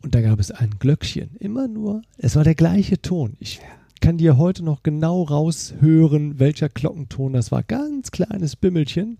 und 0.02 0.14
da 0.14 0.20
gab 0.22 0.40
es 0.40 0.50
ein 0.50 0.76
Glöckchen, 0.78 1.36
immer 1.38 1.68
nur, 1.68 2.02
es 2.16 2.36
war 2.36 2.44
der 2.44 2.54
gleiche 2.54 3.00
Ton. 3.00 3.36
Ich 3.38 3.60
kann 4.00 4.16
dir 4.16 4.38
heute 4.38 4.64
noch 4.64 4.82
genau 4.82 5.22
raushören, 5.22 6.38
welcher 6.38 6.68
Glockenton 6.68 7.34
das 7.34 7.52
war. 7.52 7.62
Ganz 7.62 8.10
kleines 8.10 8.56
Bimmelchen. 8.56 9.18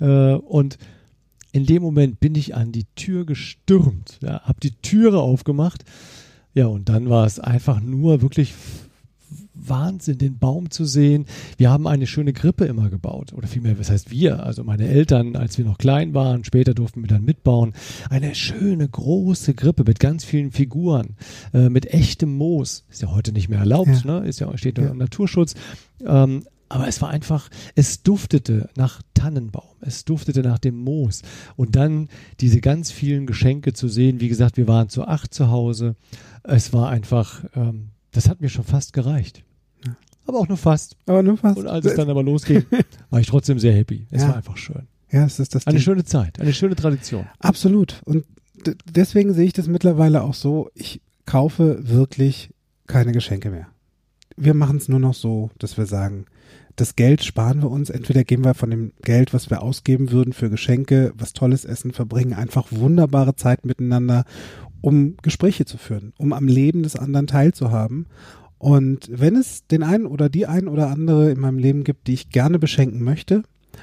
Äh, 0.00 0.34
und 0.34 0.78
in 1.52 1.66
dem 1.66 1.82
Moment 1.82 2.20
bin 2.20 2.34
ich 2.34 2.54
an 2.54 2.72
die 2.72 2.86
Tür 2.96 3.26
gestürmt, 3.26 4.18
ja, 4.22 4.40
habe 4.42 4.60
die 4.60 4.72
Türe 4.72 5.20
aufgemacht. 5.20 5.84
Ja, 6.54 6.66
und 6.66 6.88
dann 6.88 7.10
war 7.10 7.26
es 7.26 7.38
einfach 7.38 7.80
nur 7.80 8.22
wirklich 8.22 8.54
Wahnsinn, 9.68 10.18
den 10.18 10.38
Baum 10.38 10.70
zu 10.70 10.84
sehen. 10.84 11.26
Wir 11.56 11.70
haben 11.70 11.86
eine 11.86 12.06
schöne 12.06 12.32
Grippe 12.32 12.64
immer 12.64 12.90
gebaut. 12.90 13.32
Oder 13.32 13.48
vielmehr, 13.48 13.78
was 13.78 13.90
heißt 13.90 14.10
wir? 14.10 14.44
Also 14.44 14.64
meine 14.64 14.88
Eltern, 14.88 15.36
als 15.36 15.58
wir 15.58 15.64
noch 15.64 15.78
klein 15.78 16.14
waren, 16.14 16.44
später 16.44 16.74
durften 16.74 17.02
wir 17.02 17.08
dann 17.08 17.24
mitbauen. 17.24 17.74
Eine 18.10 18.34
schöne, 18.34 18.88
große 18.88 19.54
Grippe 19.54 19.84
mit 19.86 20.00
ganz 20.00 20.24
vielen 20.24 20.52
Figuren, 20.52 21.16
äh, 21.52 21.68
mit 21.68 21.86
echtem 21.86 22.36
Moos. 22.36 22.84
Ist 22.90 23.02
ja 23.02 23.12
heute 23.12 23.32
nicht 23.32 23.48
mehr 23.48 23.60
erlaubt, 23.60 24.04
ja. 24.04 24.20
ne? 24.20 24.26
Ist 24.26 24.40
ja, 24.40 24.56
steht 24.56 24.78
ja 24.78 24.88
im 24.88 24.98
Naturschutz. 24.98 25.54
Ähm, 26.04 26.44
aber 26.68 26.88
es 26.88 27.00
war 27.00 27.10
einfach, 27.10 27.50
es 27.74 28.02
duftete 28.02 28.68
nach 28.76 29.00
Tannenbaum, 29.14 29.76
es 29.80 30.04
duftete 30.04 30.40
nach 30.40 30.58
dem 30.58 30.76
Moos. 30.76 31.22
Und 31.56 31.76
dann 31.76 32.08
diese 32.40 32.60
ganz 32.60 32.90
vielen 32.90 33.26
Geschenke 33.26 33.74
zu 33.74 33.88
sehen, 33.88 34.20
wie 34.20 34.28
gesagt, 34.28 34.56
wir 34.56 34.66
waren 34.66 34.88
zu 34.88 35.06
acht 35.06 35.32
zu 35.34 35.50
Hause. 35.50 35.94
Es 36.42 36.72
war 36.72 36.88
einfach, 36.88 37.44
ähm, 37.54 37.90
das 38.10 38.28
hat 38.28 38.40
mir 38.40 38.48
schon 38.48 38.64
fast 38.64 38.92
gereicht. 38.92 39.44
Aber 40.26 40.38
auch 40.38 40.48
nur 40.48 40.56
fast. 40.56 40.96
Aber 41.06 41.22
nur 41.22 41.36
fast. 41.36 41.58
Und 41.58 41.66
als 41.66 41.84
es 41.84 41.94
dann 41.94 42.08
aber 42.08 42.22
losging, 42.22 42.64
war 43.10 43.20
ich 43.20 43.26
trotzdem 43.26 43.58
sehr 43.58 43.74
happy. 43.74 44.06
Es 44.10 44.22
ja. 44.22 44.28
war 44.28 44.36
einfach 44.36 44.56
schön. 44.56 44.88
Ja, 45.10 45.24
es 45.24 45.38
ist 45.38 45.54
das. 45.54 45.66
Eine 45.66 45.76
Ding. 45.76 45.84
schöne 45.84 46.04
Zeit, 46.04 46.40
eine 46.40 46.52
schöne 46.52 46.76
Tradition. 46.76 47.26
Absolut. 47.38 48.00
Und 48.04 48.24
deswegen 48.86 49.34
sehe 49.34 49.46
ich 49.46 49.52
das 49.52 49.68
mittlerweile 49.68 50.22
auch 50.22 50.34
so. 50.34 50.70
Ich 50.74 51.00
kaufe 51.26 51.88
wirklich 51.88 52.50
keine 52.86 53.12
Geschenke 53.12 53.50
mehr. 53.50 53.68
Wir 54.36 54.54
machen 54.54 54.78
es 54.78 54.88
nur 54.88 54.98
noch 54.98 55.14
so, 55.14 55.50
dass 55.58 55.78
wir 55.78 55.86
sagen, 55.86 56.26
das 56.76 56.96
Geld 56.96 57.22
sparen 57.22 57.62
wir 57.62 57.70
uns. 57.70 57.90
Entweder 57.90 58.24
geben 58.24 58.44
wir 58.44 58.54
von 58.54 58.70
dem 58.70 58.92
Geld, 59.02 59.32
was 59.32 59.50
wir 59.50 59.62
ausgeben 59.62 60.10
würden 60.10 60.32
für 60.32 60.50
Geschenke, 60.50 61.12
was 61.16 61.32
tolles 61.32 61.64
Essen, 61.64 61.92
verbringen 61.92 62.32
einfach 62.34 62.66
wunderbare 62.70 63.36
Zeit 63.36 63.64
miteinander, 63.64 64.24
um 64.80 65.16
Gespräche 65.22 65.64
zu 65.64 65.78
führen, 65.78 66.12
um 66.18 66.32
am 66.32 66.48
Leben 66.48 66.82
des 66.82 66.96
anderen 66.96 67.26
teilzuhaben. 67.26 68.06
Und 68.58 69.08
wenn 69.10 69.36
es 69.36 69.66
den 69.66 69.82
einen 69.82 70.06
oder 70.06 70.28
die 70.28 70.46
ein 70.46 70.68
oder 70.68 70.88
andere 70.88 71.30
in 71.30 71.40
meinem 71.40 71.58
Leben 71.58 71.84
gibt, 71.84 72.06
die 72.06 72.14
ich 72.14 72.30
gerne 72.30 72.58
beschenken 72.58 73.02
möchte, 73.02 73.42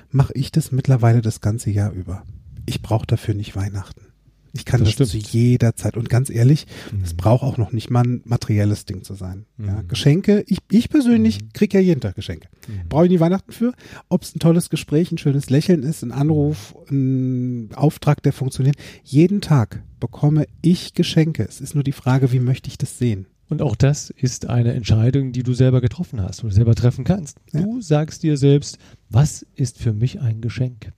mache 0.09 0.33
ich 0.33 0.51
das 0.51 0.71
mittlerweile 0.71 1.21
das 1.21 1.41
ganze 1.41 1.71
Jahr 1.71 1.91
über. 1.91 2.23
Ich 2.65 2.81
brauche 2.81 3.05
dafür 3.05 3.33
nicht 3.33 3.55
Weihnachten. 3.55 4.11
Ich 4.53 4.65
kann 4.65 4.83
das, 4.83 4.95
das 4.97 5.09
zu 5.09 5.17
jeder 5.17 5.75
Zeit. 5.75 5.95
Und 5.95 6.09
ganz 6.09 6.29
ehrlich, 6.29 6.67
es 7.03 7.13
mhm. 7.13 7.17
braucht 7.17 7.43
auch 7.43 7.57
noch 7.57 7.71
nicht 7.71 7.89
mal 7.89 8.03
ein 8.03 8.21
materielles 8.25 8.85
Ding 8.85 9.03
zu 9.03 9.13
sein. 9.13 9.45
Mhm. 9.57 9.67
Ja, 9.67 9.81
Geschenke, 9.87 10.43
ich, 10.47 10.57
ich 10.69 10.89
persönlich 10.89 11.41
mhm. 11.41 11.53
kriege 11.53 11.77
ja 11.77 11.83
jeden 11.83 12.01
Tag 12.01 12.15
Geschenke. 12.15 12.49
Mhm. 12.67 12.89
Brauche 12.89 13.05
ich 13.05 13.11
nie 13.11 13.19
Weihnachten 13.19 13.51
für. 13.51 13.73
Ob 14.09 14.23
es 14.23 14.35
ein 14.35 14.39
tolles 14.39 14.69
Gespräch, 14.69 15.11
ein 15.11 15.17
schönes 15.17 15.49
Lächeln 15.49 15.83
ist, 15.83 16.03
ein 16.03 16.11
Anruf, 16.11 16.75
ein 16.89 17.69
Auftrag, 17.75 18.21
der 18.23 18.33
funktioniert. 18.33 18.75
Jeden 19.03 19.39
Tag 19.39 19.83
bekomme 19.99 20.47
ich 20.61 20.93
Geschenke. 20.93 21.43
Es 21.47 21.61
ist 21.61 21.73
nur 21.73 21.83
die 21.83 21.93
Frage, 21.93 22.31
wie 22.33 22.39
möchte 22.39 22.69
ich 22.69 22.77
das 22.77 22.97
sehen? 22.97 23.27
Und 23.51 23.61
auch 23.61 23.75
das 23.75 24.11
ist 24.11 24.47
eine 24.49 24.71
Entscheidung, 24.71 25.33
die 25.33 25.43
du 25.43 25.51
selber 25.51 25.81
getroffen 25.81 26.21
hast 26.21 26.41
oder 26.41 26.53
selber 26.53 26.73
treffen 26.73 27.03
kannst. 27.03 27.37
Ja. 27.51 27.59
Du 27.59 27.81
sagst 27.81 28.23
dir 28.23 28.37
selbst, 28.37 28.77
was 29.09 29.45
ist 29.55 29.77
für 29.77 29.91
mich 29.91 30.21
ein 30.21 30.39
Geschenk? 30.39 30.93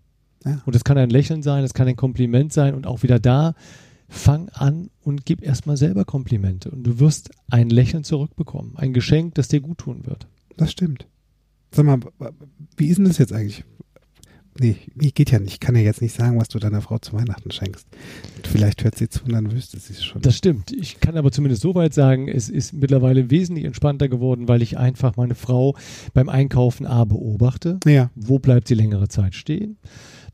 Ja. 0.45 0.61
Und 0.67 0.75
es 0.75 0.83
kann 0.83 0.99
ein 0.99 1.09
Lächeln 1.09 1.41
sein, 1.41 1.63
es 1.63 1.73
kann 1.73 1.87
ein 1.87 1.95
Kompliment 1.95 2.53
sein 2.53 2.75
und 2.75 2.85
auch 2.85 3.01
wieder 3.01 3.19
da, 3.19 3.55
fang 4.07 4.49
an 4.49 4.91
und 5.01 5.25
gib 5.25 5.41
erstmal 5.41 5.77
selber 5.77 6.05
Komplimente 6.05 6.69
und 6.69 6.83
du 6.83 6.99
wirst 6.99 7.31
ein 7.49 7.71
Lächeln 7.71 8.03
zurückbekommen. 8.03 8.77
Ein 8.77 8.93
Geschenk, 8.93 9.33
das 9.33 9.47
dir 9.47 9.59
gut 9.59 9.79
tun 9.79 10.05
wird. 10.05 10.27
Das 10.55 10.71
stimmt. 10.71 11.07
Sag 11.71 11.85
mal, 11.85 12.01
wie 12.77 12.85
ist 12.85 12.97
denn 12.97 13.05
das 13.05 13.17
jetzt 13.17 13.33
eigentlich? 13.33 13.63
Nee, 14.59 14.75
geht 14.95 15.31
ja 15.31 15.39
nicht. 15.39 15.53
Ich 15.53 15.59
kann 15.59 15.75
ja 15.75 15.81
jetzt 15.81 16.01
nicht 16.01 16.15
sagen, 16.15 16.39
was 16.39 16.49
du 16.49 16.59
deiner 16.59 16.81
Frau 16.81 16.97
zu 16.99 17.13
Weihnachten 17.13 17.51
schenkst. 17.51 17.87
Vielleicht 18.43 18.83
hört 18.83 18.95
sie 18.95 19.09
zu 19.09 19.23
und 19.23 19.33
dann 19.33 19.51
wüsste 19.51 19.79
sie 19.79 19.93
es 19.93 20.03
schon. 20.03 20.21
Das 20.21 20.37
stimmt. 20.37 20.71
Ich 20.71 20.99
kann 20.99 21.17
aber 21.17 21.31
zumindest 21.31 21.61
so 21.61 21.75
weit 21.75 21.93
sagen, 21.93 22.27
es 22.27 22.49
ist 22.49 22.73
mittlerweile 22.73 23.29
wesentlich 23.29 23.65
entspannter 23.65 24.09
geworden, 24.09 24.47
weil 24.47 24.61
ich 24.61 24.77
einfach 24.77 25.15
meine 25.15 25.35
Frau 25.35 25.75
beim 26.13 26.29
Einkaufen 26.29 26.85
A 26.85 27.05
beobachte. 27.05 27.79
Ja. 27.85 28.11
Wo 28.15 28.39
bleibt 28.39 28.67
sie 28.67 28.75
längere 28.75 29.07
Zeit 29.07 29.35
stehen? 29.35 29.77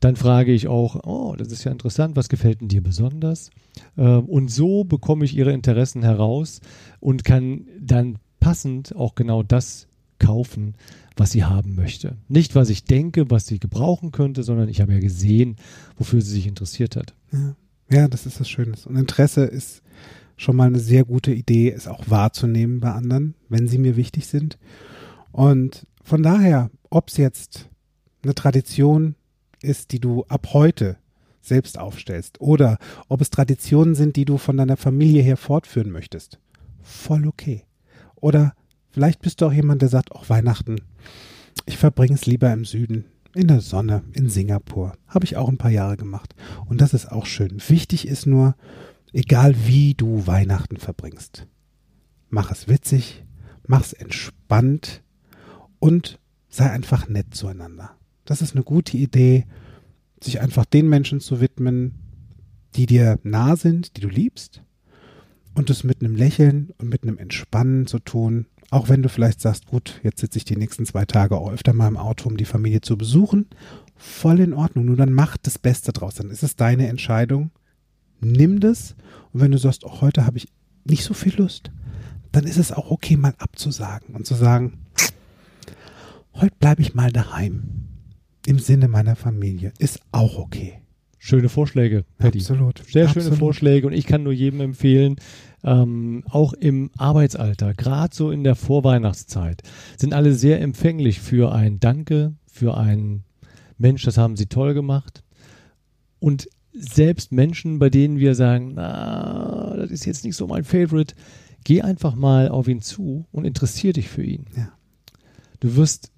Dann 0.00 0.16
frage 0.16 0.52
ich 0.52 0.66
auch, 0.66 1.04
oh, 1.04 1.36
das 1.36 1.52
ist 1.52 1.64
ja 1.64 1.72
interessant, 1.72 2.16
was 2.16 2.28
gefällt 2.28 2.62
denn 2.62 2.68
dir 2.68 2.82
besonders? 2.82 3.50
Ähm, 3.98 4.24
und 4.24 4.50
so 4.50 4.84
bekomme 4.84 5.24
ich 5.24 5.36
ihre 5.36 5.52
Interessen 5.52 6.02
heraus 6.02 6.60
und 7.00 7.24
kann 7.24 7.66
dann 7.78 8.18
passend 8.40 8.96
auch 8.96 9.14
genau 9.14 9.42
das 9.42 9.86
kaufen, 10.20 10.74
was 11.16 11.32
sie 11.32 11.44
haben 11.44 11.74
möchte. 11.74 12.16
Nicht, 12.28 12.54
was 12.54 12.70
ich 12.70 12.84
denke, 12.84 13.30
was 13.30 13.46
sie 13.46 13.58
gebrauchen 13.58 14.12
könnte, 14.12 14.44
sondern 14.44 14.68
ich 14.68 14.80
habe 14.80 14.92
ja 14.92 15.00
gesehen, 15.00 15.56
wofür 15.96 16.20
sie 16.20 16.30
sich 16.30 16.46
interessiert 16.46 16.94
hat. 16.94 17.14
Ja, 17.32 17.56
ja 17.90 18.08
das 18.08 18.26
ist 18.26 18.38
das 18.38 18.48
Schöne. 18.48 18.74
Und 18.84 18.96
Interesse 18.96 19.44
ist 19.44 19.82
schon 20.36 20.56
mal 20.56 20.68
eine 20.68 20.78
sehr 20.78 21.04
gute 21.04 21.32
Idee, 21.32 21.70
es 21.70 21.88
auch 21.88 22.08
wahrzunehmen 22.08 22.80
bei 22.80 22.92
anderen, 22.92 23.34
wenn 23.48 23.66
sie 23.66 23.78
mir 23.78 23.96
wichtig 23.96 24.28
sind. 24.28 24.58
Und 25.32 25.86
von 26.02 26.22
daher, 26.22 26.70
ob 26.88 27.08
es 27.08 27.16
jetzt 27.16 27.68
eine 28.22 28.34
Tradition 28.34 29.16
ist, 29.62 29.92
die 29.92 30.00
du 30.00 30.24
ab 30.28 30.48
heute 30.52 30.96
selbst 31.42 31.78
aufstellst 31.78 32.40
oder 32.40 32.78
ob 33.08 33.20
es 33.20 33.30
Traditionen 33.30 33.94
sind, 33.94 34.16
die 34.16 34.24
du 34.24 34.38
von 34.38 34.56
deiner 34.56 34.76
Familie 34.76 35.22
her 35.22 35.36
fortführen 35.36 35.90
möchtest, 35.90 36.38
voll 36.82 37.26
okay. 37.26 37.64
Oder 38.16 38.54
Vielleicht 38.90 39.20
bist 39.20 39.40
du 39.40 39.46
auch 39.46 39.52
jemand, 39.52 39.82
der 39.82 39.88
sagt, 39.88 40.12
auch 40.12 40.28
Weihnachten, 40.28 40.76
ich 41.66 41.76
verbringe 41.76 42.14
es 42.14 42.26
lieber 42.26 42.52
im 42.52 42.64
Süden, 42.64 43.04
in 43.34 43.46
der 43.46 43.60
Sonne, 43.60 44.02
in 44.12 44.28
Singapur. 44.28 44.94
Habe 45.06 45.24
ich 45.24 45.36
auch 45.36 45.48
ein 45.48 45.58
paar 45.58 45.70
Jahre 45.70 45.96
gemacht. 45.96 46.34
Und 46.66 46.80
das 46.80 46.94
ist 46.94 47.10
auch 47.10 47.26
schön. 47.26 47.62
Wichtig 47.68 48.08
ist 48.08 48.26
nur, 48.26 48.56
egal 49.12 49.54
wie 49.66 49.94
du 49.94 50.26
Weihnachten 50.26 50.76
verbringst, 50.76 51.46
mach 52.28 52.50
es 52.50 52.66
witzig, 52.66 53.24
mach 53.66 53.82
es 53.82 53.92
entspannt 53.92 55.02
und 55.78 56.18
sei 56.48 56.68
einfach 56.70 57.08
nett 57.08 57.34
zueinander. 57.34 57.92
Das 58.24 58.42
ist 58.42 58.54
eine 58.54 58.64
gute 58.64 58.96
Idee, 58.96 59.46
sich 60.22 60.40
einfach 60.40 60.64
den 60.64 60.88
Menschen 60.88 61.20
zu 61.20 61.40
widmen, 61.40 61.94
die 62.74 62.86
dir 62.86 63.18
nah 63.22 63.56
sind, 63.56 63.96
die 63.96 64.00
du 64.00 64.08
liebst 64.08 64.62
und 65.54 65.70
es 65.70 65.84
mit 65.84 66.02
einem 66.02 66.14
Lächeln 66.14 66.72
und 66.78 66.88
mit 66.88 67.02
einem 67.02 67.18
Entspannen 67.18 67.86
zu 67.86 67.98
tun 67.98 68.46
auch 68.70 68.88
wenn 68.88 69.02
du 69.02 69.08
vielleicht 69.08 69.40
sagst, 69.40 69.66
gut, 69.66 70.00
jetzt 70.04 70.20
sitze 70.20 70.38
ich 70.38 70.44
die 70.44 70.56
nächsten 70.56 70.86
zwei 70.86 71.04
Tage 71.04 71.36
auch 71.36 71.50
öfter 71.50 71.72
mal 71.72 71.88
im 71.88 71.96
Auto, 71.96 72.28
um 72.28 72.36
die 72.36 72.44
Familie 72.44 72.80
zu 72.80 72.96
besuchen. 72.96 73.46
Voll 73.96 74.40
in 74.40 74.54
Ordnung. 74.54 74.84
Nur 74.86 74.96
dann 74.96 75.12
mach 75.12 75.36
das 75.36 75.58
Beste 75.58 75.92
draus. 75.92 76.14
Dann 76.14 76.30
ist 76.30 76.44
es 76.44 76.56
deine 76.56 76.88
Entscheidung. 76.88 77.50
Nimm 78.20 78.60
das. 78.60 78.94
Und 79.32 79.40
wenn 79.40 79.50
du 79.50 79.58
sagst, 79.58 79.84
oh, 79.84 80.00
heute 80.00 80.24
habe 80.24 80.38
ich 80.38 80.48
nicht 80.84 81.04
so 81.04 81.14
viel 81.14 81.34
Lust, 81.36 81.70
dann 82.32 82.44
ist 82.44 82.58
es 82.58 82.70
auch 82.72 82.90
okay, 82.90 83.16
mal 83.16 83.34
abzusagen 83.38 84.14
und 84.14 84.26
zu 84.26 84.34
sagen, 84.34 84.78
heute 86.34 86.54
bleibe 86.58 86.82
ich 86.82 86.94
mal 86.94 87.10
daheim. 87.10 87.88
Im 88.46 88.58
Sinne 88.58 88.88
meiner 88.88 89.16
Familie. 89.16 89.72
Ist 89.78 90.00
auch 90.12 90.38
okay. 90.38 90.80
Schöne 91.18 91.50
Vorschläge, 91.50 92.04
Paddy. 92.16 92.38
Absolut. 92.38 92.82
Sehr 92.90 93.04
Absolut. 93.04 93.26
schöne 93.26 93.36
Vorschläge 93.36 93.86
und 93.86 93.92
ich 93.92 94.06
kann 94.06 94.22
nur 94.22 94.32
jedem 94.32 94.62
empfehlen, 94.62 95.16
ähm, 95.64 96.24
auch 96.28 96.52
im 96.52 96.90
Arbeitsalter, 96.96 97.74
gerade 97.74 98.14
so 98.14 98.30
in 98.30 98.44
der 98.44 98.54
Vorweihnachtszeit, 98.54 99.62
sind 99.96 100.14
alle 100.14 100.34
sehr 100.34 100.60
empfänglich 100.60 101.20
für 101.20 101.52
ein 101.52 101.80
Danke, 101.80 102.34
für 102.46 102.76
ein 102.76 103.24
Mensch, 103.78 104.02
das 104.04 104.18
haben 104.18 104.36
sie 104.36 104.46
toll 104.46 104.74
gemacht. 104.74 105.22
Und 106.18 106.48
selbst 106.72 107.32
Menschen, 107.32 107.78
bei 107.78 107.90
denen 107.90 108.18
wir 108.18 108.34
sagen, 108.34 108.72
na, 108.74 109.74
das 109.76 109.90
ist 109.90 110.04
jetzt 110.04 110.24
nicht 110.24 110.36
so 110.36 110.46
mein 110.46 110.64
Favorite, 110.64 111.14
geh 111.64 111.82
einfach 111.82 112.14
mal 112.14 112.48
auf 112.48 112.68
ihn 112.68 112.80
zu 112.80 113.26
und 113.32 113.44
interessier 113.44 113.92
dich 113.92 114.08
für 114.08 114.22
ihn. 114.22 114.46
Ja. 114.56 114.72
Du 115.60 115.76
wirst 115.76 116.10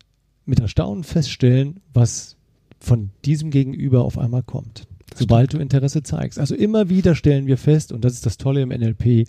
mit 0.45 0.61
Erstaunen 0.61 1.05
feststellen, 1.05 1.81
was 1.93 2.37
von 2.81 3.11
diesem 3.25 3.51
Gegenüber 3.51 4.05
auf 4.05 4.19
einmal 4.19 4.43
kommt 4.43 4.87
sobald 5.17 5.53
du 5.53 5.59
Interesse 5.59 6.03
zeigst. 6.03 6.39
Also 6.39 6.55
immer 6.55 6.89
wieder 6.89 7.15
stellen 7.15 7.47
wir 7.47 7.59
fest, 7.59 7.93
und 7.93 8.05
das 8.05 8.15
ist 8.15 8.27
das 8.27 8.37
Tolle 8.37 8.63
im 8.63 8.71
NLP, 8.71 9.29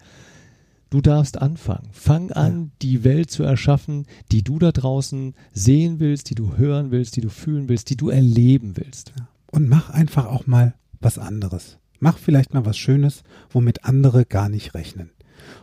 du 0.89 1.01
darfst 1.01 1.41
anfangen. 1.41 1.89
Fang 1.91 2.31
an, 2.31 2.61
ja. 2.61 2.69
die 2.81 3.03
Welt 3.03 3.31
zu 3.31 3.43
erschaffen, 3.43 4.05
die 4.31 4.43
du 4.43 4.59
da 4.59 4.71
draußen 4.71 5.34
sehen 5.51 5.99
willst, 5.99 6.29
die 6.29 6.36
du 6.36 6.57
hören 6.57 6.91
willst, 6.91 7.15
die 7.15 7.21
du 7.21 7.29
fühlen 7.29 7.69
willst, 7.69 7.89
die 7.89 7.97
du 7.97 8.09
erleben 8.09 8.77
willst. 8.77 9.13
Und 9.47 9.67
mach 9.69 9.89
einfach 9.89 10.25
auch 10.25 10.47
mal 10.47 10.75
was 10.99 11.17
anderes. 11.17 11.77
Mach 11.99 12.17
vielleicht 12.17 12.53
mal 12.53 12.65
was 12.65 12.77
Schönes, 12.77 13.23
womit 13.49 13.86
andere 13.86 14.25
gar 14.25 14.49
nicht 14.49 14.73
rechnen. 14.73 15.11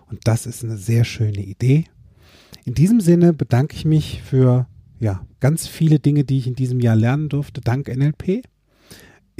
Und 0.09 0.21
das 0.25 0.47
ist 0.47 0.65
eine 0.65 0.77
sehr 0.77 1.05
schöne 1.05 1.43
Idee. 1.45 1.85
In 2.65 2.75
diesem 2.75 3.01
Sinne 3.01 3.33
bedanke 3.33 3.77
ich 3.77 3.85
mich 3.85 4.23
für 4.23 4.67
ja, 5.01 5.27
ganz 5.41 5.67
viele 5.67 5.99
Dinge, 5.99 6.25
die 6.25 6.39
ich 6.39 6.47
in 6.47 6.55
diesem 6.55 6.81
Jahr 6.81 6.97
lernen 6.97 7.29
durfte, 7.29 7.61
dank 7.61 7.89
NLP. 7.89 8.45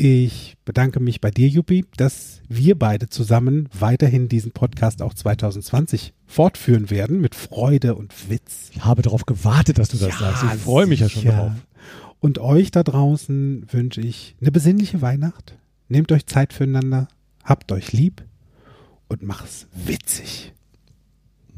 Ich 0.03 0.57
bedanke 0.65 0.99
mich 0.99 1.21
bei 1.21 1.31
dir, 1.31 1.47
Juppie, 1.47 1.85
dass 1.99 2.41
wir 2.49 2.79
beide 2.79 3.11
zusammen 3.11 3.69
weiterhin 3.79 4.31
diesen 4.31 4.51
Podcast 4.51 5.03
auch 5.03 5.13
2020 5.13 6.15
fortführen 6.25 6.89
werden 6.89 7.21
mit 7.21 7.35
Freude 7.35 7.95
und 7.95 8.31
Witz. 8.31 8.71
Ich 8.73 8.83
habe 8.83 9.03
darauf 9.03 9.27
gewartet, 9.27 9.77
dass 9.77 9.91
du 9.91 9.99
das 9.99 10.19
ja, 10.19 10.33
sagst. 10.33 10.45
Ich 10.55 10.63
freue 10.63 10.87
mich 10.87 11.01
ja 11.01 11.11
schon 11.11 11.27
darauf. 11.27 11.53
Und 12.19 12.39
euch 12.39 12.71
da 12.71 12.83
draußen 12.83 13.67
wünsche 13.71 14.01
ich 14.01 14.37
eine 14.41 14.51
besinnliche 14.51 15.03
Weihnacht, 15.03 15.59
nehmt 15.91 16.11
euch 16.13 16.25
Zeit 16.25 16.55
füreinander, 16.55 17.09
habt 17.45 17.71
euch 17.71 17.93
lieb 17.93 18.25
und 19.09 19.23
mach's 19.23 19.67
witzig. 19.75 20.55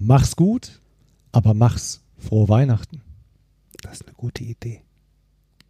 Mach's 0.00 0.34
gut, 0.34 0.80
aber 1.30 1.54
mach's 1.54 2.02
frohe 2.18 2.48
Weihnachten. 2.48 3.02
Das 3.82 4.00
ist 4.00 4.06
eine 4.06 4.14
gute 4.14 4.42
Idee. 4.42 4.82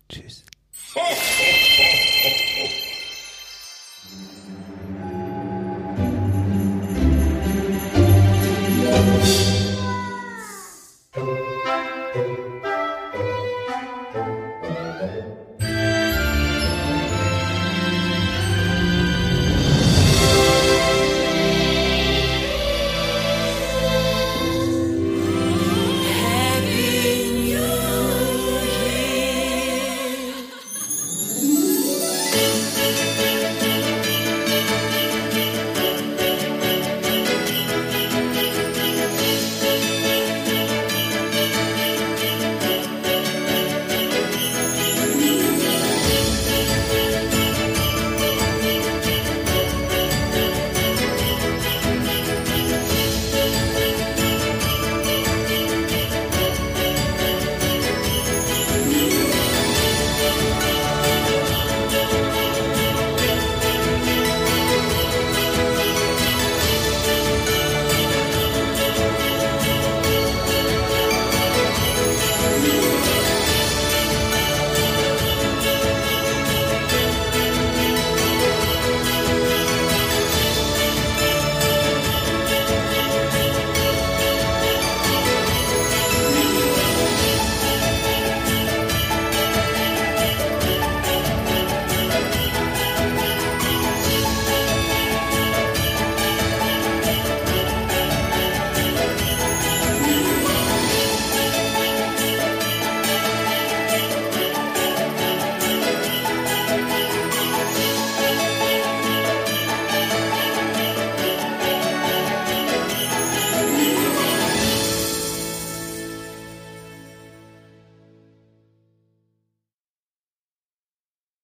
Tschüss. 0.09 0.47
Thank 2.23 2.67
you. 9.37 9.42